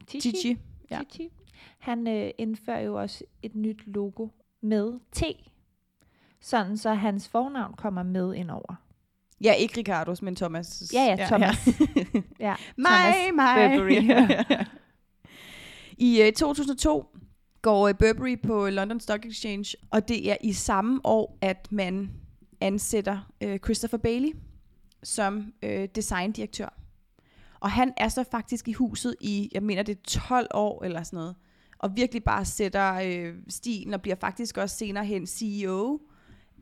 Tisci, 0.07 0.31
Chichi. 0.31 0.59
Ja. 0.91 0.99
Chichi, 0.99 1.31
han 1.78 2.09
øh, 2.09 2.31
indfører 2.39 2.81
jo 2.81 3.01
også 3.01 3.24
et 3.43 3.55
nyt 3.55 3.87
logo 3.87 4.28
med 4.61 4.93
T, 5.12 5.22
sådan 6.41 6.76
så 6.76 6.95
hans 6.95 7.28
fornavn 7.28 7.74
kommer 7.74 8.03
med 8.03 8.35
ind 8.35 8.51
over. 8.51 8.74
Ja, 9.41 9.53
ikke 9.53 9.78
Ricardos, 9.78 10.22
men 10.22 10.37
Thomas. 10.37 10.93
Ja, 10.95 11.03
ja, 11.18 11.26
Thomas. 11.26 11.68
Ja, 12.41 12.55
mig, 12.76 13.14
mig. 13.35 14.66
I 15.99 16.22
øh, 16.22 16.32
2002 16.32 17.07
går 17.62 17.88
øh, 17.88 17.95
Burberry 17.99 18.40
på 18.40 18.68
London 18.68 19.01
Stock 19.01 19.26
Exchange, 19.26 19.76
og 19.90 20.09
det 20.09 20.30
er 20.30 20.36
i 20.40 20.53
samme 20.53 21.01
år, 21.05 21.38
at 21.40 21.72
man 21.72 22.11
ansætter 22.61 23.30
øh, 23.40 23.59
Christopher 23.59 23.99
Bailey 23.99 24.32
som 25.03 25.53
øh, 25.62 25.88
designdirektør. 25.95 26.68
Og 27.61 27.70
han 27.70 27.92
er 27.97 28.09
så 28.09 28.24
faktisk 28.30 28.68
i 28.68 28.72
huset 28.72 29.16
i, 29.20 29.51
jeg 29.55 29.62
mener 29.62 29.82
det 29.82 29.97
er 29.97 30.20
12 30.28 30.47
år 30.55 30.84
eller 30.84 31.03
sådan 31.03 31.16
noget, 31.16 31.34
og 31.78 31.97
virkelig 31.97 32.24
bare 32.24 32.45
sætter 32.45 32.95
øh, 33.05 33.34
stilen 33.49 33.95
og 33.95 34.03
bliver 34.03 34.16
faktisk 34.16 34.57
også 34.57 34.76
senere 34.76 35.05
hen 35.05 35.26
CEO 35.26 36.01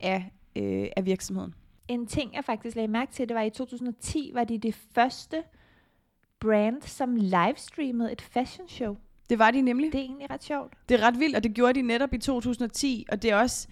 af, 0.01 0.31
øh, 0.55 0.87
af 0.97 1.05
virksomheden. 1.05 1.53
En 1.87 2.07
ting, 2.07 2.33
jeg 2.33 2.43
faktisk 2.43 2.75
lagde 2.75 2.87
mærke 2.87 3.11
til, 3.11 3.29
det 3.29 3.35
var 3.35 3.41
i 3.41 3.49
2010, 3.49 4.31
var 4.33 4.43
de 4.43 4.57
det 4.57 4.75
første 4.75 5.43
brand, 6.39 6.81
som 6.81 7.15
livestreamede 7.15 8.11
et 8.11 8.21
fashion 8.21 8.67
show. 8.67 8.97
Det 9.33 9.39
var 9.39 9.51
de 9.51 9.61
nemlig. 9.61 9.91
Det 9.93 9.99
er 9.99 10.03
egentlig 10.03 10.29
ret 10.29 10.43
sjovt. 10.43 10.73
Det 10.89 10.99
er 11.01 11.07
ret 11.07 11.19
vildt, 11.19 11.35
og 11.35 11.43
det 11.43 11.53
gjorde 11.53 11.73
de 11.73 11.81
netop 11.81 12.13
i 12.13 12.17
2010, 12.17 13.05
og 13.11 13.21
det 13.21 13.31
er 13.31 13.35
også, 13.35 13.67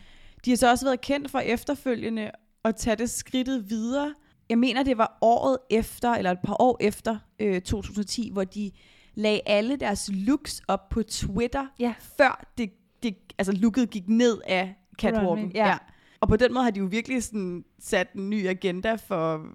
de 0.46 0.50
har 0.52 0.58
så 0.58 0.70
også 0.70 0.86
været 0.86 1.02
kendt 1.02 1.32
for 1.32 1.40
efterfølgende 1.40 2.32
at 2.64 2.76
tage 2.76 2.96
det 2.96 3.10
skridtet 3.10 3.70
videre. 3.70 4.14
Jeg 4.50 4.58
mener, 4.58 4.84
det 4.84 4.98
var 4.98 5.18
året 5.22 5.58
efter, 5.70 6.12
eller 6.12 6.32
et 6.32 6.40
par 6.44 6.62
år 6.62 6.78
efter 6.80 7.18
øh, 7.40 7.62
2010, 7.62 8.30
hvor 8.34 8.44
de 8.44 8.72
lagde 9.16 9.40
alle 9.46 9.76
deres 9.76 10.10
looks 10.14 10.62
op 10.68 10.90
på 10.90 11.04
Twitter, 11.04 11.68
Ja. 11.80 11.94
før 12.18 12.46
det, 12.58 12.70
det, 13.04 13.16
altså 13.38 13.54
looket 13.54 13.90
gik 13.90 14.08
ned 14.08 14.42
af 14.48 14.76
catwalken. 15.00 15.28
Runway, 15.28 15.54
ja. 15.56 15.78
Og 16.20 16.28
på 16.28 16.36
den 16.36 16.54
måde 16.54 16.64
har 16.64 16.72
de 16.72 16.80
jo 16.80 16.86
virkelig 16.86 17.24
sådan 17.24 17.66
sat 17.80 18.14
en 18.14 18.30
ny 18.30 18.48
agenda 18.48 18.96
for 18.96 19.46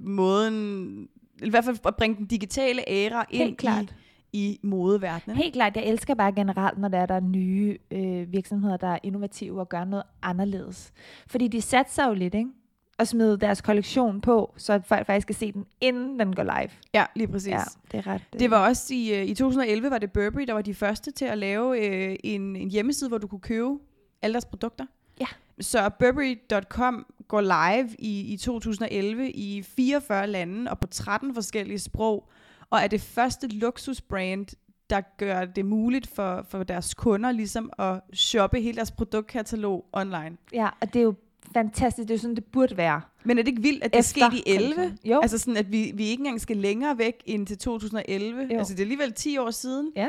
måden, 0.00 1.08
i 1.42 1.50
hvert 1.50 1.64
fald 1.64 1.78
at 1.86 1.96
bringe 1.96 2.16
den 2.16 2.26
digitale 2.26 2.88
æra 2.88 3.24
ind 3.30 3.42
Helt 3.42 3.58
klart. 3.58 3.84
i, 3.84 3.88
i 4.32 4.60
modeverdenen. 4.62 5.36
Helt 5.36 5.52
klart, 5.52 5.76
jeg 5.76 5.84
elsker 5.84 6.14
bare 6.14 6.32
generelt, 6.32 6.78
når 6.78 6.88
der 6.88 6.98
er 6.98 7.06
der 7.06 7.14
er 7.14 7.20
nye 7.20 7.78
øh, 7.90 8.32
virksomheder, 8.32 8.76
der 8.76 8.86
er 8.88 8.98
innovative 9.02 9.60
og 9.60 9.68
gør 9.68 9.84
noget 9.84 10.04
anderledes. 10.22 10.92
Fordi 11.26 11.48
de 11.48 11.60
satser 11.62 12.06
jo 12.08 12.14
lidt, 12.14 12.34
ikke? 12.34 12.50
Og 12.98 13.06
smider 13.08 13.36
deres 13.36 13.60
kollektion 13.60 14.20
på, 14.20 14.54
så 14.56 14.80
folk 14.86 15.06
faktisk 15.06 15.26
kan 15.26 15.34
se 15.34 15.52
den, 15.52 15.66
inden 15.80 16.20
den 16.20 16.34
går 16.36 16.42
live. 16.42 16.70
Ja, 16.94 17.04
lige 17.16 17.28
præcis. 17.28 17.50
Ja, 17.50 17.60
det 17.92 17.98
er 17.98 18.06
ret... 18.06 18.22
øh, 18.34 18.40
Det 18.40 18.50
var 18.50 18.68
også 18.68 18.94
i, 18.94 19.14
øh, 19.20 19.24
i 19.26 19.34
2011 19.34 19.90
var 19.90 19.98
det 19.98 20.12
Burberry, 20.12 20.42
der 20.46 20.52
var 20.52 20.62
de 20.62 20.74
første 20.74 21.10
til 21.10 21.24
at 21.24 21.38
lave 21.38 21.86
øh, 21.86 22.16
en, 22.24 22.56
en 22.56 22.70
hjemmeside, 22.70 23.08
hvor 23.08 23.18
du 23.18 23.26
kunne 23.26 23.40
købe 23.40 23.78
alle 24.22 24.32
deres 24.34 24.44
produkter. 24.44 24.84
Ja. 25.20 25.26
Så 25.60 25.90
Burberry.com 25.98 27.06
går 27.28 27.40
live 27.40 27.88
i, 27.98 28.20
i 28.32 28.36
2011 28.36 29.30
i 29.30 29.62
44 29.62 30.26
lande 30.26 30.70
og 30.70 30.78
på 30.80 30.86
13 30.86 31.34
forskellige 31.34 31.78
sprog, 31.78 32.28
og 32.70 32.78
er 32.80 32.86
det 32.86 33.00
første 33.00 33.48
luksusbrand, 33.48 34.46
der 34.90 35.00
gør 35.16 35.44
det 35.44 35.66
muligt 35.66 36.06
for, 36.06 36.46
for 36.48 36.62
deres 36.62 36.94
kunder 36.94 37.32
ligesom 37.32 37.70
at 37.78 38.00
shoppe 38.14 38.60
hele 38.60 38.76
deres 38.76 38.90
produktkatalog 38.90 39.86
online. 39.92 40.36
Ja, 40.52 40.68
og 40.80 40.92
det 40.92 40.98
er 40.98 41.04
jo 41.04 41.14
fantastisk. 41.54 42.08
Det 42.08 42.14
er 42.14 42.18
jo 42.18 42.20
sådan, 42.20 42.36
det 42.36 42.44
burde 42.44 42.76
være. 42.76 43.00
Men 43.24 43.38
er 43.38 43.42
det 43.42 43.48
ikke 43.48 43.62
vildt, 43.62 43.84
at 43.84 43.92
det 43.92 43.98
Efter 43.98 44.30
skete 44.30 44.48
i 44.48 44.54
11? 44.54 44.74
kollektionen. 44.74 44.98
Jo. 45.04 45.20
Altså 45.20 45.38
sådan, 45.38 45.56
at 45.56 45.72
vi, 45.72 45.92
vi 45.94 46.04
ikke 46.06 46.20
engang 46.20 46.40
skal 46.40 46.56
længere 46.56 46.98
væk 46.98 47.22
end 47.26 47.46
til 47.46 47.58
2011. 47.58 48.42
Jo. 48.52 48.58
Altså 48.58 48.74
det 48.74 48.80
er 48.80 48.84
alligevel 48.84 49.12
10 49.12 49.38
år 49.38 49.50
siden. 49.50 49.92
Ja. 49.96 50.08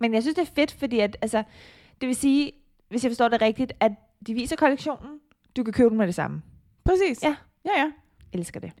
Men 0.00 0.14
jeg 0.14 0.22
synes, 0.22 0.34
det 0.34 0.42
er 0.42 0.52
fedt, 0.54 0.72
fordi 0.72 0.98
at, 1.00 1.16
altså, 1.22 1.42
det 2.00 2.06
vil 2.06 2.16
sige, 2.16 2.52
hvis 2.88 3.04
jeg 3.04 3.10
forstår 3.10 3.28
det 3.28 3.40
rigtigt, 3.42 3.72
at 3.80 3.92
de 4.26 4.34
viser 4.34 4.56
kollektionen, 4.56 5.20
du 5.56 5.64
kan 5.64 5.72
købe 5.72 5.88
den 5.88 5.98
med 5.98 6.06
det 6.06 6.14
samme. 6.14 6.42
Præcis. 6.84 7.22
Ja. 7.22 7.36
Ja, 7.64 7.70
ja. 7.80 7.90
Elsker 8.32 8.60
det. 8.60 8.72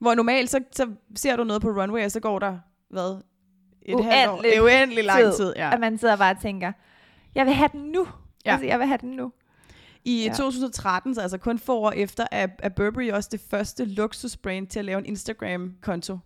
Hvor 0.00 0.14
normalt, 0.14 0.50
så, 0.50 0.60
så 0.72 0.86
ser 1.16 1.36
du 1.36 1.44
noget 1.44 1.62
på 1.62 1.68
runway, 1.68 2.04
og 2.04 2.10
så 2.10 2.20
går 2.20 2.38
der, 2.38 2.58
hvad? 2.90 3.22
Et 3.82 3.94
Uendelig 3.94 4.18
halvt 4.18 4.32
år. 4.60 4.64
Uendelig 4.64 5.04
lang 5.04 5.34
tid. 5.34 5.52
Ja. 5.56 5.74
At 5.74 5.80
man 5.80 5.98
sidder 5.98 6.16
bare 6.16 6.34
og 6.34 6.40
tænker, 6.42 6.72
jeg 7.34 7.46
vil 7.46 7.54
have 7.54 7.68
den 7.72 7.80
nu. 7.80 8.08
Ja. 8.44 8.50
Altså, 8.52 8.66
jeg 8.66 8.78
vil 8.78 8.86
have 8.86 8.98
den 9.00 9.10
nu. 9.10 9.32
I 10.04 10.24
Ja. 10.26 10.32
2013, 10.32 11.14
så 11.14 11.20
altså 11.20 11.38
kun 11.38 11.58
få 11.58 11.78
år 11.78 11.90
efter, 11.90 12.26
er, 12.32 12.46
er 12.58 12.68
Burberry 12.68 13.10
også 13.10 13.28
det 13.32 13.40
første 13.50 13.84
luksusbrand 13.84 14.66
til 14.66 14.78
at 14.78 14.84
lave 14.84 14.98
en 14.98 15.06
Instagram-konto. 15.06 16.18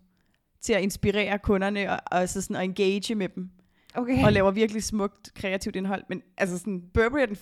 Til 0.60 0.72
at 0.72 0.82
inspirere 0.82 1.38
kunderne 1.38 1.90
og, 1.92 1.98
og 2.10 2.28
så 2.28 2.40
sådan 2.42 2.56
at 2.56 2.64
engage 2.64 3.14
med 3.14 3.28
dem. 3.28 3.50
Okay. 3.94 4.24
Og 4.24 4.32
laver 4.32 4.50
virkelig 4.50 4.82
smukt, 4.82 5.34
kreativt 5.34 5.76
indhold. 5.76 6.02
Men 6.08 6.22
altså 6.38 6.58
sådan, 6.58 6.82
Burberry 6.94 7.20
er 7.20 7.26
den... 7.26 7.36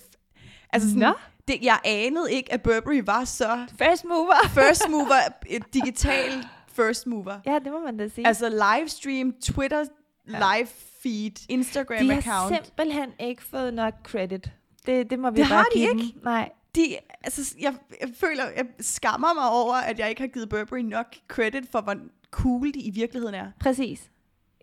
Altså 0.73 0.89
sådan, 0.89 1.03
Nå. 1.03 1.13
det, 1.49 1.59
jeg 1.63 1.79
anede 1.85 2.33
ikke, 2.33 2.53
at 2.53 2.63
Burberry 2.63 3.03
var 3.05 3.25
så 3.25 3.67
First 3.79 4.05
mover. 4.05 4.49
first 4.61 4.89
mover, 4.91 5.15
et 5.47 5.75
digital 5.75 6.45
first 6.73 7.07
mover. 7.07 7.41
Ja, 7.47 7.55
det 7.65 7.73
må 7.73 7.81
man 7.85 7.97
da 7.97 8.09
sige. 8.09 8.27
Altså 8.27 8.49
livestream, 8.79 9.33
Twitter, 9.43 9.85
live 10.27 10.69
feed, 11.03 11.47
Instagram 11.49 11.99
de 12.07 12.13
har 12.13 12.19
account. 12.19 12.65
simpelthen 12.67 13.11
ikke 13.19 13.43
fået 13.43 13.75
nok 13.75 13.95
credit. 14.05 14.51
Det, 14.87 15.11
det 15.11 15.19
må 15.19 15.31
vi 15.31 15.41
Det 15.41 15.49
bare 15.49 15.57
har 15.59 15.65
de 15.75 15.79
give 15.79 15.91
ikke. 15.91 16.03
Dem. 16.03 16.21
Nej. 16.25 16.51
de, 16.75 16.97
altså, 17.25 17.55
jeg, 17.61 17.75
jeg 18.01 18.09
føler, 18.21 18.45
jeg 18.57 18.67
skammer 18.81 19.35
mig 19.35 19.51
over, 19.51 19.75
at 19.75 19.99
jeg 19.99 20.09
ikke 20.09 20.21
har 20.21 20.29
givet 20.29 20.49
Burberry 20.49 20.79
nok 20.81 21.07
credit 21.29 21.65
for, 21.73 21.81
hvor 21.81 21.95
cool 22.31 22.75
de 22.75 22.81
i 22.81 22.91
virkeligheden 22.91 23.35
er. 23.35 23.47
Præcis. 23.61 24.11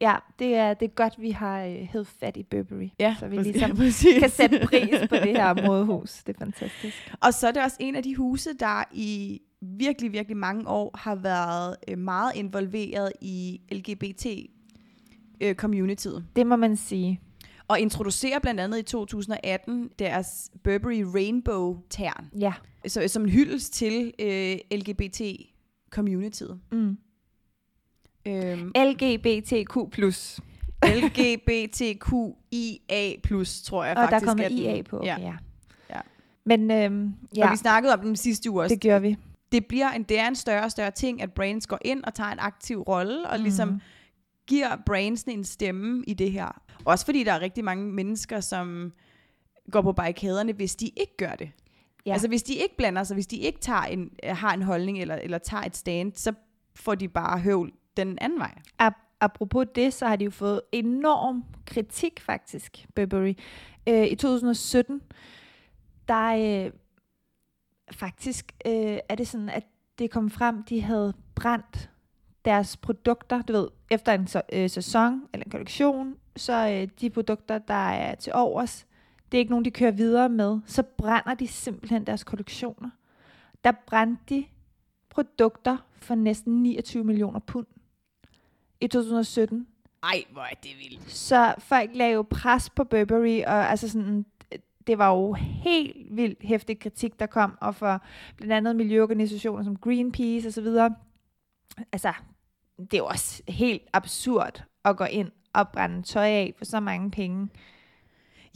Ja, 0.01 0.15
det 0.39 0.55
er, 0.55 0.73
det 0.73 0.85
er 0.85 0.89
godt, 0.95 1.21
vi 1.21 1.31
har 1.31 1.63
øh, 1.65 1.75
hævet 1.75 2.07
fat 2.07 2.37
i 2.37 2.43
Burberry. 2.43 2.89
så 3.19 3.27
vi 3.27 3.37
præcis. 3.37 3.53
ligesom 3.53 3.77
præcis. 3.85 4.19
kan 4.19 4.29
sætte 4.29 4.59
pris 4.63 4.99
på 5.09 5.15
det 5.15 5.37
her 5.37 5.65
modehus. 5.67 6.23
Det 6.23 6.35
er 6.35 6.39
fantastisk. 6.39 7.13
Og 7.21 7.33
så 7.33 7.47
er 7.47 7.51
det 7.51 7.63
også 7.63 7.77
en 7.79 7.95
af 7.95 8.03
de 8.03 8.15
huse, 8.15 8.49
der 8.59 8.83
i 8.93 9.41
virkelig, 9.61 10.13
virkelig 10.13 10.37
mange 10.37 10.67
år 10.67 10.97
har 10.97 11.15
været 11.15 11.75
øh, 11.87 11.97
meget 11.97 12.31
involveret 12.35 13.11
i 13.21 13.61
LGBT-communityet. 13.71 16.23
Det 16.35 16.47
må 16.47 16.55
man 16.55 16.75
sige. 16.75 17.21
Og 17.67 17.79
introducerer 17.79 18.39
blandt 18.39 18.59
andet 18.59 18.79
i 18.79 18.83
2018 18.83 19.89
deres 19.99 20.51
Burberry 20.63 21.01
Rainbow-tern. 21.15 22.25
Ja. 22.39 22.53
Så, 22.87 23.07
som 23.07 23.23
en 23.23 23.29
hyldest 23.29 23.73
til 23.73 24.13
øh, 24.19 24.57
LGBT-communityet. 24.71 26.59
Mm. 26.71 26.97
Øhm, 28.27 28.71
LGBTQ+. 28.75 29.77
LGBTQIA+, 30.85 33.15
tror 33.63 33.85
jeg 33.85 33.97
Og 33.97 34.01
der 34.03 34.09
faktisk. 34.09 34.23
er 34.23 34.27
kommet 34.27 34.43
at 34.43 34.51
den- 34.51 34.57
IA 34.59 34.81
på. 34.81 34.97
Okay, 34.97 35.07
Ja. 35.07 35.17
ja. 35.19 35.33
Ja. 35.89 35.99
Men 36.45 36.71
øhm, 36.71 37.13
Ja. 37.35 37.45
Og 37.45 37.51
vi 37.51 37.57
snakkede 37.57 37.93
om 37.93 37.99
den 38.01 38.15
sidste 38.15 38.51
uge 38.51 38.61
også. 38.63 38.73
det 38.75 38.81
gjorde 38.81 39.01
vi. 39.01 39.17
det 39.51 39.65
bliver 39.65 39.89
en, 39.91 40.03
det 40.03 40.19
er 40.19 40.27
en 40.27 40.35
større 40.35 40.63
og 40.63 40.71
større 40.71 40.91
ting, 40.91 41.21
at 41.21 41.33
brands 41.33 41.67
går 41.67 41.79
ind 41.81 42.03
og 42.03 42.13
tager 42.13 42.29
en 42.31 42.39
aktiv 42.39 42.81
rolle, 42.81 43.29
og 43.29 43.39
ligesom 43.39 43.67
Mhm. 43.67 43.79
giver 44.47 44.75
brandsene 44.85 45.33
en 45.33 45.43
stemme 45.43 46.03
i 46.07 46.13
det 46.13 46.31
her. 46.31 46.61
Også 46.85 47.05
fordi 47.05 47.23
der 47.23 47.33
er 47.33 47.39
rigtig 47.41 47.63
mange 47.63 47.91
mennesker, 47.93 48.39
som 48.39 48.93
går 49.71 49.81
på 49.81 49.91
barrikaderne, 49.91 50.53
hvis 50.53 50.75
de 50.75 50.85
ikke 50.97 51.17
gør 51.17 51.31
det. 51.31 51.49
Ja. 52.05 52.11
Altså 52.11 52.27
hvis 52.27 52.43
de 52.43 52.53
ikke 52.53 52.77
blander 52.77 53.03
sig, 53.03 53.13
hvis 53.13 53.27
de 53.27 53.37
ikke 53.37 53.59
tager 53.59 53.81
en, 53.81 54.09
har 54.23 54.53
en 54.53 54.61
holdning 54.61 55.01
eller, 55.01 55.15
eller 55.15 55.37
tager 55.37 55.63
et 55.63 55.77
stand, 55.77 56.13
så 56.15 56.33
får 56.75 56.95
de 56.95 57.07
bare 57.07 57.39
høvl 57.39 57.71
den 58.05 58.17
anden 58.21 58.39
vej. 58.39 58.59
Ap- 58.81 59.17
apropos 59.19 59.67
det, 59.75 59.93
så 59.93 60.07
har 60.07 60.15
de 60.15 60.25
jo 60.25 60.31
fået 60.31 60.61
enorm 60.71 61.43
kritik 61.65 62.19
faktisk, 62.19 62.85
Burberry. 62.95 63.33
Øh, 63.87 64.07
I 64.07 64.15
2017, 64.15 65.01
der 66.07 66.65
øh, 66.65 66.71
faktisk 67.91 68.55
øh, 68.65 68.97
er 69.09 69.15
det 69.15 69.27
sådan, 69.27 69.49
at 69.49 69.63
det 69.99 70.11
kom 70.11 70.29
frem, 70.29 70.63
de 70.63 70.81
havde 70.81 71.13
brændt 71.35 71.89
deres 72.45 72.77
produkter, 72.77 73.41
du 73.41 73.53
ved, 73.53 73.67
efter 73.89 74.13
en 74.13 74.27
så, 74.27 74.41
øh, 74.53 74.69
sæson 74.69 75.21
eller 75.33 75.45
en 75.45 75.51
kollektion, 75.51 76.15
så 76.35 76.69
øh, 76.69 76.87
de 77.01 77.09
produkter, 77.09 77.57
der 77.57 77.89
er 77.89 78.15
til 78.15 78.33
overs, 78.35 78.87
det 79.31 79.37
er 79.37 79.39
ikke 79.39 79.51
nogen, 79.51 79.65
de 79.65 79.71
kører 79.71 79.91
videre 79.91 80.29
med, 80.29 80.59
så 80.65 80.83
brænder 80.83 81.33
de 81.33 81.47
simpelthen 81.47 82.05
deres 82.05 82.23
kollektioner. 82.23 82.89
Der 83.63 83.71
brændte 83.87 84.23
de 84.29 84.45
produkter 85.09 85.77
for 85.95 86.15
næsten 86.15 86.63
29 86.63 87.03
millioner 87.03 87.39
pund 87.39 87.67
i 88.81 88.87
2017. 88.87 89.67
Ej, 90.03 90.23
hvor 90.31 90.41
er 90.41 90.55
det 90.63 90.71
vildt. 90.77 91.11
Så 91.11 91.55
folk 91.57 91.89
lagde 91.93 92.13
jo 92.13 92.25
pres 92.29 92.69
på 92.69 92.83
Burberry, 92.83 93.41
og 93.41 93.69
altså 93.69 93.89
sådan, 93.89 94.25
det 94.87 94.97
var 94.97 95.09
jo 95.09 95.33
helt 95.33 95.97
vildt 96.11 96.39
hæftig 96.41 96.79
kritik, 96.79 97.19
der 97.19 97.25
kom, 97.25 97.57
og 97.61 97.75
for 97.75 98.01
blandt 98.37 98.53
andet 98.53 98.75
miljøorganisationer 98.75 99.63
som 99.63 99.75
Greenpeace 99.75 100.47
og 100.47 100.53
så 100.53 100.61
videre. 100.61 100.95
Altså, 101.91 102.13
det 102.77 102.93
er 102.93 102.97
jo 102.97 103.05
også 103.05 103.43
helt 103.47 103.83
absurd 103.93 104.63
at 104.85 104.97
gå 104.97 105.03
ind 105.03 105.31
og 105.53 105.69
brænde 105.69 106.01
tøj 106.01 106.27
af 106.27 106.53
for 106.57 106.65
så 106.65 106.79
mange 106.79 107.11
penge. 107.11 107.49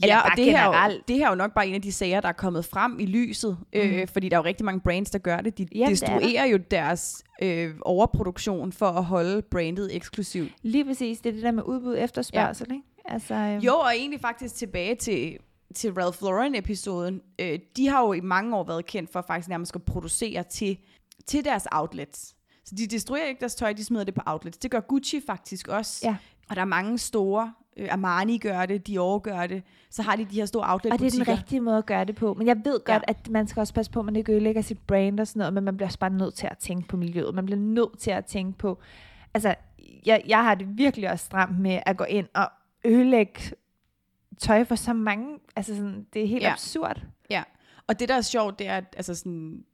Eller 0.02 0.14
Ja, 0.14 0.20
og 0.20 0.36
det 0.36 0.44
her, 0.44 0.70
er 0.70 0.90
jo, 0.90 1.00
det 1.08 1.16
her 1.16 1.26
er 1.26 1.30
jo 1.30 1.34
nok 1.34 1.54
bare 1.54 1.66
en 1.66 1.74
af 1.74 1.82
de 1.82 1.92
sager, 1.92 2.20
der 2.20 2.28
er 2.28 2.32
kommet 2.32 2.64
frem 2.64 3.00
i 3.00 3.06
lyset, 3.06 3.58
mm. 3.74 3.80
øh, 3.80 4.08
fordi 4.08 4.28
der 4.28 4.36
er 4.36 4.40
jo 4.40 4.44
rigtig 4.44 4.64
mange 4.64 4.80
brands, 4.80 5.10
der 5.10 5.18
gør 5.18 5.36
det. 5.36 5.58
De 5.58 5.66
Jamen, 5.74 5.94
det 5.94 6.02
er 6.02 6.06
destruerer 6.18 6.44
jo 6.44 6.56
deres 6.56 7.24
øh, 7.42 7.74
overproduktion 7.80 8.72
for 8.72 8.86
at 8.86 9.04
holde 9.04 9.42
brandet 9.42 9.96
eksklusivt. 9.96 10.52
Lige 10.62 10.84
præcis, 10.84 11.20
det 11.20 11.28
er 11.30 11.34
det 11.34 11.42
der 11.42 11.50
med 11.50 11.62
udbud 11.62 11.96
efterspørgsel, 11.98 12.66
ja. 12.70 12.74
ikke? 12.74 12.86
Altså, 13.04 13.34
øh, 13.34 13.64
Jo, 13.64 13.74
og 13.74 13.96
egentlig 13.96 14.20
faktisk 14.20 14.54
tilbage 14.54 14.94
til, 14.94 15.38
til 15.74 15.92
Ralph 15.92 16.22
Lauren-episoden. 16.22 17.20
Øh, 17.38 17.58
de 17.76 17.88
har 17.88 18.02
jo 18.02 18.12
i 18.12 18.20
mange 18.20 18.56
år 18.56 18.64
været 18.64 18.86
kendt 18.86 19.12
for 19.12 19.24
faktisk 19.26 19.48
nærmest 19.48 19.74
at 19.74 19.82
producere 19.82 20.42
til, 20.42 20.78
til 21.26 21.44
deres 21.44 21.66
outlets. 21.72 22.34
Så 22.64 22.74
de 22.78 22.86
destruerer 22.86 23.26
ikke 23.26 23.40
deres 23.40 23.54
tøj, 23.54 23.72
de 23.72 23.84
smider 23.84 24.04
det 24.04 24.14
på 24.14 24.20
outlets. 24.26 24.58
Det 24.58 24.70
gør 24.70 24.80
Gucci 24.80 25.20
faktisk 25.26 25.68
også. 25.68 26.00
Ja. 26.04 26.16
Og 26.50 26.56
der 26.56 26.62
er 26.62 26.66
mange 26.66 26.98
store, 26.98 27.52
Armani 27.90 28.38
gør 28.38 28.66
det, 28.66 28.86
Dior 28.86 29.18
gør 29.18 29.46
det. 29.46 29.62
Så 29.90 30.02
har 30.02 30.16
de 30.16 30.24
de 30.24 30.34
her 30.34 30.46
store 30.46 30.66
Og 30.66 30.82
det 30.82 30.92
er 30.92 30.96
den 31.24 31.28
rigtige 31.28 31.60
måde 31.60 31.78
at 31.78 31.86
gøre 31.86 32.04
det 32.04 32.14
på. 32.16 32.34
Men 32.34 32.46
jeg 32.46 32.56
ved 32.64 32.84
godt, 32.84 32.88
Ja. 33.08 33.12
at 33.12 33.30
man 33.30 33.46
skal 33.46 33.60
også 33.60 33.74
passe 33.74 33.92
på, 33.92 33.98
at 33.98 34.04
man 34.04 34.16
ikke 34.16 34.32
ødelægger 34.32 34.62
sit 34.62 34.78
brand 34.78 35.20
og 35.20 35.26
sådan 35.26 35.38
noget, 35.38 35.54
men 35.54 35.64
man 35.64 35.76
bliver 35.76 35.88
også 35.88 35.98
bare 35.98 36.10
nødt 36.10 36.34
til 36.34 36.46
at 36.50 36.58
tænke 36.58 36.88
på 36.88 36.96
miljøet. 36.96 37.34
Man 37.34 37.46
bliver 37.46 37.60
nødt 37.60 37.98
til 37.98 38.10
at 38.10 38.24
tænke 38.24 38.58
på... 38.58 38.78
Altså, 39.34 39.54
jeg, 40.06 40.22
jeg 40.26 40.44
har 40.44 40.54
det 40.54 40.78
virkelig 40.78 41.10
også 41.10 41.24
stramt 41.24 41.58
med 41.60 41.80
at 41.86 41.96
gå 41.96 42.04
ind 42.04 42.26
og 42.34 42.48
ødelægge 42.84 43.40
tøj 44.38 44.64
for 44.64 44.74
så 44.74 44.92
mange... 44.92 45.38
Altså, 45.56 45.76
sådan, 45.76 46.06
det 46.12 46.22
er 46.22 46.26
helt 46.26 46.42
ja. 46.42 46.52
absurd. 46.52 47.02
Ja, 47.30 47.42
og 47.86 48.00
det 48.00 48.08
der 48.08 48.14
er 48.14 48.20
sjovt, 48.20 48.58
det 48.58 48.66
er, 48.66 48.76
at 48.76 48.94
altså 48.96 49.14
sådan, 49.14 49.64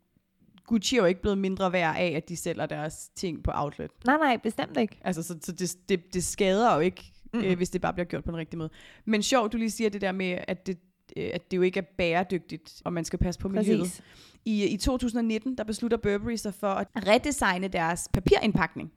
Gucci 0.66 0.96
er 0.96 1.01
jo 1.01 1.07
ikke 1.07 1.20
blevet 1.20 1.38
mindre 1.38 1.72
værd 1.72 1.96
af, 1.96 2.12
at 2.16 2.28
de 2.28 2.36
sælger 2.36 2.66
deres 2.66 3.09
ting 3.09 3.42
på 3.42 3.51
outlet. 3.55 3.90
Nej, 4.07 4.16
nej, 4.16 4.36
bestemt 4.36 4.76
ikke. 4.76 4.99
Altså, 5.05 5.22
så, 5.22 5.34
så 5.42 5.53
det, 5.53 5.76
det, 5.88 6.14
det 6.14 6.24
skader 6.24 6.74
jo 6.74 6.80
ikke, 6.80 7.12
Mm-mm. 7.33 7.45
øh, 7.45 7.57
hvis 7.57 7.70
det 7.70 7.81
bare 7.81 7.93
bliver 7.93 8.07
gjort 8.07 8.24
på 8.24 8.31
den 8.31 8.39
rigtige 8.39 8.59
måde. 8.59 8.70
Men 9.05 9.22
sjovt, 9.22 9.53
du 9.53 9.57
lige 9.57 9.70
siger 9.70 9.91
det 9.91 10.01
der 10.01 10.12
med, 10.12 10.39
at 10.49 10.66
det, 10.66 10.79
øh, 11.16 11.31
at 11.35 11.51
det 11.51 11.57
jo 11.57 11.62
ikke 11.62 11.79
er 11.79 11.85
bæredygtigt, 11.99 12.83
og 12.85 12.93
man 12.93 13.05
skal 13.05 13.18
passe 13.18 13.41
på 13.41 13.49
miljøet. 13.49 13.81
Præcis. 13.81 14.03
I, 14.45 14.66
I 14.66 14.76
2019, 14.76 15.59
der 15.59 15.64
beslutter 15.64 15.97
Burberry 15.97 16.37
sig 16.37 16.55
for 16.55 16.68
at 16.68 16.89
redesigne 17.07 17.68
deres 17.68 18.09
papirindpakning. 18.12 18.93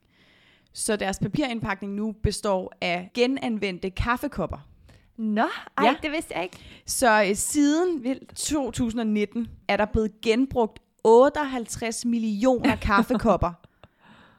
Så 0.72 0.96
deres 0.96 1.18
papirindpakning 1.18 1.94
nu 1.94 2.12
består 2.22 2.72
af 2.80 3.10
genanvendte 3.14 3.90
kaffekopper. 3.90 4.68
Nå, 5.16 5.48
ej, 5.78 5.84
ja. 5.84 5.94
det 6.02 6.10
vidste 6.12 6.34
jeg 6.34 6.42
ikke. 6.42 6.56
Så 6.86 7.24
øh, 7.28 7.36
siden 7.36 8.04
Vildt. 8.04 8.36
2019 8.36 9.48
er 9.68 9.76
der 9.76 9.84
blevet 9.84 10.20
genbrugt 10.20 10.78
58 11.04 12.04
millioner 12.04 12.76
kaffekopper, 12.88 13.52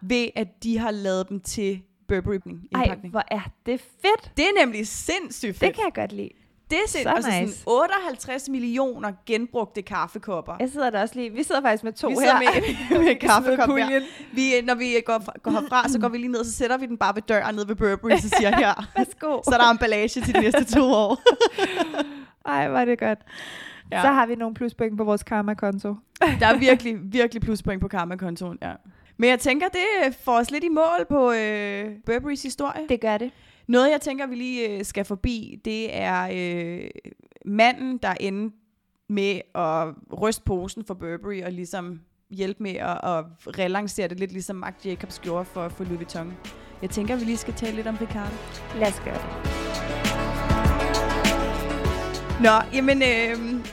ved 0.02 0.28
at 0.36 0.64
de 0.64 0.78
har 0.78 0.91
lavet 0.91 1.30
dem 1.30 1.39
til 1.39 1.82
Burberry 2.08 2.34
Ej, 2.36 2.82
indpakning. 2.82 3.12
hvor 3.12 3.24
er 3.32 3.41
det 3.66 3.80
fedt. 3.80 4.32
Det 4.38 4.45
er 4.45 4.66
nemlig 4.66 4.88
sindssygt 4.88 5.49
Det 5.54 5.60
fedt. 5.60 5.76
kan 5.76 5.84
jeg 5.86 5.93
godt 5.93 6.12
lide. 6.12 6.30
Det 6.70 6.78
er 6.86 6.88
sind, 6.89 7.04
Så 7.04 7.10
altså 7.10 7.32
nice. 7.41 7.54
sådan 7.54 7.74
58 7.74 8.49
millioner 8.49 9.12
genbrugte 9.26 9.82
kaffekopper. 9.82 10.56
Jeg 10.60 10.70
sidder 10.70 10.89
der 10.89 11.01
også 11.01 11.16
lige. 11.16 11.30
Vi 11.34 11.43
sidder 11.43 11.62
faktisk 11.62 11.84
med 11.84 11.93
to 11.93 12.08
Vi 12.08 12.14
her. 12.20 12.39
med, 12.39 12.99
med 13.06 13.16
kaffekop 13.30 13.68
puljen. 13.70 13.88
her. 13.89 14.01
Vi, 14.34 14.62
når 14.64 14.76
vi 14.76 15.01
går, 15.06 15.20
fra- 15.20 15.34
går 15.43 15.51
herfra, 15.51 15.88
så 15.89 15.99
går 15.99 16.10
vi 16.10 16.18
lige 16.18 16.28
ned, 16.32 16.39
og 16.39 16.45
så 16.45 16.51
sætter 16.51 16.78
vi 16.78 16.86
den 16.86 16.97
bare 16.97 17.16
ved 17.16 17.22
døren 17.22 17.56
nede 17.56 17.68
ved 17.68 17.76
Burberry, 17.76 18.18
så 18.18 18.30
siger 18.38 18.56
her, 18.56 18.74
Værsgo. 18.97 19.41
så 19.43 19.51
er 19.54 19.58
der 19.58 19.70
emballage 19.72 20.08
til 20.22 20.34
de 20.36 20.41
næste 20.41 20.64
to 20.66 20.84
år. 20.93 21.22
Ej, 22.45 22.68
var 22.70 22.86
det 22.86 22.99
godt. 22.99 23.20
Ja. 23.91 24.01
Så 24.01 24.08
har 24.08 24.26
vi 24.26 24.36
nogle 24.36 24.56
pluspoint 24.56 24.97
på 24.97 25.04
vores 25.04 25.24
karma-konto. 25.24 25.95
Der 26.39 26.47
er 26.47 26.58
virkelig, 26.58 26.95
virkelig 27.04 27.41
pluspoint 27.41 27.82
på 27.82 27.88
karma-kontoen, 27.88 28.58
ja. 28.62 28.72
Men 29.18 29.30
jeg 29.30 29.39
tænker, 29.39 29.68
det 29.68 30.16
får 30.16 30.38
os 30.38 30.51
lidt 30.51 30.64
i 30.64 30.70
mål 30.70 31.05
på 31.09 31.32
øh, 31.32 31.91
Burberrys 32.05 32.43
historie. 32.43 32.88
Det 32.89 33.01
gør 33.01 33.18
det. 33.18 33.32
Noget, 33.68 33.91
jeg 33.91 34.01
tænker, 34.01 34.28
vi 34.28 34.36
lige 34.36 34.70
øh, 34.70 34.86
skal 34.86 35.05
forbi, 35.05 35.59
det 35.66 35.95
er 35.95 36.30
øh, 36.34 36.89
manden, 37.45 37.97
der 37.97 38.14
endte 38.20 38.57
med 39.09 39.41
at 39.55 39.88
ryste 40.22 40.43
posen 40.43 40.86
for 40.86 40.93
Burberry 40.93 41.41
og 41.43 41.51
ligesom 41.51 42.01
hjælpe 42.30 42.64
med 42.64 42.76
at, 42.76 42.99
at 43.03 43.26
relancere 43.59 44.07
det 44.07 44.20
lidt, 44.20 44.32
ligesom 44.32 44.55
Marc 44.55 44.74
Jacobs 44.86 45.20
gjorde 45.20 45.45
for, 45.45 45.70
for 45.70 45.84
Louis 45.84 45.97
Vuitton. 45.97 46.34
Jeg 46.82 46.89
tænker, 46.89 47.16
vi 47.16 47.26
lige 47.26 47.38
skal 47.38 47.53
tale 47.53 47.76
lidt 47.76 47.88
om 47.88 47.97
Ricardo. 48.01 48.36
Lad 48.80 48.88
os 48.88 49.01
gøre 49.05 49.16
det. 49.16 49.24
Nå, 52.41 52.76
jamen, 52.76 53.01
øh, 53.01 53.66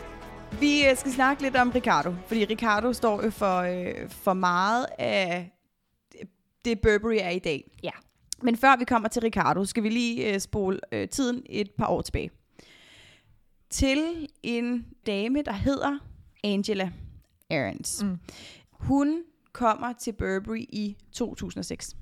vi 0.60 0.86
øh, 0.86 0.96
skal 0.96 1.12
snakke 1.12 1.42
lidt 1.42 1.56
om 1.56 1.70
Ricardo, 1.70 2.14
fordi 2.26 2.44
Ricardo 2.44 2.92
står 2.92 3.24
jo 3.24 3.30
for, 3.30 3.58
øh, 3.58 4.10
for 4.10 4.32
meget 4.32 4.86
af 4.98 5.50
det, 6.64 6.80
Burberry 6.80 7.18
er 7.20 7.30
i 7.30 7.38
dag. 7.38 7.70
Ja. 7.82 7.90
Men 8.42 8.56
før 8.56 8.76
vi 8.76 8.84
kommer 8.84 9.08
til 9.08 9.22
Ricardo, 9.22 9.64
skal 9.64 9.82
vi 9.82 9.88
lige 9.88 10.34
øh, 10.34 10.40
spole 10.40 10.80
øh, 10.92 11.08
tiden 11.08 11.42
et 11.46 11.70
par 11.70 11.86
år 11.86 12.02
tilbage. 12.02 12.30
Til 13.70 14.28
en 14.42 14.86
dame, 15.06 15.42
der 15.42 15.52
hedder 15.52 15.98
Angela 16.44 16.92
Aarons. 17.50 18.02
Mm. 18.02 18.18
Hun 18.70 19.22
kommer 19.52 19.92
til 19.92 20.12
Burberry 20.12 20.64
i 20.68 20.96
2006. 21.12 21.96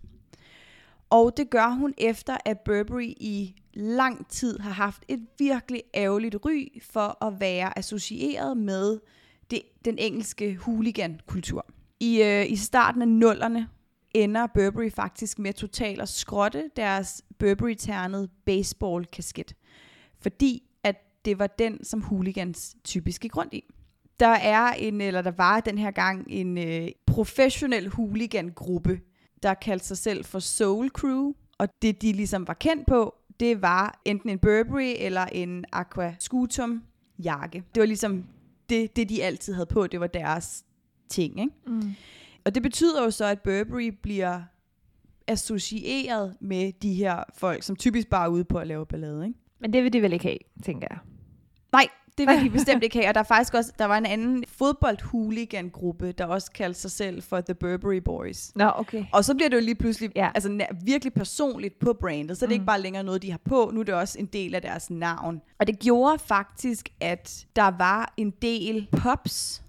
Og 1.11 1.37
det 1.37 1.51
gør 1.51 1.69
hun 1.69 1.95
efter, 1.99 2.37
at 2.45 2.61
Burberry 2.61 3.15
i 3.17 3.55
lang 3.75 4.29
tid 4.29 4.59
har 4.59 4.71
haft 4.71 5.05
et 5.09 5.27
virkelig 5.39 5.83
ærgerligt 5.95 6.37
ry 6.45 6.83
for 6.83 7.25
at 7.25 7.41
være 7.41 7.79
associeret 7.79 8.57
med 8.57 9.01
det, 9.51 9.63
den 9.85 9.99
engelske 9.99 10.57
hooligan-kultur. 10.57 11.67
I, 12.01 12.23
øh, 12.23 12.51
I 12.51 12.57
starten 12.57 13.03
af 13.03 13.09
nullerne 13.09 13.69
ender 14.15 14.47
Burberry 14.47 14.91
faktisk 14.91 15.39
med 15.39 15.53
totalt 15.53 16.01
at 16.01 16.09
skrotte 16.09 16.71
deres 16.77 17.23
Burberry-ternet 17.39 18.31
baseball-kasket. 18.45 19.55
Fordi 20.21 20.63
at 20.83 20.97
det 21.25 21.39
var 21.39 21.47
den, 21.47 21.85
som 21.85 22.03
hooligans 22.03 22.77
typisk 22.85 23.23
gik 23.23 23.37
rundt 23.37 23.55
i. 23.55 23.65
Der 24.21 24.27
er 24.29 24.73
en, 24.73 25.01
eller 25.01 25.23
der 25.23 25.31
var 25.31 25.61
den 25.61 25.79
her 25.79 25.91
gang 25.91 26.27
en 26.29 26.59
øh, 26.59 26.89
professionel 27.07 27.89
hooligan-gruppe, 27.89 29.01
der 29.43 29.55
kaldte 29.55 29.87
sig 29.87 29.99
selv 29.99 30.25
for 30.25 30.39
Soul 30.39 30.89
Crew, 30.89 31.33
og 31.59 31.69
det 31.83 32.03
de 32.03 32.13
ligesom 32.13 32.49
var 32.49 32.55
kendt 32.55 32.87
på, 32.87 33.15
det 33.41 33.63
var 33.63 34.01
enten 34.05 34.31
en 34.31 34.39
Burberry 34.39 34.95
eller 34.99 35.27
en 35.27 35.65
Aqua 35.73 36.15
Scutum 36.19 36.83
jakke. 37.19 37.65
Det 37.75 37.81
var 37.81 37.87
ligesom 37.87 38.25
det, 38.69 38.97
det, 38.97 39.09
de 39.09 39.23
altid 39.23 39.55
havde 39.55 39.67
på, 39.67 39.87
det 39.87 40.01
var 40.01 40.07
deres 40.07 40.65
ting, 41.09 41.41
ikke? 41.41 41.53
Mm. 41.67 41.93
Og 42.45 42.55
det 42.55 42.63
betyder 42.63 43.03
jo 43.03 43.11
så, 43.11 43.25
at 43.25 43.41
Burberry 43.41 43.93
bliver 44.03 44.43
associeret 45.27 46.37
med 46.41 46.73
de 46.73 46.95
her 46.95 47.25
folk, 47.35 47.63
som 47.63 47.77
typisk 47.77 48.09
bare 48.09 48.25
er 48.25 48.29
ude 48.29 48.45
på 48.45 48.59
at 48.59 48.67
lave 48.67 48.87
ballade, 48.87 49.27
ikke? 49.27 49.39
Men 49.61 49.73
det 49.73 49.85
vil 49.85 49.93
de 49.93 50.03
vel 50.03 50.13
ikke 50.13 50.25
have, 50.25 50.39
tænker 50.65 50.87
jeg. 50.91 50.99
Nej, 51.73 51.89
det 52.19 52.27
vil 52.29 52.45
de 52.45 52.51
bestemt 52.51 52.83
ikke 52.83 52.97
have. 52.99 53.09
Og 53.09 53.15
der 53.15 53.21
er 53.21 53.25
faktisk 53.25 53.55
også, 53.55 53.73
der 53.79 53.85
var 53.85 53.99
en 53.99 54.07
anden 54.07 54.45
fodbold-hooligan-gruppe, 54.49 56.13
der 56.13 56.27
også 56.27 56.51
kaldte 56.53 56.81
sig 56.81 56.91
selv 56.91 57.23
for 57.23 57.41
The 57.41 57.55
Burberry 57.55 57.97
Boys. 58.05 58.53
Nå, 58.57 58.71
okay. 58.75 59.05
Og 59.13 59.25
så 59.25 59.35
bliver 59.35 59.49
det 59.49 59.57
jo 59.57 59.61
lige 59.63 59.75
pludselig 59.75 60.11
Ja. 60.17 60.31
altså, 60.35 60.67
virkelig 60.85 61.13
personligt 61.13 61.79
på 61.79 61.93
brandet, 62.01 62.39
så 62.39 62.47
det 62.47 62.53
er 62.53 62.57
Mm. 62.57 62.61
ikke 62.61 62.67
bare 62.67 62.81
længere 62.81 63.05
noget, 63.05 63.23
de 63.23 63.31
har 63.31 63.41
på, 63.45 63.71
nu 63.75 63.81
er 63.81 63.85
det 63.85 63.95
også 63.95 64.19
en 64.19 64.27
del 64.27 64.55
af 64.55 64.63
deres 64.63 64.91
navn. 64.91 65.41
Og 65.61 65.67
det 65.67 65.79
gjorde 65.79 66.19
faktisk, 66.19 66.89
at 67.01 67.47
der 67.57 67.71
var 67.79 68.15
en 68.17 68.31
del 68.43 68.89
pops, 69.03 69.63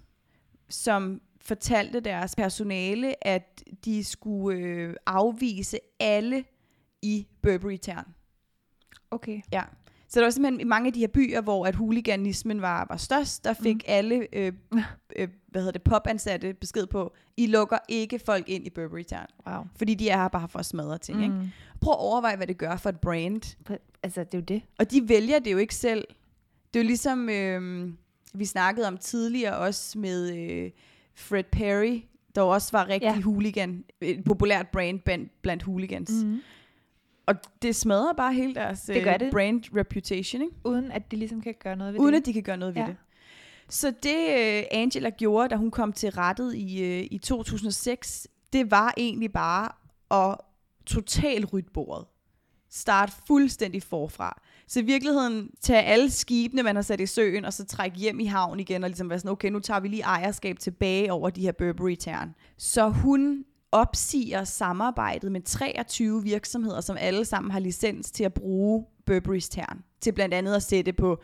som 0.68 1.20
fortalte 1.40 2.00
deres 2.00 2.34
personale, 2.36 3.26
at 3.26 3.62
de 3.84 4.04
skulle 4.04 4.58
øh, 4.60 4.94
afvise 5.06 5.78
alle 6.00 6.44
i 7.02 7.26
Burberry-tern. 7.42 8.06
Okay. 9.10 9.40
Ja. 9.52 9.62
Så 10.10 10.20
der 10.20 10.26
var 10.26 10.30
simpelthen 10.30 10.60
i 10.60 10.64
mange 10.64 10.86
af 10.86 10.92
de 10.92 11.00
her 11.00 11.06
byer, 11.06 11.40
hvor 11.40 11.66
at 11.66 11.74
huliganismen 11.74 12.62
var, 12.62 12.86
var 12.88 12.96
størst, 12.96 13.44
der 13.44 13.52
fik 13.52 13.74
mm. 13.74 13.80
alle 13.86 14.26
øh, 14.32 14.52
øh, 15.16 15.28
hvad 15.46 15.62
hedder 15.62 15.72
det, 15.72 15.82
popansatte 15.82 16.54
besked 16.54 16.86
på, 16.86 17.12
I 17.36 17.46
lukker 17.46 17.78
ikke 17.88 18.18
folk 18.18 18.48
ind 18.48 18.66
i 18.66 18.70
Burberry 18.70 19.02
Town. 19.02 19.26
Wow. 19.46 19.62
Fordi 19.76 19.94
de 19.94 20.08
er 20.08 20.16
her 20.16 20.28
bare 20.28 20.48
for 20.48 20.58
at 20.58 20.66
smadre 20.66 20.98
ting. 20.98 21.18
Mm. 21.18 21.24
Ikke? 21.24 21.52
Prøv 21.80 21.92
at 21.92 21.98
overveje, 21.98 22.36
hvad 22.36 22.46
det 22.46 22.58
gør 22.58 22.76
for 22.76 22.88
et 22.88 23.00
brand. 23.00 23.56
Altså, 24.02 24.24
det 24.24 24.34
er 24.34 24.38
jo 24.38 24.44
det. 24.44 24.62
Og 24.78 24.90
de 24.90 25.08
vælger 25.08 25.38
det 25.38 25.52
jo 25.52 25.58
ikke 25.58 25.74
selv. 25.74 26.04
Det 26.74 26.80
er 26.80 26.84
jo 26.84 26.86
ligesom, 26.86 27.28
øh, 27.28 27.88
vi 28.34 28.44
snakkede 28.44 28.88
om 28.88 28.98
tidligere 28.98 29.56
også 29.56 29.98
med 29.98 30.36
øh, 30.36 30.70
Fred 31.14 31.44
Perry, 31.52 32.02
der 32.34 32.42
også 32.42 32.68
var 32.72 32.88
rigtig. 32.88 33.06
Ja. 33.06 33.20
hooligan, 33.20 33.84
et 34.00 34.24
populært 34.24 34.68
brand 34.68 35.00
blandt, 35.00 35.42
blandt 35.42 35.62
hooligans. 35.62 36.10
Mm. 36.24 36.40
Og 37.26 37.34
det 37.62 37.76
smadrer 37.76 38.12
bare 38.12 38.34
hele 38.34 38.54
deres 38.54 38.80
Det 38.80 39.04
gør 39.04 39.14
øh, 39.14 39.20
det. 39.20 39.30
brand 39.32 39.62
reputation, 39.76 40.42
ikke? 40.42 40.54
Uden 40.64 40.92
at 40.92 41.10
de 41.10 41.16
ligesom 41.16 41.40
kan 41.40 41.54
gøre 41.60 41.76
noget 41.76 41.92
ved 41.94 42.00
uden 42.00 42.14
det. 42.14 42.20
at 42.20 42.26
de 42.26 42.32
kan 42.32 42.42
gøre 42.42 42.56
noget 42.56 42.74
ved 42.74 42.82
Ja. 42.82 42.88
det. 42.88 42.96
Så 43.68 43.92
det 44.02 44.16
øh, 44.38 44.62
Angela 44.70 45.10
gjorde, 45.10 45.48
da 45.48 45.56
hun 45.56 45.70
kom 45.70 45.92
til 45.92 46.10
rettet 46.10 46.54
i, 46.54 46.82
øh, 46.82 47.06
i 47.10 47.18
2006, 47.18 48.28
det 48.52 48.70
var 48.70 48.94
egentlig 48.96 49.32
bare 49.32 49.68
at 50.30 50.36
totalt 50.86 51.52
rydde 51.52 51.68
bordet. 51.74 52.06
Start 52.72 53.12
fuldstændig 53.26 53.82
forfra. 53.82 54.40
Så 54.66 54.80
i 54.80 54.82
virkeligheden 54.82 55.50
tage 55.60 55.82
alle 55.82 56.10
skibene, 56.10 56.62
man 56.62 56.74
har 56.74 56.82
sat 56.82 57.00
i 57.00 57.06
søen, 57.06 57.44
og 57.44 57.52
så 57.52 57.64
trække 57.64 57.96
hjem 57.96 58.20
i 58.20 58.24
havn 58.24 58.60
igen, 58.60 58.84
og 58.84 58.90
ligesom 58.90 59.10
være 59.10 59.18
sådan, 59.18 59.30
okay, 59.30 59.48
nu 59.50 59.58
tager 59.60 59.80
vi 59.80 59.88
lige 59.88 60.02
ejerskab 60.02 60.58
tilbage 60.58 61.12
over 61.12 61.30
de 61.30 61.40
her 61.40 61.52
Burberry-tern. 61.52 62.34
Så 62.58 62.88
hun 62.88 63.44
opsiger 63.72 64.44
samarbejdet 64.44 65.32
med 65.32 65.42
23 65.42 66.22
virksomheder, 66.22 66.80
som 66.80 66.96
alle 67.00 67.24
sammen 67.24 67.50
har 67.50 67.58
licens 67.58 68.10
til 68.10 68.24
at 68.24 68.34
bruge 68.34 68.86
Burberry's 69.10 69.48
tern. 69.50 69.84
Til 70.00 70.12
blandt 70.12 70.34
andet 70.34 70.54
at 70.54 70.62
sætte 70.62 70.92
på 70.92 71.20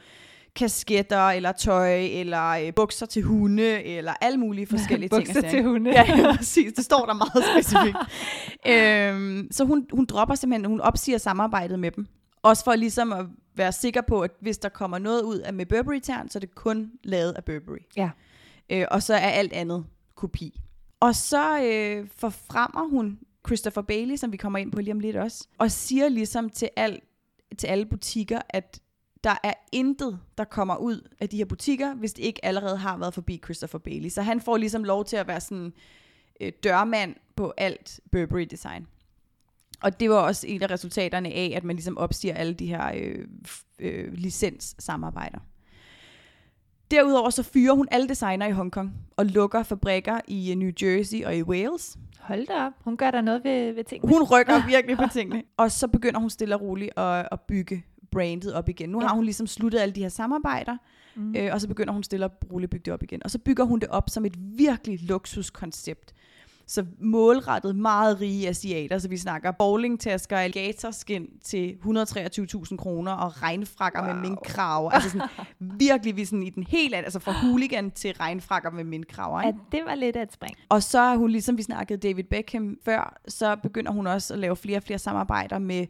kasketter, 0.56 1.28
eller 1.28 1.52
tøj, 1.52 1.94
eller 1.94 2.48
øh, 2.48 2.74
bukser 2.74 3.06
til 3.06 3.22
hunde, 3.22 3.82
eller 3.84 4.14
alle 4.20 4.38
mulige 4.38 4.66
forskellige 4.76 5.08
ting. 5.08 5.26
Bukser 5.26 5.50
til 5.50 5.62
hunde. 5.62 5.90
Ja, 5.90 6.04
ja, 6.16 6.36
præcis. 6.36 6.72
Det 6.72 6.84
står 6.84 7.06
der 7.06 7.14
meget 7.14 7.44
specifikt. 7.54 7.96
øhm, 8.72 9.48
så 9.50 9.64
hun, 9.64 9.86
hun 9.92 10.04
dropper 10.04 10.34
simpelthen, 10.34 10.64
hun 10.64 10.80
opsiger 10.80 11.18
samarbejdet 11.18 11.78
med 11.78 11.90
dem. 11.90 12.06
Også 12.42 12.64
for 12.64 12.74
ligesom 12.74 13.12
at 13.12 13.26
være 13.54 13.72
sikker 13.72 14.00
på, 14.00 14.20
at 14.20 14.30
hvis 14.40 14.58
der 14.58 14.68
kommer 14.68 14.98
noget 14.98 15.22
ud 15.22 15.38
af 15.38 15.54
med 15.54 15.66
burberry 15.66 16.00
tern 16.02 16.28
så 16.28 16.38
er 16.38 16.40
det 16.40 16.54
kun 16.54 16.90
lavet 17.04 17.32
af 17.32 17.44
Burberry. 17.44 17.78
Ja. 17.96 18.10
Øh, 18.70 18.86
og 18.90 19.02
så 19.02 19.14
er 19.14 19.18
alt 19.18 19.52
andet 19.52 19.84
kopi. 20.14 20.60
Og 21.00 21.14
så 21.14 21.60
øh, 21.62 22.08
forfremmer 22.16 22.88
hun 22.88 23.18
Christopher 23.46 23.82
Bailey, 23.82 24.16
som 24.16 24.32
vi 24.32 24.36
kommer 24.36 24.58
ind 24.58 24.72
på 24.72 24.80
lige 24.80 24.92
om 24.92 25.00
lidt 25.00 25.16
også, 25.16 25.48
og 25.58 25.70
siger 25.70 26.08
ligesom 26.08 26.50
til, 26.50 26.70
al, 26.76 27.00
til 27.58 27.66
alle 27.66 27.86
butikker, 27.86 28.40
at 28.48 28.80
der 29.24 29.36
er 29.42 29.52
intet, 29.72 30.18
der 30.38 30.44
kommer 30.44 30.76
ud 30.76 31.08
af 31.20 31.28
de 31.28 31.36
her 31.36 31.44
butikker, 31.44 31.94
hvis 31.94 32.12
det 32.12 32.22
ikke 32.22 32.44
allerede 32.44 32.76
har 32.76 32.96
været 32.96 33.14
forbi 33.14 33.40
Christopher 33.44 33.78
Bailey. 33.78 34.08
Så 34.08 34.22
han 34.22 34.40
får 34.40 34.56
ligesom 34.56 34.84
lov 34.84 35.04
til 35.04 35.16
at 35.16 35.26
være 35.26 35.40
sådan 35.40 35.72
øh, 36.40 36.52
dørmand 36.64 37.14
på 37.36 37.52
alt 37.56 38.00
Burberry-design. 38.12 38.86
Og 39.82 40.00
det 40.00 40.10
var 40.10 40.16
også 40.16 40.46
et 40.48 40.62
af 40.62 40.70
resultaterne 40.70 41.28
af, 41.32 41.52
at 41.56 41.64
man 41.64 41.76
ligesom 41.76 41.98
opsiger 41.98 42.34
alle 42.34 42.54
de 42.54 42.66
her 42.66 42.92
øh, 42.94 43.28
øh, 43.78 44.12
licenssamarbejder. 44.12 45.38
Derudover 46.90 47.30
så 47.30 47.42
fyrer 47.42 47.72
hun 47.74 47.88
alle 47.90 48.08
designer 48.08 48.46
i 48.46 48.50
Hongkong 48.50 48.92
og 49.16 49.26
lukker 49.26 49.62
fabrikker 49.62 50.20
i 50.28 50.50
øh, 50.52 50.56
New 50.56 50.70
Jersey 50.82 51.24
og 51.24 51.36
i 51.36 51.42
Wales. 51.42 51.96
Hold 52.20 52.46
da 52.46 52.66
op. 52.66 52.72
Hun 52.84 52.96
gør 52.96 53.10
der 53.10 53.20
noget 53.20 53.44
ved, 53.44 53.72
ved 53.72 53.84
tingene. 53.84 54.12
Hun 54.12 54.22
rykker 54.22 54.66
virkelig 54.72 54.96
på 54.96 55.04
tingene. 55.12 55.42
Og 55.56 55.72
så 55.72 55.88
begynder 55.88 56.20
hun 56.20 56.30
stille 56.30 56.54
og 56.54 56.60
roligt 56.60 56.98
at, 56.98 57.28
at 57.32 57.40
bygge 57.40 57.84
brandet 58.10 58.54
op 58.54 58.68
igen. 58.68 58.88
Nu 58.88 58.98
ja. 58.98 59.04
Ja. 59.04 59.08
har 59.08 59.14
hun 59.14 59.24
ligesom 59.24 59.46
sluttet 59.46 59.78
alle 59.78 59.94
de 59.94 60.00
her 60.00 60.08
samarbejder, 60.08 60.76
mm. 61.16 61.34
øh, 61.36 61.50
og 61.52 61.60
så 61.60 61.68
begynder 61.68 61.92
hun 61.92 62.02
stille 62.02 62.26
og 62.26 62.32
roligt 62.52 62.66
at 62.66 62.70
bygge 62.70 62.84
det 62.84 62.92
op 62.92 63.02
igen. 63.02 63.20
Og 63.24 63.30
så 63.30 63.38
bygger 63.38 63.64
hun 63.64 63.78
det 63.80 63.88
op 63.88 64.10
som 64.10 64.24
et 64.24 64.34
virkelig 64.38 65.02
luksuskoncept. 65.02 66.12
Så 66.68 66.84
målrettet 67.00 67.76
meget 67.76 68.20
rige 68.20 68.48
asiater, 68.48 68.98
så 68.98 69.08
vi 69.08 69.16
snakker 69.16 69.50
bowlingtasker, 69.50 70.36
alligatorskin 70.36 71.26
til 71.44 71.76
123.000 71.82 72.76
kroner 72.76 73.12
og 73.12 73.42
regnfrakker 73.42 74.04
wow. 74.04 74.14
med 74.14 74.20
minkkraver. 74.20 74.90
Altså 74.90 75.10
sådan, 75.10 75.28
virkelig 75.78 76.16
vi 76.16 76.24
sådan 76.24 76.42
i 76.42 76.50
den 76.50 76.62
helt 76.62 76.94
anden, 76.94 77.04
altså 77.04 77.18
fra 77.18 77.32
hooligan 77.32 77.90
til 77.90 78.12
regnfrakker 78.12 78.70
med 78.70 78.84
minkkraver. 78.84 79.42
Ikke? 79.42 79.58
Ja, 79.72 79.76
det 79.76 79.86
var 79.86 79.94
lidt 79.94 80.16
af 80.16 80.22
et 80.22 80.32
spring. 80.32 80.56
Og 80.68 80.82
så 80.82 80.98
er 80.98 81.16
hun, 81.16 81.30
ligesom 81.30 81.56
vi 81.56 81.62
snakkede 81.62 82.08
David 82.08 82.24
Beckham 82.24 82.76
før, 82.84 83.20
så 83.28 83.56
begynder 83.56 83.92
hun 83.92 84.06
også 84.06 84.34
at 84.34 84.40
lave 84.40 84.56
flere 84.56 84.78
og 84.78 84.82
flere 84.82 84.98
samarbejder 84.98 85.58
med 85.58 85.86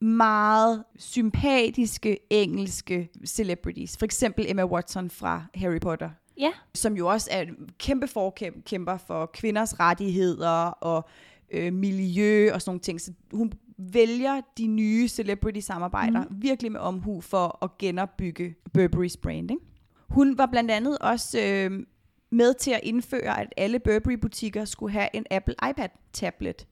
meget 0.00 0.84
sympatiske 0.98 2.18
engelske 2.30 3.08
celebrities. 3.26 3.96
For 3.96 4.04
eksempel 4.04 4.44
Emma 4.48 4.64
Watson 4.64 5.10
fra 5.10 5.44
Harry 5.54 5.80
Potter, 5.80 6.10
Ja. 6.38 6.50
som 6.74 6.96
jo 6.96 7.06
også 7.06 7.28
er 7.32 7.42
en 7.42 7.70
kæmpe 7.78 8.06
forkæmper 8.06 8.96
for 8.96 9.26
kvinders 9.26 9.80
rettigheder 9.80 10.66
og 10.66 11.08
øh, 11.50 11.72
miljø 11.72 12.52
og 12.52 12.62
sådan 12.62 12.70
nogle 12.70 12.80
ting. 12.80 13.00
Så 13.00 13.12
hun 13.32 13.52
vælger 13.78 14.40
de 14.58 14.66
nye 14.66 15.08
celebrity-samarbejder 15.08 16.24
mm. 16.24 16.42
virkelig 16.42 16.72
med 16.72 16.80
omhu 16.80 17.20
for 17.20 17.64
at 17.64 17.78
genopbygge 17.78 18.54
Burberry's 18.78 19.16
branding. 19.22 19.60
Hun 20.08 20.38
var 20.38 20.46
blandt 20.46 20.70
andet 20.70 20.98
også 20.98 21.40
øh, 21.40 21.86
med 22.30 22.54
til 22.54 22.70
at 22.70 22.80
indføre, 22.82 23.40
at 23.40 23.54
alle 23.56 23.78
Burberry-butikker 23.78 24.64
skulle 24.64 24.92
have 24.92 25.08
en 25.12 25.26
Apple 25.30 25.54
iPad-tablet, 25.70 26.66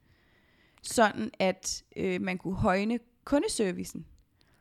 sådan 0.83 1.31
at 1.39 1.83
øh, 1.97 2.21
man 2.21 2.39
kunne 2.39 2.57
højne 2.57 2.99
kundeservicen. 3.25 4.07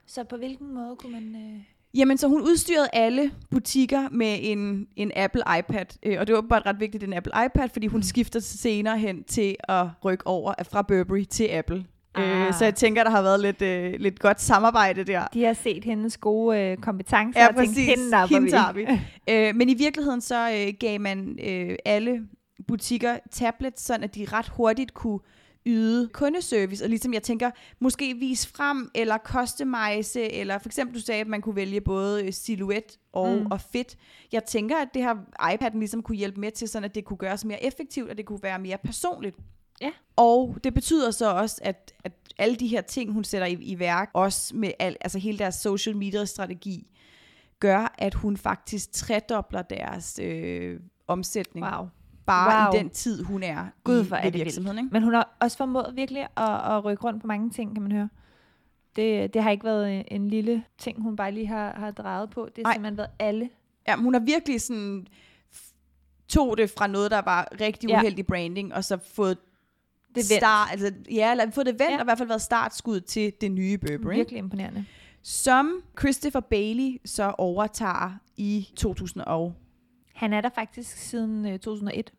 Så 0.06 0.24
på 0.24 0.38
hvilken 0.38 0.74
måde 0.74 0.96
kunne 0.96 1.12
man... 1.12 1.36
Øh... 1.36 1.64
Jamen, 1.94 2.18
så 2.18 2.28
hun 2.28 2.42
udstyrede 2.42 2.88
alle 2.94 3.32
butikker 3.50 4.10
med 4.12 4.38
en, 4.42 4.88
en 4.96 5.12
Apple 5.16 5.42
iPad, 5.60 5.86
øh, 6.04 6.18
og 6.20 6.28
det 6.28 6.36
var 6.36 6.42
bare 6.42 6.62
ret 6.66 6.80
vigtigt, 6.80 7.04
en 7.04 7.14
Apple 7.14 7.34
iPad, 7.46 7.70
fordi 7.70 7.88
hun 7.88 8.04
skifter 8.04 8.40
senere 8.40 8.98
hen 8.98 9.24
til 9.24 9.56
at 9.64 9.88
rykke 10.06 10.28
over 10.28 10.54
fra 10.72 10.82
Burberry 10.82 11.24
til 11.24 11.48
Apple. 11.52 11.86
Ah. 12.16 12.42
Ah. 12.42 12.48
Øh, 12.48 12.54
så 12.54 12.64
jeg 12.64 12.76
tænker, 12.76 13.04
der 13.04 13.12
har 13.12 13.22
været 13.22 13.40
lidt, 13.40 13.62
øh, 13.62 13.94
lidt 14.00 14.20
godt 14.20 14.42
samarbejde 14.42 15.04
der. 15.04 15.28
De 15.34 15.44
har 15.44 15.54
set 15.54 15.84
hendes 15.84 16.18
gode 16.18 16.60
øh, 16.60 16.78
kompetencer 16.78 17.42
Ja, 17.42 17.48
og 17.48 17.56
tænkt, 17.56 17.70
præcis. 17.70 17.88
hende 17.88 18.10
napper 18.10 18.36
Hende 18.36 18.52
tager 18.52 18.74
vi. 18.74 18.88
øh, 19.34 19.56
men 19.56 19.70
i 19.70 19.74
virkeligheden 19.74 20.22
så 20.22 20.52
øh, 20.52 20.74
gav 20.80 21.00
man 21.02 21.40
øh, 21.44 21.76
alle 21.86 22.22
butikker 22.68 23.18
tablets, 23.32 23.82
sådan 23.82 24.04
at 24.04 24.16
de 24.16 24.26
ret 24.34 24.48
hurtigt 24.48 24.94
kunne 24.94 25.20
yde 25.66 26.08
kundeservice, 26.08 26.84
og 26.84 26.90
ligesom 26.90 27.14
jeg 27.14 27.24
tænker, 27.24 27.52
måske 27.80 28.16
vise 28.16 28.48
frem, 28.48 28.92
eller 28.96 29.18
customize, 29.18 30.32
eller 30.32 30.58
for 30.58 30.70
eksempel 30.70 30.96
du 30.96 31.02
sagde, 31.02 31.22
at 31.22 31.28
man 31.28 31.42
kunne 31.42 31.56
vælge 31.56 31.82
både 31.82 32.26
øh, 32.26 32.34
silhuet 32.34 33.00
og, 33.14 33.30
mm. 33.36 33.40
Mm. 33.40 33.52
og 33.52 33.62
fit. 33.62 33.98
Jeg 34.32 34.44
tænker, 34.44 34.78
at 34.78 34.88
det 34.94 35.02
her 35.02 35.16
iPad'en 35.42 35.80
ligesom 35.80 36.04
kunne 36.04 36.18
hjælpe 36.18 36.40
med 36.40 36.52
til, 36.52 36.68
sådan 36.68 36.86
at 36.86 36.96
det 36.96 37.06
kunne 37.06 37.18
gøres 37.18 37.46
mere 37.46 37.64
effektivt, 37.64 38.10
og 38.10 38.18
det 38.18 38.26
kunne 38.26 38.44
være 38.44 38.60
mere 38.60 38.78
personligt. 38.84 39.36
Ja. 39.82 39.92
Og 40.16 40.58
det 40.64 40.74
betyder 40.74 41.12
så 41.12 41.34
også, 41.34 41.60
at, 41.64 41.94
at 42.04 42.12
alle 42.38 42.56
de 42.56 42.68
her 42.68 42.82
ting, 42.82 43.12
hun 43.12 43.24
sætter 43.24 43.48
i, 43.48 43.54
i 43.54 43.80
værk, 43.80 44.10
også 44.14 44.56
med 44.56 44.72
al, 44.80 44.98
altså 45.02 45.20
hele 45.20 45.38
deres 45.38 45.56
social 45.56 45.98
media 45.98 46.26
strategi, 46.26 46.88
gør, 47.60 47.96
at 47.98 48.14
hun 48.14 48.38
faktisk 48.38 48.92
tredobler 48.92 49.62
deres 49.62 50.20
øh, 50.24 50.80
omsætning. 51.08 51.66
Wow. 51.66 51.88
Bare 52.26 52.66
Wow. 52.68 52.76
i 52.76 52.78
den 52.84 52.90
tid, 52.90 53.24
hun 53.24 53.44
er 53.44 53.66
Gud, 53.84 54.04
i, 54.04 54.08
hvor 54.08 54.18
er 54.18 54.30
det 54.30 54.34
virksomheden. 54.34 54.78
Ikke? 54.80 54.90
Men 54.92 55.04
hun 55.04 55.14
har 55.14 55.38
også 55.40 55.58
formået 55.58 55.92
virkelig 55.96 56.22
at, 56.38 56.76
at 56.76 56.86
rykke 56.86 57.04
rundt 57.04 57.22
på 57.22 57.28
mange 57.28 57.50
ting, 57.50 57.74
kan 57.76 57.82
man 57.84 57.92
høre. 57.92 58.10
Det, 58.96 59.34
det 59.34 59.44
har 59.44 59.52
ikke 59.52 59.64
været 59.64 59.98
en, 60.00 60.06
en 60.12 60.30
lille 60.30 60.64
ting, 60.78 61.02
hun 61.02 61.16
bare 61.16 61.32
lige 61.32 61.48
har, 61.48 61.74
har 61.80 61.92
drejet 61.92 62.30
på. 62.30 62.50
Det 62.56 62.66
har 62.66 62.72
Ej. 62.72 62.74
simpelthen 62.76 62.98
været 62.98 63.10
alle. 63.20 63.50
Ja, 63.88 63.96
hun 63.96 64.14
har 64.14 64.22
virkelig 64.22 64.62
sådan 64.62 65.08
tog 66.28 66.58
det 66.58 66.70
fra 66.78 66.88
noget, 66.88 67.12
der 67.12 67.22
var 67.22 67.48
rigtig 67.62 67.90
Ja. 67.90 68.00
uheldig 68.00 68.26
branding, 68.26 68.74
og 68.74 68.84
så 68.84 68.98
fået 69.14 69.38
Det 70.16 70.32
er 70.32 70.38
start, 70.38 70.68
altså, 70.72 70.92
ja, 71.12 71.32
eller 71.32 71.52
fået 71.52 71.66
det 71.66 71.74
vendt, 71.80 71.92
Ja. 71.92 71.96
og 71.98 72.02
i 72.02 72.04
hvert 72.04 72.18
fald 72.18 72.28
været 72.28 72.42
startskud 72.42 73.00
til 73.00 73.34
det 73.42 73.52
nye 73.52 73.78
Burberry. 73.78 74.16
Virkelig 74.16 74.38
imponerende. 74.38 74.86
Som 75.24 75.82
Christopher 76.00 76.40
Bailey 76.42 77.02
så 77.06 77.34
overtager 77.38 78.12
i 78.38 78.68
2000 78.76 79.24
og 79.24 79.54
Han 80.22 80.34
er 80.34 80.42
der 80.42 80.50
faktisk 80.56 80.98
siden 80.98 81.46
øh, 81.46 81.60
2001. 81.60 82.14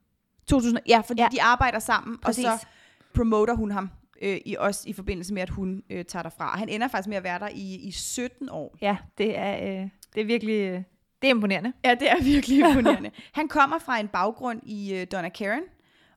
2000, 0.47 0.79
ja, 0.89 1.01
fordi 1.01 1.23
ja. 1.23 1.29
De 1.33 1.43
arbejder 1.43 1.79
sammen, 1.79 2.19
Præcis. 2.19 2.45
og 2.45 2.59
så 2.59 2.67
promoter 3.15 3.55
hun 3.55 3.71
ham 3.71 3.91
øh, 4.23 4.41
i 4.45 4.57
også 4.59 4.89
i 4.89 4.93
forbindelse 4.93 5.35
med, 5.35 5.43
at 5.43 5.51
hun 5.51 5.83
øh, 5.91 6.05
tager 6.05 6.23
derfra. 6.23 6.59
Han 6.59 6.69
ender 6.69 6.89
faktisk 6.89 7.09
med 7.09 7.17
at 7.17 7.25
være 7.25 7.39
der 7.39 7.49
i, 7.49 7.75
i 7.75 7.91
17 7.91 8.49
år. 8.51 8.77
Ja, 8.81 8.97
det 9.19 9.39
er, 9.39 9.83
øh, 9.83 9.89
det 10.15 10.21
er 10.21 10.25
virkelig 10.25 10.55
øh, 10.55 10.83
det 11.23 11.29
er 11.29 11.35
imponerende. 11.35 11.73
Ja, 11.85 11.95
det 11.95 12.11
er 12.11 12.23
virkelig 12.23 12.59
imponerende. 12.69 13.11
Han 13.33 13.49
kommer 13.49 13.79
fra 13.79 14.01
en 14.01 14.09
baggrund 14.09 14.61
i 14.63 14.95
øh, 14.95 15.07
Donna 15.13 15.29
Karen, 15.29 15.65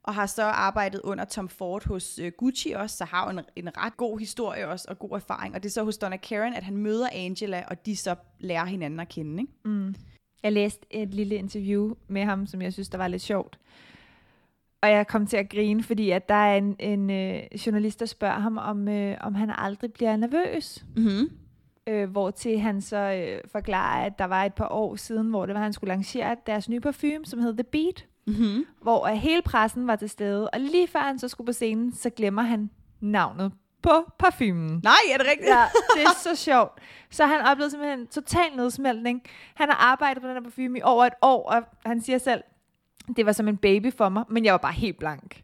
og 0.04 0.14
har 0.16 0.26
så 0.26 0.44
arbejdet 0.44 1.02
under 1.04 1.26
Tom 1.26 1.50
Ford 1.50 1.88
hos 1.88 2.20
øh, 2.20 2.32
Gucci 2.38 2.72
også, 2.72 2.98
så 2.98 3.06
har 3.06 3.30
en, 3.30 3.40
en 3.56 3.78
ret 3.78 3.98
god 3.98 4.20
historie 4.20 4.68
også, 4.68 4.86
og 4.90 5.00
god 5.00 5.12
erfaring. 5.12 5.56
Og 5.56 5.64
det 5.64 5.70
er 5.70 5.74
så 5.74 5.84
hos 5.84 5.98
Donna 5.98 6.18
Karen, 6.18 6.54
at 6.54 6.64
han 6.64 6.78
møder 6.78 7.08
Angela, 7.12 7.64
og 7.68 7.86
de 7.86 7.96
så 7.96 8.16
lærer 8.40 8.66
hinanden 8.66 9.00
at 9.00 9.10
kende. 9.10 9.42
Ikke? 9.42 9.54
Mm. 9.66 9.96
Jeg 10.46 10.54
læste 10.54 10.86
et 10.92 11.14
lille 11.14 11.36
interview 11.36 11.94
med 12.08 12.24
ham, 12.24 12.48
som 12.48 12.62
jeg 12.62 12.74
synes, 12.74 12.90
der 12.90 12.98
var 12.98 13.08
lidt 13.08 13.22
sjovt. 13.22 13.60
Og 14.82 14.90
jeg 14.90 15.08
kom 15.08 15.28
til 15.28 15.38
at 15.38 15.50
grine, 15.50 15.84
fordi 15.84 16.10
at 16.10 16.30
der 16.30 16.36
er 16.36 16.58
en, 16.58 16.76
en 16.80 17.10
øh, 17.10 17.42
journalist, 17.66 18.00
der 18.00 18.06
spørger 18.06 18.40
ham, 18.40 18.58
om, 18.58 18.88
øh, 18.88 19.18
om 19.22 19.36
han 19.36 19.50
aldrig 19.58 19.94
bliver 19.94 20.16
nervøs. 20.16 20.86
Mm-hmm. 20.96 21.30
Øh, 21.88 22.10
hvor 22.10 22.32
til 22.32 22.60
han 22.60 22.82
så 22.82 22.98
øh, 22.98 23.42
forklarer, 23.52 24.06
at 24.06 24.20
der 24.20 24.26
var 24.26 24.44
et 24.44 24.54
par 24.54 24.68
år 24.72 24.96
siden, 24.96 25.30
hvor 25.30 25.46
det 25.46 25.56
var, 25.56 25.62
han 25.62 25.74
skulle 25.74 25.94
lancere 25.94 26.36
deres 26.46 26.70
nye 26.70 26.80
parfume, 26.80 27.26
som 27.26 27.40
hed 27.40 27.54
The 27.54 27.64
Beat, 27.64 28.06
Mm-hmm. 28.28 28.66
hvor 28.82 29.08
hele 29.08 29.42
pressen 29.42 29.88
var 29.88 29.96
til 29.96 30.10
stede. 30.10 30.50
Og 30.50 30.60
lige 30.60 30.88
før 30.88 31.00
han 31.00 31.20
så 31.20 31.28
skulle 31.28 31.46
på 31.46 31.52
scenen, 31.54 31.94
så 31.94 32.10
glemmer 32.10 32.42
han 32.42 32.70
navnet 33.00 33.52
på 33.86 34.12
parfumen. 34.20 34.82
Nej, 34.84 34.94
er 35.14 35.18
det 35.18 35.28
rigtigt? 35.28 35.50
Ja, 35.50 35.64
det 35.96 36.04
er 36.04 36.16
så 36.22 36.36
sjovt. 36.36 36.80
Så 37.12 37.26
han 37.26 37.42
oplevede 37.42 37.72
simpelthen 37.72 38.08
total 38.08 38.56
nedsmeltning. 38.56 39.22
Han 39.56 39.70
har 39.70 39.76
arbejdet 39.92 40.22
på 40.24 40.28
den 40.28 40.36
her 40.36 40.42
parfume 40.44 40.78
i 40.78 40.82
over 40.84 41.06
et 41.06 41.14
år, 41.22 41.50
og 41.50 41.64
han 41.86 42.02
siger 42.02 42.18
selv, 42.18 42.42
det 43.18 43.26
var 43.26 43.32
som 43.32 43.48
en 43.48 43.58
baby 43.58 43.94
for 43.98 44.10
mig, 44.10 44.24
men 44.30 44.46
jeg 44.46 44.52
var 44.52 44.58
bare 44.58 44.74
helt 44.74 45.00
blank. 45.00 45.42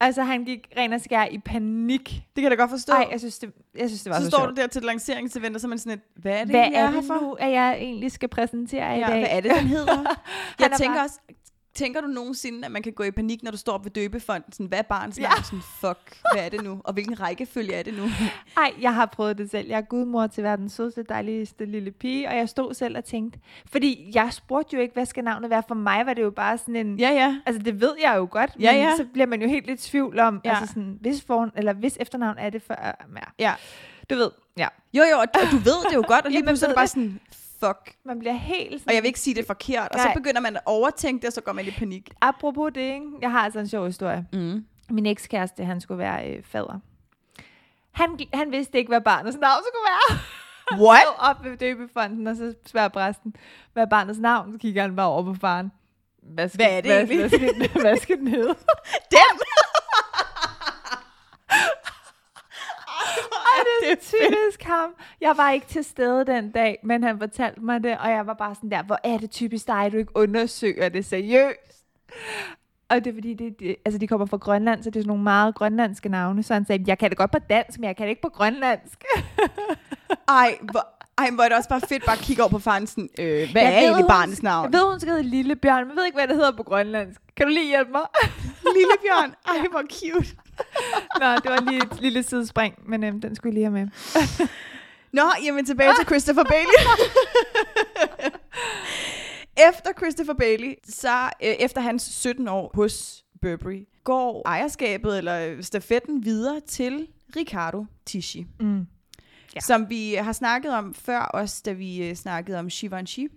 Altså, 0.00 0.22
han 0.22 0.44
gik 0.44 0.68
ren 0.76 0.92
og 0.92 1.00
skær 1.00 1.24
i 1.24 1.38
panik. 1.38 2.04
Det 2.08 2.22
kan 2.34 2.42
jeg 2.42 2.50
da 2.50 2.56
godt 2.56 2.70
forstå. 2.70 2.92
Nej, 2.92 3.06
jeg 3.10 3.20
synes, 3.20 3.38
det, 3.38 3.52
jeg 3.78 3.88
synes, 3.88 4.02
det 4.02 4.10
var 4.10 4.16
så 4.18 4.24
så, 4.24 4.30
står 4.30 4.38
sjovt. 4.38 4.56
du 4.56 4.60
der 4.60 4.66
til 4.66 4.82
lanceringsevent, 4.82 5.54
og 5.54 5.60
så 5.60 5.66
er 5.66 5.68
man 5.68 5.78
sådan 5.78 5.92
et, 5.98 6.00
hvad 6.22 6.32
er 6.32 6.38
det, 6.38 6.46
Hvad 6.50 6.60
jeg 6.60 6.72
er 6.80 6.90
det 6.90 7.04
for? 7.04 7.14
nu, 7.20 7.32
at 7.32 7.52
jeg 7.52 7.76
egentlig 7.80 8.12
skal 8.12 8.28
præsentere 8.28 8.96
i 8.96 9.00
Ja, 9.00 9.06
dag? 9.06 9.18
hvad 9.18 9.28
er 9.30 9.40
det, 9.40 9.50
den 9.50 9.66
hedder? 9.66 9.96
jeg 10.60 10.70
er 10.72 10.76
tænker 10.76 10.94
bare- 10.94 11.04
også, 11.04 11.18
tænker 11.76 12.00
du 12.00 12.06
nogensinde, 12.06 12.64
at 12.66 12.72
man 12.72 12.82
kan 12.82 12.92
gå 12.92 13.02
i 13.02 13.10
panik, 13.10 13.42
når 13.42 13.50
du 13.50 13.56
står 13.56 13.72
op 13.72 13.84
ved 13.84 13.90
døbefonden? 13.90 14.52
Sådan, 14.52 14.66
hvad 14.66 14.78
er 14.78 14.82
barns 14.82 15.18
Ja. 15.18 15.22
navn? 15.22 15.44
Sådan, 15.44 15.60
fuck, 15.80 16.18
hvad 16.34 16.44
er 16.44 16.48
det 16.48 16.64
nu? 16.64 16.80
Og 16.84 16.92
hvilken 16.92 17.20
rækkefølge 17.20 17.72
er 17.74 17.82
det 17.82 17.94
nu? 17.94 18.02
Ej, 18.62 18.72
jeg 18.80 18.94
har 18.94 19.06
prøvet 19.06 19.38
det 19.38 19.50
selv. 19.50 19.68
Jeg 19.68 19.76
er 19.76 19.80
gudmor 19.82 20.26
til 20.26 20.44
verdens 20.44 20.72
sødeste, 20.72 21.02
dejligste 21.02 21.64
lille 21.64 21.90
pige, 21.90 22.28
og 22.28 22.36
jeg 22.36 22.48
stod 22.48 22.74
selv 22.74 22.96
og 22.96 23.04
tænkte, 23.04 23.38
fordi 23.70 24.10
jeg 24.14 24.32
spurgte 24.32 24.76
jo 24.76 24.82
ikke, 24.82 24.94
hvad 24.94 25.06
skal 25.06 25.24
navnet 25.24 25.50
være? 25.50 25.62
For 25.68 25.74
mig 25.74 26.06
var 26.06 26.14
det 26.14 26.22
jo 26.22 26.30
bare 26.30 26.58
sådan 26.58 26.76
en... 26.76 26.98
ja, 26.98 27.10
ja. 27.10 27.36
Altså, 27.46 27.62
det 27.62 27.80
ved 27.80 27.94
jeg 28.02 28.14
jo 28.16 28.28
godt, 28.30 28.50
Ja, 28.60 28.72
men 28.72 28.82
ja. 28.82 28.96
så 28.96 29.04
bliver 29.12 29.26
man 29.26 29.42
jo 29.42 29.48
helt 29.48 29.66
lidt 29.66 29.80
tvivl 29.80 30.18
om, 30.20 30.40
Ja. 30.44 30.50
ja. 30.50 30.56
altså 30.60 30.74
sådan, 30.74 30.98
hvis, 31.00 31.22
for, 31.22 31.50
eller 31.56 31.72
hvis 31.72 31.96
efternavn 32.00 32.38
er 32.38 32.50
det 32.50 32.62
for... 32.62 32.74
Ja. 32.84 33.20
Ja. 33.38 33.54
Du 34.10 34.14
ved, 34.14 34.30
ja. 34.58 34.68
Jo, 34.94 35.02
jo, 35.12 35.16
og 35.18 35.26
og 35.34 35.50
du 35.52 35.56
ved 35.56 35.88
det 35.90 35.94
jo 35.94 36.04
godt, 36.08 36.24
og 36.24 36.30
lige 36.30 36.42
pludselig 36.42 36.66
er 36.66 36.70
det 36.70 36.76
bare 36.76 36.86
sådan, 36.86 37.20
fuck. 37.60 37.94
Man 38.04 38.18
bliver 38.18 38.32
helt 38.32 38.80
sådan... 38.80 38.90
Og 38.90 38.94
jeg 38.94 39.02
vil 39.02 39.06
ikke 39.06 39.20
sige 39.20 39.34
det 39.34 39.46
forkert, 39.46 39.88
og 39.92 40.00
så 40.00 40.10
begynder 40.14 40.40
man 40.40 40.56
at 40.56 40.62
overtænke 40.66 41.22
det, 41.22 41.26
og 41.26 41.32
så 41.32 41.40
går 41.40 41.52
man 41.52 41.66
i 41.66 41.70
panik. 41.70 42.10
Apropos 42.20 42.72
det, 42.74 42.80
ikke? 42.80 43.06
jeg 43.20 43.30
har 43.30 43.40
altså 43.40 43.58
en 43.58 43.68
sjov 43.68 43.86
historie. 43.86 44.26
Mm. 44.32 44.64
Min 44.90 45.06
ekskæreste, 45.06 45.64
han 45.64 45.80
skulle 45.80 45.98
være 45.98 46.30
øh, 46.30 46.42
fader. 46.42 46.80
Han, 47.92 48.18
han 48.34 48.50
vidste 48.52 48.78
ikke, 48.78 48.88
hvad 48.88 49.00
barnets 49.00 49.36
navn 49.36 49.62
skulle 49.62 49.86
være. 49.86 50.18
What? 50.86 51.02
Så 51.02 51.12
op 51.18 51.44
ved 51.44 51.56
døbefonden, 51.56 52.26
og 52.26 52.36
så 52.36 52.54
spørger 52.66 52.88
præsten, 52.88 53.36
hvad 53.72 53.82
er 53.82 53.86
barnets 53.86 54.18
navn? 54.18 54.52
Så 54.52 54.58
kigger 54.58 54.82
han 54.82 54.96
bare 54.96 55.06
over 55.06 55.22
på 55.22 55.34
faren. 55.40 55.72
Hvad, 56.22 56.48
skal, 56.48 56.58
Hvad 56.58 56.76
er 56.76 56.80
det 56.80 56.90
hvad, 56.90 56.96
egentlig? 56.96 57.18
Hvad 57.18 57.28
skal, 57.28 57.80
hvad 57.80 57.96
skal 57.96 58.18
den 58.22 58.28
hedde? 58.28 58.54
Den! 59.10 59.40
Ej, 63.52 63.55
det 63.82 63.98
typisk 63.98 64.62
ham. 64.62 64.90
Jeg 65.20 65.34
var 65.36 65.50
ikke 65.50 65.66
til 65.66 65.84
stede 65.84 66.26
den 66.26 66.50
dag, 66.50 66.78
men 66.84 67.02
han 67.02 67.18
fortalte 67.18 67.60
mig 67.60 67.82
det, 67.82 67.98
og 67.98 68.10
jeg 68.10 68.26
var 68.26 68.34
bare 68.34 68.54
sådan 68.54 68.70
der, 68.70 68.82
hvor 68.82 68.98
er 69.04 69.18
det 69.18 69.30
typisk 69.30 69.66
dig, 69.66 69.88
du 69.92 69.96
ikke 69.96 70.16
undersøger 70.16 70.88
det 70.88 71.04
seriøst? 71.04 71.84
Og 72.88 73.04
det 73.04 73.10
er 73.10 73.14
fordi, 73.14 73.34
det, 73.34 73.60
det, 73.60 73.76
altså 73.84 73.98
de 73.98 74.06
kommer 74.06 74.26
fra 74.26 74.36
Grønland, 74.36 74.82
så 74.82 74.90
det 74.90 74.96
er 74.96 75.02
sådan 75.02 75.08
nogle 75.08 75.22
meget 75.22 75.54
grønlandske 75.54 76.08
navne. 76.08 76.42
Så 76.42 76.54
han 76.54 76.66
sagde, 76.66 76.84
jeg 76.86 76.98
kan 76.98 77.10
det 77.10 77.18
godt 77.18 77.30
på 77.30 77.38
dansk, 77.38 77.78
men 77.78 77.86
jeg 77.86 77.96
kan 77.96 78.04
det 78.04 78.10
ikke 78.10 78.22
på 78.22 78.28
grønlandsk. 78.28 79.04
Ej, 80.28 80.58
hvor, 80.62 80.86
Ej, 81.18 81.30
hvor 81.30 81.44
er 81.44 81.48
det 81.48 81.56
også 81.56 81.68
bare 81.68 81.80
fedt 81.80 82.04
bare 82.06 82.16
at 82.16 82.22
kigge 82.22 82.42
over 82.42 82.50
på 82.50 82.58
faren 82.58 82.86
sådan, 82.86 83.08
øh, 83.18 83.52
hvad 83.52 83.62
Jeg 83.62 83.74
er 83.74 83.80
ved, 83.80 83.88
egentlig 83.88 84.06
barnets 84.08 84.42
navn? 84.42 84.72
Jeg 84.72 84.80
ved, 84.80 84.90
hun 84.90 85.00
skal 85.00 85.12
hedde 85.12 85.28
Lille 85.28 85.56
Bjørn, 85.56 85.82
men 85.82 85.90
jeg 85.90 85.96
ved 85.96 86.04
ikke, 86.04 86.16
hvad 86.16 86.28
det 86.28 86.36
hedder 86.36 86.56
på 86.56 86.62
grønlandsk. 86.62 87.20
Kan 87.36 87.46
du 87.46 87.52
lige 87.52 87.68
hjælpe 87.68 87.90
mig? 87.92 88.06
Lille 88.76 88.96
Bjørn. 89.02 89.34
Ej, 89.50 89.66
hvor 89.70 89.82
cute. 89.82 90.45
Nå, 91.20 91.26
det 91.26 91.50
var 91.50 91.70
lige 91.70 91.82
et 91.82 92.00
lille 92.00 92.22
sidespring, 92.22 92.74
men 92.88 93.04
øhm, 93.04 93.20
den 93.20 93.36
skulle 93.36 93.50
jeg 93.50 93.54
lige 93.54 93.64
have 93.64 93.86
med. 93.86 94.48
Nå, 95.12 95.22
jamen 95.44 95.66
tilbage 95.66 95.92
til 95.98 96.06
Christopher 96.06 96.44
Bailey. 96.44 96.72
efter 99.68 99.92
Christopher 99.98 100.34
Bailey, 100.34 100.74
så 100.88 101.22
øh, 101.24 101.54
efter 101.58 101.80
hans 101.80 102.02
17 102.02 102.48
år 102.48 102.70
hos 102.74 103.24
Burberry, 103.42 103.86
går 104.04 104.42
ejerskabet 104.46 105.18
eller 105.18 105.62
stafetten 105.62 106.24
videre 106.24 106.60
til 106.60 107.06
Ricardo 107.36 107.84
Tisci. 108.06 108.46
Mm. 108.60 108.78
Ja. 108.78 108.84
Ja. 109.54 109.60
Som 109.60 109.90
vi 109.90 110.14
har 110.14 110.32
snakket 110.32 110.72
om 110.72 110.94
før, 110.94 111.18
også 111.18 111.62
da 111.64 111.72
vi 111.72 112.08
øh, 112.08 112.14
snakkede 112.14 112.58
om 112.58 112.68
Givenchy. 112.68 113.30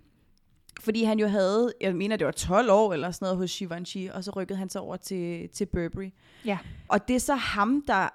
Fordi 0.80 1.04
han 1.04 1.20
jo 1.20 1.28
havde, 1.28 1.74
jeg 1.82 1.96
mener 1.96 2.16
det 2.16 2.26
var 2.26 2.32
12 2.32 2.72
år 2.72 2.94
eller 2.94 3.12
sådan 3.12 3.26
noget 3.26 3.38
hos 3.38 3.58
Givenchy, 3.58 4.10
og 4.10 4.24
så 4.24 4.32
rykkede 4.32 4.60
han 4.60 4.70
sig 4.70 4.82
over 4.82 4.98
til, 4.98 5.50
til 5.50 5.66
Burberry. 5.66 6.10
Ja. 6.46 6.58
Og 6.88 7.08
det 7.08 7.16
er 7.16 7.20
så 7.20 7.36
ham, 7.36 7.84
der 7.88 8.10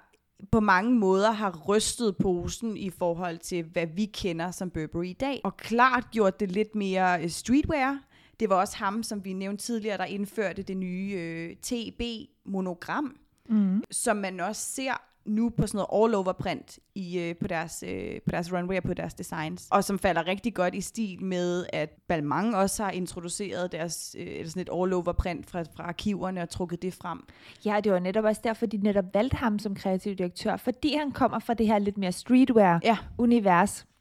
på 0.51 0.59
mange 0.59 0.91
måder 0.99 1.31
har 1.31 1.63
rystet 1.67 2.17
posen 2.17 2.77
i 2.77 2.89
forhold 2.89 3.37
til, 3.37 3.63
hvad 3.63 3.87
vi 3.87 4.05
kender 4.05 4.51
som 4.51 4.69
Burberry 4.69 5.05
i 5.05 5.13
dag. 5.13 5.41
Og 5.43 5.57
klart 5.57 6.07
gjort 6.11 6.39
det 6.39 6.51
lidt 6.51 6.75
mere 6.75 7.23
øh, 7.23 7.29
streetwear. 7.29 7.99
Det 8.39 8.49
var 8.49 8.55
også 8.55 8.77
ham, 8.77 9.03
som 9.03 9.25
vi 9.25 9.33
nævnte 9.33 9.63
tidligere, 9.63 9.97
der 9.97 10.05
indførte 10.05 10.61
det 10.63 10.77
nye 10.77 11.11
øh, 11.17 11.55
TB-monogram, 11.61 13.17
Mm. 13.49 13.83
som 13.91 14.17
man 14.17 14.39
også 14.39 14.61
ser 14.61 14.93
nu 15.25 15.49
på 15.49 15.67
sådan 15.67 15.77
noget 15.77 16.03
all-over 16.03 16.33
print 16.33 16.79
i, 16.95 17.19
øh, 17.19 17.35
på, 17.35 17.47
deres, 17.47 17.83
øh, 17.87 18.21
på 18.25 18.31
deres 18.31 18.53
runway 18.53 18.77
og 18.77 18.83
på 18.83 18.93
deres 18.93 19.13
designs. 19.13 19.67
Og 19.71 19.83
som 19.83 19.99
falder 19.99 20.27
rigtig 20.27 20.53
godt 20.53 20.75
i 20.75 20.81
stil 20.81 21.23
med, 21.23 21.65
at 21.73 21.89
Balmain 22.07 22.53
også 22.53 22.83
har 22.83 22.91
introduceret 22.91 23.71
deres 23.71 24.15
øh, 24.19 24.45
sådan 24.45 24.61
et 24.61 24.69
all-over 24.73 25.13
print 25.13 25.49
fra, 25.49 25.61
fra 25.61 25.83
arkiverne 25.83 26.41
og 26.41 26.49
trukket 26.49 26.81
det 26.81 26.93
frem. 26.93 27.19
Ja, 27.65 27.79
det 27.83 27.91
var 27.91 27.99
netop 27.99 28.23
også 28.23 28.41
derfor, 28.43 28.65
de 28.65 28.77
netop 28.77 29.05
valgte 29.13 29.37
ham 29.37 29.59
som 29.59 29.75
kreativ 29.75 30.15
direktør, 30.15 30.57
fordi 30.57 30.95
han 30.95 31.11
kommer 31.11 31.39
fra 31.39 31.53
det 31.53 31.67
her 31.67 31.79
lidt 31.79 31.97
mere 31.97 32.11
streetwear-univers. 32.11 33.85
Ja. 33.85 33.91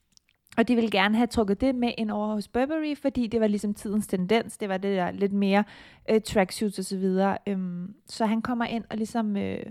Og 0.57 0.69
de 0.69 0.75
ville 0.75 0.91
gerne 0.91 1.17
have 1.17 1.27
trukket 1.27 1.61
det 1.61 1.75
med 1.75 1.93
ind 1.99 2.11
over 2.11 2.35
hos 2.35 2.49
Burberry, 2.49 2.97
fordi 2.97 3.27
det 3.27 3.41
var 3.41 3.47
ligesom 3.47 3.75
tidens 3.75 4.07
tendens. 4.07 4.57
Det 4.59 4.69
var 4.69 4.77
det 4.77 4.97
der 4.97 5.11
lidt 5.11 5.33
mere 5.33 5.65
øh, 6.11 6.21
tracksuits 6.21 6.79
og 6.79 6.85
så 6.85 6.99
videre. 6.99 7.39
Øhm, 7.49 7.95
så 8.07 8.27
han 8.27 8.43
kommer 8.43 8.65
ind 8.65 8.85
og 8.91 8.97
ligesom, 8.97 9.37
øh, 9.37 9.67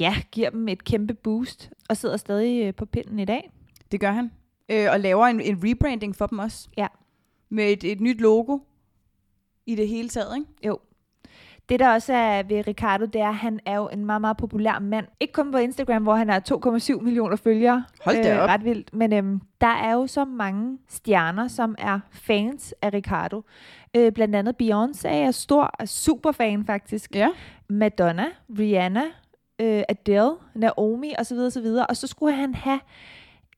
ja, 0.00 0.14
giver 0.32 0.50
dem 0.50 0.68
et 0.68 0.84
kæmpe 0.84 1.14
boost, 1.14 1.70
og 1.88 1.96
sidder 1.96 2.16
stadig 2.16 2.66
øh, 2.66 2.74
på 2.74 2.84
pinden 2.84 3.18
i 3.18 3.24
dag. 3.24 3.50
Det 3.92 4.00
gør 4.00 4.10
han. 4.10 4.30
Øh, 4.68 4.86
og 4.92 5.00
laver 5.00 5.26
en, 5.26 5.40
en 5.40 5.60
rebranding 5.64 6.16
for 6.16 6.26
dem 6.26 6.38
også. 6.38 6.68
Ja. 6.76 6.86
Med 7.48 7.72
et, 7.72 7.84
et 7.84 8.00
nyt 8.00 8.20
logo 8.20 8.58
i 9.66 9.74
det 9.74 9.88
hele 9.88 10.08
taget, 10.08 10.36
ikke? 10.36 10.66
Jo. 10.66 10.78
Det 11.68 11.80
der 11.80 11.92
også 11.92 12.12
er 12.12 12.42
ved 12.42 12.66
Ricardo, 12.66 13.04
det 13.04 13.20
er, 13.20 13.28
at 13.28 13.34
han 13.34 13.60
er 13.66 13.76
jo 13.76 13.88
en 13.88 14.06
meget, 14.06 14.20
meget 14.20 14.36
populær 14.36 14.78
mand. 14.78 15.06
Ikke 15.20 15.32
kun 15.32 15.52
på 15.52 15.58
Instagram, 15.58 16.02
hvor 16.02 16.14
han 16.14 16.28
har 16.28 16.42
2,7 16.96 17.00
millioner 17.00 17.36
følgere. 17.36 17.84
Hold 18.04 18.22
da 18.22 18.40
op. 18.40 18.48
Ret 18.48 18.64
vildt. 18.64 18.94
Men 18.94 19.12
øhm, 19.12 19.40
der 19.60 19.66
er 19.66 19.92
jo 19.92 20.06
så 20.06 20.24
mange 20.24 20.78
stjerner, 20.88 21.48
som 21.48 21.74
er 21.78 22.00
fans 22.10 22.74
af 22.82 22.92
Ricardo. 22.92 23.42
Øh, 23.96 24.12
blandt 24.12 24.36
andet 24.36 24.54
Beyoncé 24.62 25.08
er 25.08 25.30
stor, 25.30 25.70
er 25.78 25.84
super 25.84 26.32
fan 26.32 26.64
faktisk. 26.66 27.14
Ja. 27.14 27.28
Madonna, 27.68 28.26
Rihanna, 28.58 29.02
øh, 29.60 29.82
Adele, 29.88 30.30
Naomi 30.54 31.14
osv. 31.18 31.36
osv. 31.38 31.66
Og 31.88 31.96
så 31.96 32.06
skulle 32.06 32.34
han 32.34 32.54
have 32.54 32.80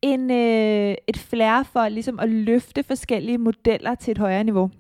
en, 0.02 0.30
øh, 0.30 0.94
et 1.06 1.16
flair 1.16 1.62
for 1.62 1.88
ligesom 1.88 2.20
at 2.20 2.28
løfte 2.28 2.82
forskellige 2.82 3.38
modeller 3.38 3.94
til 3.94 4.10
et 4.12 4.18
højere 4.18 4.44
niveau. 4.44 4.70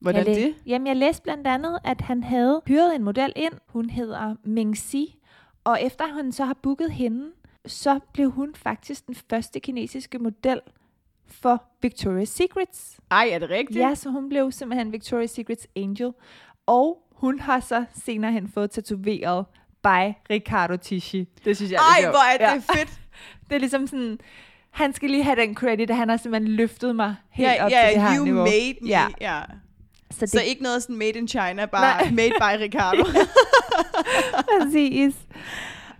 Hvordan 0.00 0.26
jeg 0.26 0.34
læ- 0.36 0.42
det? 0.42 0.54
Jamen, 0.66 0.86
jeg 0.86 0.96
læste 0.96 1.22
blandt 1.22 1.46
andet, 1.46 1.78
at 1.84 2.00
han 2.00 2.24
havde 2.24 2.62
hyret 2.66 2.94
en 2.94 3.02
model 3.02 3.32
ind. 3.36 3.52
Hun 3.66 3.90
hedder 3.90 4.34
Ming 4.44 4.76
Si. 4.76 5.16
Og 5.64 5.82
efter 5.82 6.06
han 6.06 6.32
så 6.32 6.44
har 6.44 6.54
booket 6.62 6.90
hende, 6.92 7.30
så 7.66 8.00
blev 8.12 8.30
hun 8.30 8.54
faktisk 8.54 9.06
den 9.06 9.14
første 9.14 9.60
kinesiske 9.60 10.18
model 10.18 10.60
for 11.26 11.62
Victoria's 11.86 12.24
Secrets. 12.24 13.00
Ej, 13.10 13.28
er 13.32 13.38
det 13.38 13.50
rigtigt? 13.50 13.78
Ja, 13.78 13.94
så 13.94 14.10
hun 14.10 14.28
blev 14.28 14.52
simpelthen 14.52 14.94
Victoria's 14.94 15.26
Secrets 15.26 15.68
Angel. 15.76 16.12
Og 16.66 16.98
hun 17.12 17.40
har 17.40 17.60
så 17.60 17.84
senere 17.94 18.32
hen 18.32 18.48
fået 18.48 18.70
tatoveret 18.70 19.44
by 19.82 20.12
Riccardo 20.30 20.76
Tisci. 20.76 21.28
Det 21.44 21.56
synes 21.56 21.72
jeg 21.72 21.76
er 21.78 21.94
Ej, 21.96 22.00
sjovt. 22.02 22.12
hvor 22.14 22.20
er 22.34 22.36
det 22.56 22.64
Ja. 22.68 22.74
fedt. 22.78 22.90
Det 23.48 23.54
er 23.56 23.60
ligesom 23.60 23.86
sådan, 23.86 24.18
han 24.70 24.92
skal 24.94 25.10
lige 25.10 25.22
have 25.24 25.36
den 25.36 25.54
credit, 25.54 25.90
at 25.90 25.96
han 25.96 26.08
har 26.08 26.16
simpelthen 26.16 26.52
løftet 26.56 26.96
mig 26.96 27.14
helt 27.30 27.48
ja, 27.48 27.64
op 27.64 27.70
ja, 27.70 27.86
til 27.86 27.94
det 27.94 28.02
her 28.08 28.18
you 28.18 28.24
niveau. 28.24 28.40
made 28.44 28.74
me. 28.82 28.88
Ja. 28.88 29.06
ja. 29.20 29.40
Så 30.10 30.16
det 30.20 30.30
Så 30.30 30.40
ikke 30.42 30.62
noget 30.62 30.82
sådan 30.82 30.96
made 30.96 31.10
in 31.10 31.28
China, 31.28 31.66
bare 31.66 32.02
Nej. 32.02 32.10
made 32.10 32.30
by 32.30 32.62
Ricardo. 32.64 33.04
præcis. 34.60 35.14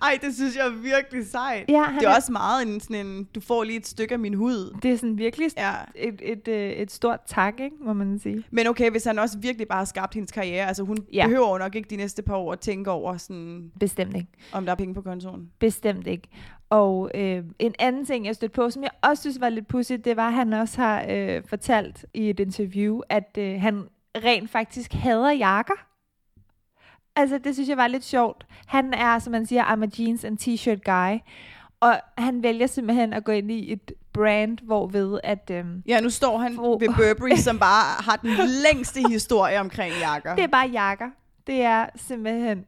Ej, 0.03 0.18
det 0.22 0.34
synes 0.34 0.57
jeg 0.57 0.66
er 0.66 0.70
virkelig 0.70 1.26
sejt. 1.26 1.64
Ja, 1.68 1.86
Det 2.01 2.09
er 2.09 2.14
også 2.16 2.32
meget 2.32 2.68
en, 2.68 2.80
sådan 2.80 3.07
en, 3.07 3.24
du 3.34 3.40
får 3.40 3.64
lige 3.64 3.76
et 3.78 3.86
stykke 3.86 4.12
af 4.12 4.18
min 4.18 4.34
hud. 4.34 4.76
det 4.82 4.92
er 4.92 4.96
sådan 4.96 5.18
virkelig 5.18 5.48
Ja. 5.57 5.72
et, 5.94 6.20
et, 6.22 6.48
øh, 6.48 6.70
et 6.70 6.90
stort 6.92 7.20
tak, 7.26 7.61
ikke, 7.61 7.76
må 7.80 7.92
man 7.92 8.18
sige. 8.18 8.44
Men 8.51 8.66
okay, 8.66 8.90
hvis 8.90 9.05
han 9.05 9.18
også 9.18 9.38
virkelig 9.38 9.68
bare 9.68 9.78
har 9.78 9.84
skabt 9.84 10.14
hendes 10.14 10.32
karriere, 10.32 10.66
altså 10.66 10.82
hun 10.82 10.96
Ja. 11.12 11.26
behøver 11.26 11.59
nok 11.59 11.74
ikke 11.74 11.90
de 11.90 11.96
næste 11.96 12.22
par 12.22 12.36
år 12.36 12.53
at 12.53 12.61
tænke 12.61 12.90
over, 12.90 13.16
sådan, 13.16 13.70
Bestemt 13.80 14.16
ikke. 14.16 14.28
om 14.53 14.64
der 14.64 14.72
er 14.72 14.76
penge 14.76 14.94
på 14.94 15.03
kontoen. 15.03 15.51
Bestemt 15.59 16.07
ikke. 16.07 16.28
Og 16.70 17.11
øh, 17.14 17.44
en 17.59 17.74
anden 17.78 18.07
ting, 18.07 18.26
jeg 18.26 18.34
stødte 18.34 18.53
på, 18.55 18.70
som 18.70 18.82
jeg 18.82 18.90
også 19.03 19.20
synes 19.20 19.40
var 19.40 19.48
lidt 19.48 19.68
pudsigt, 19.68 20.05
det 20.05 20.16
var, 20.16 20.26
at 20.28 20.32
han 20.34 20.53
også 20.53 20.80
har 20.80 21.05
øh, 21.11 21.42
fortalt 21.46 22.05
i 22.14 22.30
et 22.30 22.40
interview, 22.40 23.01
at 23.09 23.36
øh, 23.38 23.61
han 23.61 23.82
rent 24.24 24.51
faktisk 24.51 24.92
hader 24.92 25.30
jakker. 25.32 25.74
Altså, 27.16 27.38
det 27.38 27.54
synes 27.54 27.68
jeg 27.68 27.76
var 27.76 27.86
lidt 27.86 28.04
sjovt. 28.04 28.46
Han 28.66 28.94
er, 28.94 29.18
som 29.18 29.30
man 29.30 29.46
siger, 29.46 29.64
I'm 29.64 29.82
a 29.84 29.88
jeans 29.98 30.24
and 30.24 30.38
t-shirt 30.38 30.80
guy. 30.92 31.18
Og 31.80 32.00
han 32.18 32.42
vælger 32.42 32.66
simpelthen 32.66 33.12
at 33.12 33.24
gå 33.24 33.32
ind 33.32 33.50
i 33.50 33.72
et 33.72 33.92
brand, 34.12 34.58
hvor 34.62 34.86
ved 34.86 35.20
at... 35.24 35.50
Øh, 35.52 35.64
Ja, 35.86 36.00
nu 36.00 36.11
står 36.11 36.38
han 36.38 36.54
Hvor- 36.54 36.78
ved 36.78 36.88
Burberry, 36.88 37.36
som 37.36 37.58
bare 37.58 38.02
har 38.04 38.16
den 38.16 38.30
længste 38.68 39.00
historie 39.08 39.61
omkring 39.61 39.92
jakker. 40.00 40.34
Det 40.36 40.44
er 40.44 40.48
bare 40.48 40.68
jakker. 40.68 41.11
Det 41.46 41.62
er 41.62 41.86
simpelthen 41.96 42.64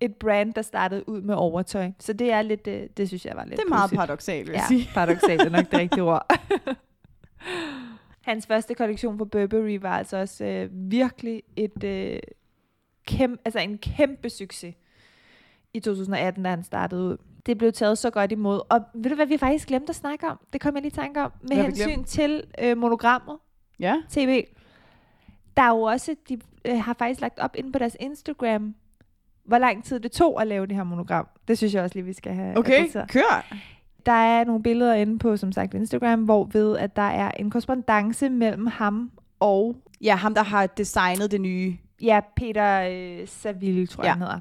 et 0.00 0.14
brand, 0.16 0.54
der 0.54 0.62
startede 0.62 1.08
ud 1.08 1.20
med 1.20 1.34
overtøj. 1.34 1.90
Så 1.98 2.12
det 2.12 2.32
er 2.32 2.42
lidt, 2.42 2.66
øh, 2.66 2.82
det 2.96 3.08
synes 3.08 3.24
jeg 3.26 3.36
var 3.36 3.44
lidt 3.44 3.56
det 3.56 3.64
er 3.64 3.68
meget 3.68 3.90
paradoxalt, 3.90 4.46
vil 4.46 4.52
jeg 4.52 4.60
Ja, 4.70 4.76
sige. 4.76 4.90
paradoxalt 4.94 5.42
er 5.42 5.48
nok 5.50 5.70
det 5.70 5.78
rigtige 5.78 6.02
ord. 6.02 6.26
Hans 8.22 8.46
første 8.46 8.74
kollektion 8.74 9.18
på 9.18 9.24
Burberry 9.24 9.78
var 9.82 9.98
altså 9.98 10.16
også 10.16 10.44
øh, 10.44 10.68
virkelig 10.72 11.42
et 11.56 11.84
øh, 11.84 12.18
kæmpe, 13.06 13.38
altså 13.44 13.58
en 13.58 13.78
kæmpe 13.78 14.30
succes 14.30 14.74
i 15.74 15.80
2018, 15.80 16.42
da 16.42 16.50
han 16.50 16.62
startede 16.62 17.02
ud. 17.02 17.16
Det 17.46 17.58
blev 17.58 17.72
taget 17.72 17.98
så 17.98 18.10
godt 18.10 18.32
imod. 18.32 18.60
Og 18.68 18.80
ved 18.94 19.10
du, 19.10 19.16
hvad 19.16 19.26
vi 19.26 19.36
faktisk 19.36 19.68
glemte 19.68 19.90
at 19.90 19.96
snakke 19.96 20.26
om? 20.28 20.38
Det 20.52 20.60
kom 20.60 20.74
jeg 20.74 20.82
lige 20.82 20.92
i 20.92 20.94
tanke 20.94 21.22
om. 21.22 21.32
Med 21.42 21.56
Hvad 21.56 21.64
hensyn 21.64 22.04
til 22.04 22.44
øh, 22.62 22.76
monogrammet. 22.76 23.36
Ja. 23.78 23.96
TV. 24.10 24.44
Der 25.56 25.62
er 25.62 25.68
jo 25.68 25.80
også, 25.80 26.16
de 26.28 26.38
øh, 26.64 26.82
har 26.82 26.94
faktisk 26.98 27.20
lagt 27.20 27.38
op 27.38 27.56
inde 27.58 27.72
på 27.72 27.78
deres 27.78 27.96
Instagram, 28.00 28.74
hvor 29.44 29.58
lang 29.58 29.84
tid 29.84 30.00
det 30.00 30.12
tog 30.12 30.40
at 30.40 30.46
lave 30.46 30.66
det 30.66 30.76
her 30.76 30.84
monogram. 30.84 31.28
Det 31.48 31.58
synes 31.58 31.74
jeg 31.74 31.82
også 31.82 31.94
lige, 31.94 32.04
vi 32.04 32.12
skal 32.12 32.34
have 32.34 32.58
Okay, 32.58 32.86
kør. 33.08 33.54
Der 34.06 34.12
er 34.12 34.44
nogle 34.44 34.62
billeder 34.62 34.94
inde 34.94 35.18
på, 35.18 35.36
som 35.36 35.52
sagt, 35.52 35.74
Instagram, 35.74 36.24
hvor 36.24 36.44
ved, 36.44 36.78
at 36.78 36.96
der 36.96 37.02
er 37.02 37.30
en 37.30 37.50
korrespondence 37.50 38.28
mellem 38.28 38.66
ham 38.66 39.10
og, 39.40 39.76
Ja, 40.00 40.14
ham 40.14 40.34
der 40.34 40.42
har 40.42 40.66
designet 40.66 41.30
det 41.30 41.40
nye. 41.40 41.76
Ja, 42.02 42.20
Peter 42.36 42.88
øh, 42.90 43.28
Saville, 43.28 43.86
tror 43.86 44.02
jeg, 44.04 44.08
Ja. 44.08 44.12
han 44.12 44.20
hedder. 44.22 44.40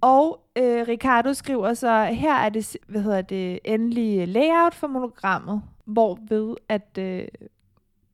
Og 0.00 0.40
øh, 0.56 0.88
Ricardo 0.88 1.32
skriver 1.34 1.74
så, 1.74 2.04
her 2.04 2.34
er 2.34 2.48
det, 2.48 2.76
hvad 2.86 3.00
hedder 3.02 3.22
det, 3.22 3.58
endelige 3.64 4.26
layout 4.26 4.74
for 4.74 4.86
monogrammet, 4.86 5.62
hvor 5.84 6.18
ved, 6.28 6.56
at 6.68 6.98
øh, 6.98 7.28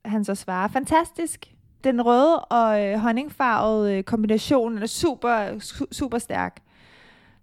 han 0.05 0.25
så 0.25 0.35
svarer, 0.35 0.69
fantastisk. 0.69 1.47
Den 1.85 2.03
røde 2.07 2.41
og 2.45 2.85
øh, 2.85 2.99
honningfarvede 2.99 3.97
øh, 3.97 4.03
kombination 4.05 4.79
er 4.79 4.87
super, 4.87 5.49
su- 5.59 5.93
super 5.93 6.19
stærk. 6.19 6.61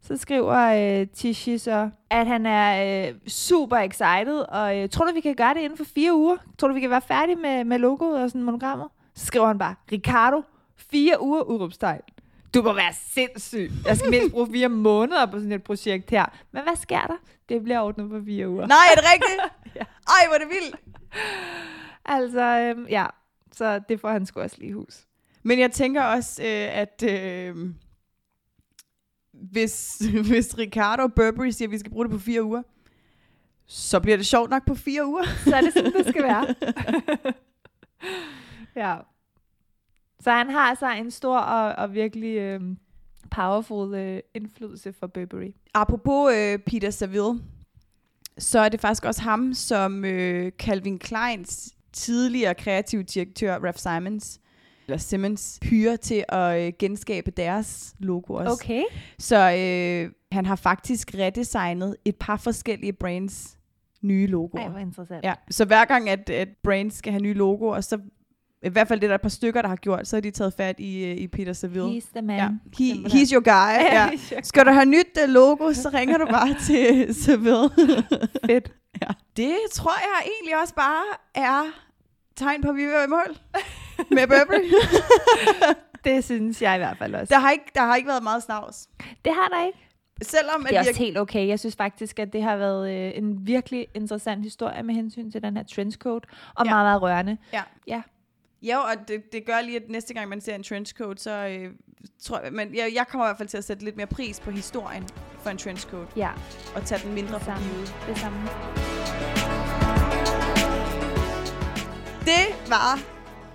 Så 0.02 0.18
skriver 0.18 0.58
øh, 1.02 1.08
Tishi 1.08 1.58
så, 1.58 1.89
at 2.10 2.28
han 2.28 2.45
er 2.45 3.08
øh, 3.10 3.16
super 3.28 3.78
excited, 3.78 4.39
og 4.50 4.78
øh, 4.78 4.89
tror 4.89 5.06
du, 5.06 5.14
vi 5.14 5.20
kan 5.22 5.36
gøre 5.36 5.54
det 5.54 5.60
inden 5.62 5.78
for 5.78 5.84
fire 5.95 6.16
uger? 6.16 6.38
Tror 6.58 6.68
du, 6.68 6.74
vi 6.74 6.80
kan 6.80 6.89
være 6.89 7.02
færdige 7.02 7.36
med, 7.36 7.64
med 7.64 7.80
logoet 7.80 8.24
og 8.24 8.30
sådan 8.30 8.43
monogrammet? 8.43 8.88
Skriver 9.20 9.47
han 9.47 9.57
bare, 9.57 9.76
Ricardo, 9.91 10.43
fire 10.76 11.22
uger 11.22 11.41
udråbstegn. 11.41 12.01
Du 12.53 12.61
må 12.61 12.74
være 12.74 12.93
sindssyg. 12.93 13.72
Jeg 13.86 13.97
skal 13.97 14.09
mindst 14.11 14.32
bruge 14.32 14.47
fire 14.51 14.70
måneder 14.70 15.26
på 15.26 15.38
sådan 15.38 15.51
et 15.51 15.63
projekt 15.63 16.09
her. 16.09 16.26
Men 16.51 16.63
hvad 16.63 16.76
sker 16.76 17.01
der? 17.01 17.17
Det 17.49 17.63
bliver 17.63 17.80
ordnet 17.80 18.09
på 18.09 18.22
fire 18.26 18.49
uger. 18.49 18.67
Nej, 18.67 18.78
er 18.91 18.95
det 18.95 19.03
rigtigt? 19.13 19.41
Ja. 19.76 19.84
Ej, 20.07 20.28
hvor 20.28 20.36
er 20.36 20.39
det 20.39 20.47
vildt. 20.47 20.76
Altså, 22.05 22.41
øhm, 22.41 22.88
ja. 22.89 23.05
Så 23.51 23.80
det 23.89 23.99
får 23.99 24.09
han 24.09 24.26
sgu 24.26 24.39
også 24.41 24.55
lige 24.59 24.74
hus. 24.74 25.05
Men 25.43 25.59
jeg 25.59 25.72
tænker 25.72 26.03
også, 26.03 26.43
øh, 26.43 26.78
at 26.78 27.03
øh, 27.09 27.55
hvis, 29.34 30.01
hvis 30.30 30.57
Ricardo 30.57 31.03
og 31.03 31.13
Burberry 31.13 31.49
siger, 31.49 31.67
at 31.67 31.72
vi 31.72 31.78
skal 31.80 31.91
bruge 31.91 32.05
det 32.05 32.11
på 32.11 32.20
fire 32.20 32.43
uger, 32.43 32.61
så 33.67 33.99
bliver 33.99 34.17
det 34.17 34.26
sjovt 34.26 34.49
nok 34.49 34.65
på 34.65 34.76
fire 34.76 35.05
uger. 35.05 35.24
Så 35.45 35.55
er 35.55 35.61
det 35.61 35.74
sådan, 35.74 35.93
det 35.93 36.07
skal 36.09 36.24
være. 36.24 36.55
ja. 38.86 38.97
Så 40.19 40.32
han 40.32 40.49
har 40.49 40.59
altså 40.59 40.91
en 40.91 41.11
stor 41.11 41.38
og, 41.38 41.75
og 41.75 41.93
virkelig 41.93 42.38
øh, 42.38 42.61
powerful 43.32 43.93
øh, 43.93 44.19
indflydelse 44.34 44.93
for 44.93 45.07
Burberry. 45.07 45.53
Apropos 45.73 46.34
øh, 46.34 46.59
Peter 46.59 46.89
Saville, 46.89 47.39
så 48.38 48.59
er 48.59 48.69
det 48.69 48.80
faktisk 48.80 49.05
også 49.05 49.21
ham, 49.21 49.53
som 49.53 50.05
øh, 50.05 50.51
Calvin 50.51 50.99
Kleins 50.99 51.75
tidligere 51.93 52.55
kreative 52.55 53.03
direktør, 53.03 53.59
Ralph 53.59 53.80
Simons, 53.80 54.39
eller 54.88 54.97
Simmons, 54.97 55.59
hyrer 55.63 55.95
til 55.95 56.25
at 56.30 56.67
øh, 56.67 56.73
genskabe 56.80 57.32
deres 57.32 57.95
logo 57.99 58.34
også. 58.34 58.51
Okay. 58.51 58.84
Så 59.19 59.36
øh, 59.36 60.11
han 60.32 60.45
har 60.45 60.55
faktisk 60.55 61.15
redesignet 61.15 61.95
et 62.05 62.15
par 62.15 62.38
forskellige 62.38 62.93
brands 62.93 63.57
nye 64.01 64.27
logoer. 64.27 64.61
Ej, 64.61 64.69
hvor 64.69 64.80
interessant. 64.80 65.25
Ja, 65.25 65.34
så 65.49 65.65
hver 65.65 65.86
gang, 65.86 66.09
at, 66.09 66.30
at 66.30 66.47
brands 66.63 66.93
skal 66.93 67.13
have 67.13 67.21
nye 67.21 67.34
logoer, 67.34 67.82
så 67.82 67.99
i 68.64 68.70
hvert 68.70 68.88
fald 68.88 68.99
det 68.99 69.07
er 69.07 69.10
der 69.10 69.16
et 69.16 69.22
par 69.22 69.30
stykker, 69.30 69.62
der 69.62 69.70
har 69.70 69.76
gjort, 69.76 70.07
så 70.07 70.16
har 70.16 70.22
de 70.22 70.32
taget 70.32 70.53
fat 70.53 70.80
i, 70.80 71.05
øh, 71.05 71.18
i 71.18 71.28
Peter 71.28 71.53
Saville. 71.53 71.97
He's 71.97 72.05
the 72.16 72.22
man. 72.22 72.38
ja. 72.38 72.47
He, 72.78 72.91
he's 72.93 73.34
your 73.34 73.43
guy. 73.43 73.84
ja. 73.97 74.10
Skal 74.43 74.66
du 74.66 74.72
have 74.72 74.86
nyt 74.86 75.07
uh, 75.24 75.30
logo, 75.30 75.74
så 75.74 75.89
ringer 75.93 76.18
du 76.18 76.26
bare 76.26 76.53
til 76.68 77.16
Seville. 77.16 77.70
Fedt. 78.45 78.72
ja. 79.01 79.07
Det 79.38 79.55
tror 79.74 79.91
jeg 80.01 80.32
egentlig 80.32 80.62
også 80.62 80.76
bare 80.76 81.03
er 81.36 81.64
tegn 82.36 82.62
på, 82.62 82.70
at 82.70 82.76
vi 82.76 82.84
er 82.84 83.03
i 83.05 83.07
mål 83.07 83.38
med 84.12 84.28
Burberry. 84.28 84.72
Det 86.03 86.24
synes 86.24 86.62
jeg 86.62 86.76
i 86.76 86.78
hvert 86.78 86.97
fald 86.97 87.16
også. 87.16 87.34
der, 87.34 87.39
har 87.39 87.51
ikke, 87.51 87.66
der 87.76 87.82
har 87.82 87.95
ikke 87.95 88.07
været 88.07 88.24
meget 88.24 88.43
snavs. 88.43 88.88
Det 89.26 89.34
har 89.34 89.47
der 89.47 89.66
ikke. 89.66 89.80
Selvom 90.22 90.62
at 90.66 90.70
Det 90.70 90.76
er 90.76 90.80
også 90.80 90.93
helt 90.97 91.18
okay. 91.18 91.47
Jeg 91.47 91.60
synes 91.60 91.76
faktisk, 91.76 92.20
at 92.20 92.34
det 92.34 92.43
har 92.43 92.55
været 92.57 92.91
øh, 92.91 93.12
en 93.16 93.47
virkelig 93.47 93.88
interessant 93.95 94.43
historie 94.43 94.84
med 94.84 94.95
hensyn 94.95 95.32
til 95.32 95.43
den 95.43 95.57
her 95.57 95.64
trenchcoat, 95.64 96.24
og 96.55 96.66
Ja. 96.66 96.72
meget, 96.72 96.86
meget 96.86 97.01
rørende. 97.01 97.38
Ja. 97.53 97.62
Ja. 97.88 98.01
Ja, 98.64 98.78
og 98.78 99.07
det, 99.07 99.34
det 99.34 99.45
gør 99.45 99.62
lige, 99.62 99.76
at 99.76 99.89
næste 99.89 100.14
gang 100.14 100.30
man 100.30 100.41
ser 100.41 100.55
en 100.55 100.64
trenchcoat, 100.64 101.20
så 101.20 101.32
øh, 101.32 101.74
tror 102.22 102.39
jeg, 102.39 102.53
men 102.53 102.76
jeg, 102.76 102.91
jeg 102.93 103.07
kommer 103.07 103.26
i 103.26 103.28
hvert 103.28 103.38
fald 103.38 103.49
til 103.49 103.57
at 103.57 103.64
sætte 103.64 103.84
lidt 103.84 103.95
mere 103.97 104.07
pris 104.07 104.39
på 104.39 104.51
historien 104.51 105.07
for 105.39 105.49
en 105.49 105.57
trenchcoat, 105.57 106.07
Ja, 106.16 106.30
og 106.76 106.86
tage 106.86 107.01
den 107.05 107.14
mindre 107.14 107.34
det 107.34 107.41
for 107.41 107.74
givet. 107.74 107.95
Det 108.07 108.18
samme. 108.18 108.39
Det 112.26 112.70
var 112.70 112.99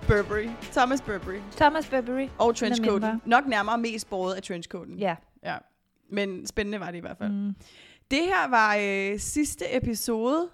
Burberry. 0.07 0.49
Thomas 0.71 1.01
Burberry. 1.01 1.39
Thomas 1.51 1.89
Burberry. 1.89 2.27
Og 2.37 2.55
trenchcoaten. 2.55 3.21
Nok 3.25 3.47
nærmere 3.47 3.77
mest 3.77 4.09
båret 4.09 4.33
af 4.33 4.43
trenchcoaten. 4.43 4.99
Ja. 4.99 5.15
ja. 5.43 5.57
Men 6.09 6.47
spændende 6.47 6.79
var 6.79 6.91
det 6.91 6.97
i 6.97 7.01
hvert 7.01 7.17
fald. 7.17 7.31
Mm. 7.31 7.53
Det 8.11 8.19
her 8.19 8.47
var 8.49 8.77
øh, 8.81 9.19
sidste 9.19 9.75
episode 9.77 10.49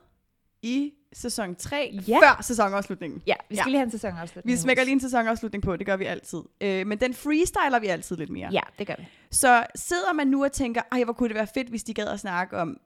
i 0.61 0.93
sæson 1.13 1.55
3, 1.55 1.99
Ja. 2.07 2.19
før 2.19 2.41
sæsonafslutningen. 2.41 3.21
Ja, 3.27 3.33
vi 3.49 3.55
skal 3.55 3.63
Ja. 3.65 3.65
lige 3.69 3.77
have 3.77 3.85
en 3.85 3.91
sæsonafslutning. 3.91 4.51
Vi 4.53 4.57
smækker 4.61 4.83
lige 4.83 4.93
en 4.93 4.99
sæsonafslutning 4.99 5.63
på, 5.63 5.75
det 5.75 5.85
gør 5.85 5.97
vi 5.97 6.05
altid. 6.05 6.39
Øh, 6.61 6.87
men 6.87 6.99
den 6.99 7.13
freestyler 7.13 7.79
vi 7.79 7.87
altid 7.87 8.17
lidt 8.17 8.29
mere. 8.29 8.49
Ja, 8.51 8.61
det 8.79 8.87
gør 8.87 8.95
vi. 8.97 9.03
Så 9.31 9.65
sidder 9.75 10.13
man 10.13 10.27
nu 10.27 10.43
og 10.43 10.51
tænker, 10.51 10.81
ej, 10.91 11.03
hvor 11.03 11.13
kunne 11.13 11.29
det 11.29 11.35
være 11.35 11.47
fedt, 11.53 11.67
hvis 11.67 11.83
de 11.83 11.93
gad 11.93 12.07
at 12.07 12.19
snakke 12.19 12.57
om 12.57 12.77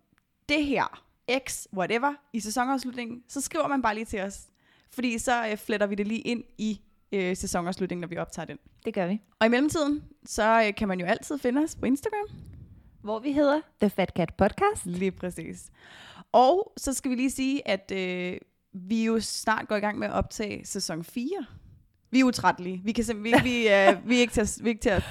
det 0.50 0.66
her, 0.66 1.02
X, 1.48 1.66
whatever, 1.78 2.14
i 2.34 2.40
sæsonafslutningen, 2.40 3.24
så 3.30 3.42
skriver 3.42 3.68
man 3.68 3.82
bare 3.82 3.96
lige 3.96 4.06
til 4.06 4.22
os. 4.22 4.40
Fordi 4.92 5.18
så 5.18 5.48
øh, 5.52 5.58
fletter 5.58 5.88
vi 5.88 5.96
det 5.96 6.08
lige 6.08 6.20
ind 6.22 6.44
i 6.58 6.82
øh, 7.12 7.38
sæsonafslutningen, 7.38 8.02
når 8.02 8.08
vi 8.08 8.18
optager 8.18 8.46
den. 8.46 8.58
Det 8.86 8.94
gør 8.94 9.08
vi. 9.08 9.22
Og 9.40 9.48
i 9.48 9.50
mellemtiden, 9.50 10.04
så 10.26 10.64
øh, 10.68 10.76
kan 10.76 10.88
man 10.88 11.00
jo 11.00 11.06
altid 11.06 11.38
finde 11.38 11.62
os 11.64 11.76
på 11.76 11.86
Instagram. 11.86 12.28
Hvor 13.02 13.20
vi 13.20 13.32
hedder 13.32 13.62
The 13.82 13.90
Fat 13.90 14.12
Cat 14.16 14.34
Podcast. 14.34 14.86
Lige 14.86 15.12
præcis. 15.12 15.70
Og 16.36 16.74
så 16.78 16.94
skal 16.94 17.12
vi 17.12 17.16
lige 17.16 17.32
sige, 17.32 17.68
at 17.68 17.92
øh, 17.92 18.38
vi 18.74 19.06
jo 19.06 19.20
snart 19.20 19.68
går 19.68 19.76
i 19.76 19.80
gang 19.80 20.00
med 20.00 20.08
at 20.08 20.14
optage 20.14 20.66
sæson 20.66 21.04
4. 21.04 21.46
Vi 22.12 22.20
er 22.20 22.24
utrættelige. 22.24 22.82
Vi, 22.84 22.92
kan 22.92 23.04
simpelthen, 23.04 23.44
vi, 23.44 23.50
vi, 23.50 23.70
øh, 23.70 24.10
vi, 24.10 24.16
er 24.16 24.20
ikke 24.20 24.34
til 24.34 24.42
at, 24.42 24.60
vi 24.62 24.70
er 24.70 24.72
ikke 24.72 24.82
til 24.82 24.90
at 24.90 25.04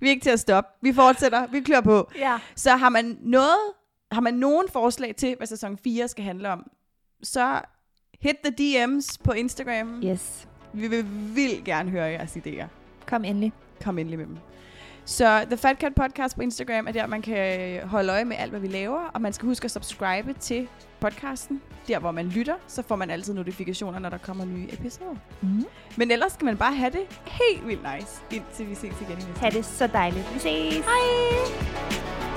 vi 0.00 0.06
er 0.06 0.10
ikke 0.10 0.22
til 0.22 0.30
at 0.30 0.40
stoppe. 0.40 0.70
Vi 0.82 0.92
fortsætter. 0.92 1.46
Vi 1.46 1.60
klør 1.60 1.80
på. 1.80 2.10
Ja. 2.18 2.38
Så 2.56 2.76
har 2.76 2.88
man 2.88 3.18
noget, 3.20 3.58
har 4.12 4.20
man 4.20 4.34
nogen 4.34 4.66
forslag 4.72 5.16
til, 5.16 5.36
hvad 5.36 5.46
sæson 5.46 5.78
4 5.78 6.08
skal 6.08 6.24
handle 6.24 6.50
om, 6.50 6.70
så 7.22 7.60
hit 8.20 8.36
the 8.44 8.84
DM's 8.84 9.16
på 9.24 9.32
Instagram. 9.32 10.02
Yes. 10.04 10.48
Vi 10.72 10.88
vil 10.88 11.06
vildt 11.34 11.64
gerne 11.64 11.90
høre 11.90 12.04
jeres 12.04 12.36
idéer. 12.36 12.66
Kom 13.06 13.24
endelig. 13.24 13.52
Kom 13.80 13.98
endelig 13.98 14.18
med 14.18 14.26
dem. 14.26 14.38
Så 15.06 15.44
The 15.46 15.56
Fat 15.56 15.76
Cat 15.80 15.94
Podcast 15.94 16.36
på 16.36 16.42
Instagram 16.42 16.86
er 16.86 16.92
der, 16.92 17.06
man 17.06 17.22
kan 17.22 17.80
holde 17.84 18.12
øje 18.12 18.24
med 18.24 18.36
alt, 18.38 18.50
hvad 18.50 18.60
vi 18.60 18.66
laver. 18.66 19.00
Og 19.14 19.20
man 19.22 19.32
skal 19.32 19.46
huske 19.48 19.64
at 19.64 19.70
subscribe 19.70 20.32
til 20.32 20.68
podcasten. 21.00 21.62
Der, 21.88 21.98
hvor 21.98 22.10
man 22.10 22.26
lytter, 22.26 22.54
så 22.66 22.82
får 22.82 22.96
man 22.96 23.10
altid 23.10 23.34
notifikationer, 23.34 23.98
når 23.98 24.08
der 24.08 24.18
kommer 24.18 24.44
nye 24.44 24.66
episoder. 24.72 25.16
Mm. 25.40 25.64
Men 25.96 26.10
ellers 26.10 26.32
skal 26.32 26.44
man 26.44 26.56
bare 26.56 26.74
have 26.74 26.90
det 26.90 27.20
helt 27.26 27.66
vildt 27.66 27.82
nice, 27.94 28.22
indtil 28.30 28.68
vi 28.70 28.74
ses 28.74 29.00
igen 29.00 29.12
i 29.12 29.14
næste 29.14 29.40
Ha' 29.40 29.50
det 29.50 29.64
så 29.64 29.86
dejligt. 29.86 30.34
Vi 30.34 30.38
ses. 30.38 30.74
Hej! 30.74 32.33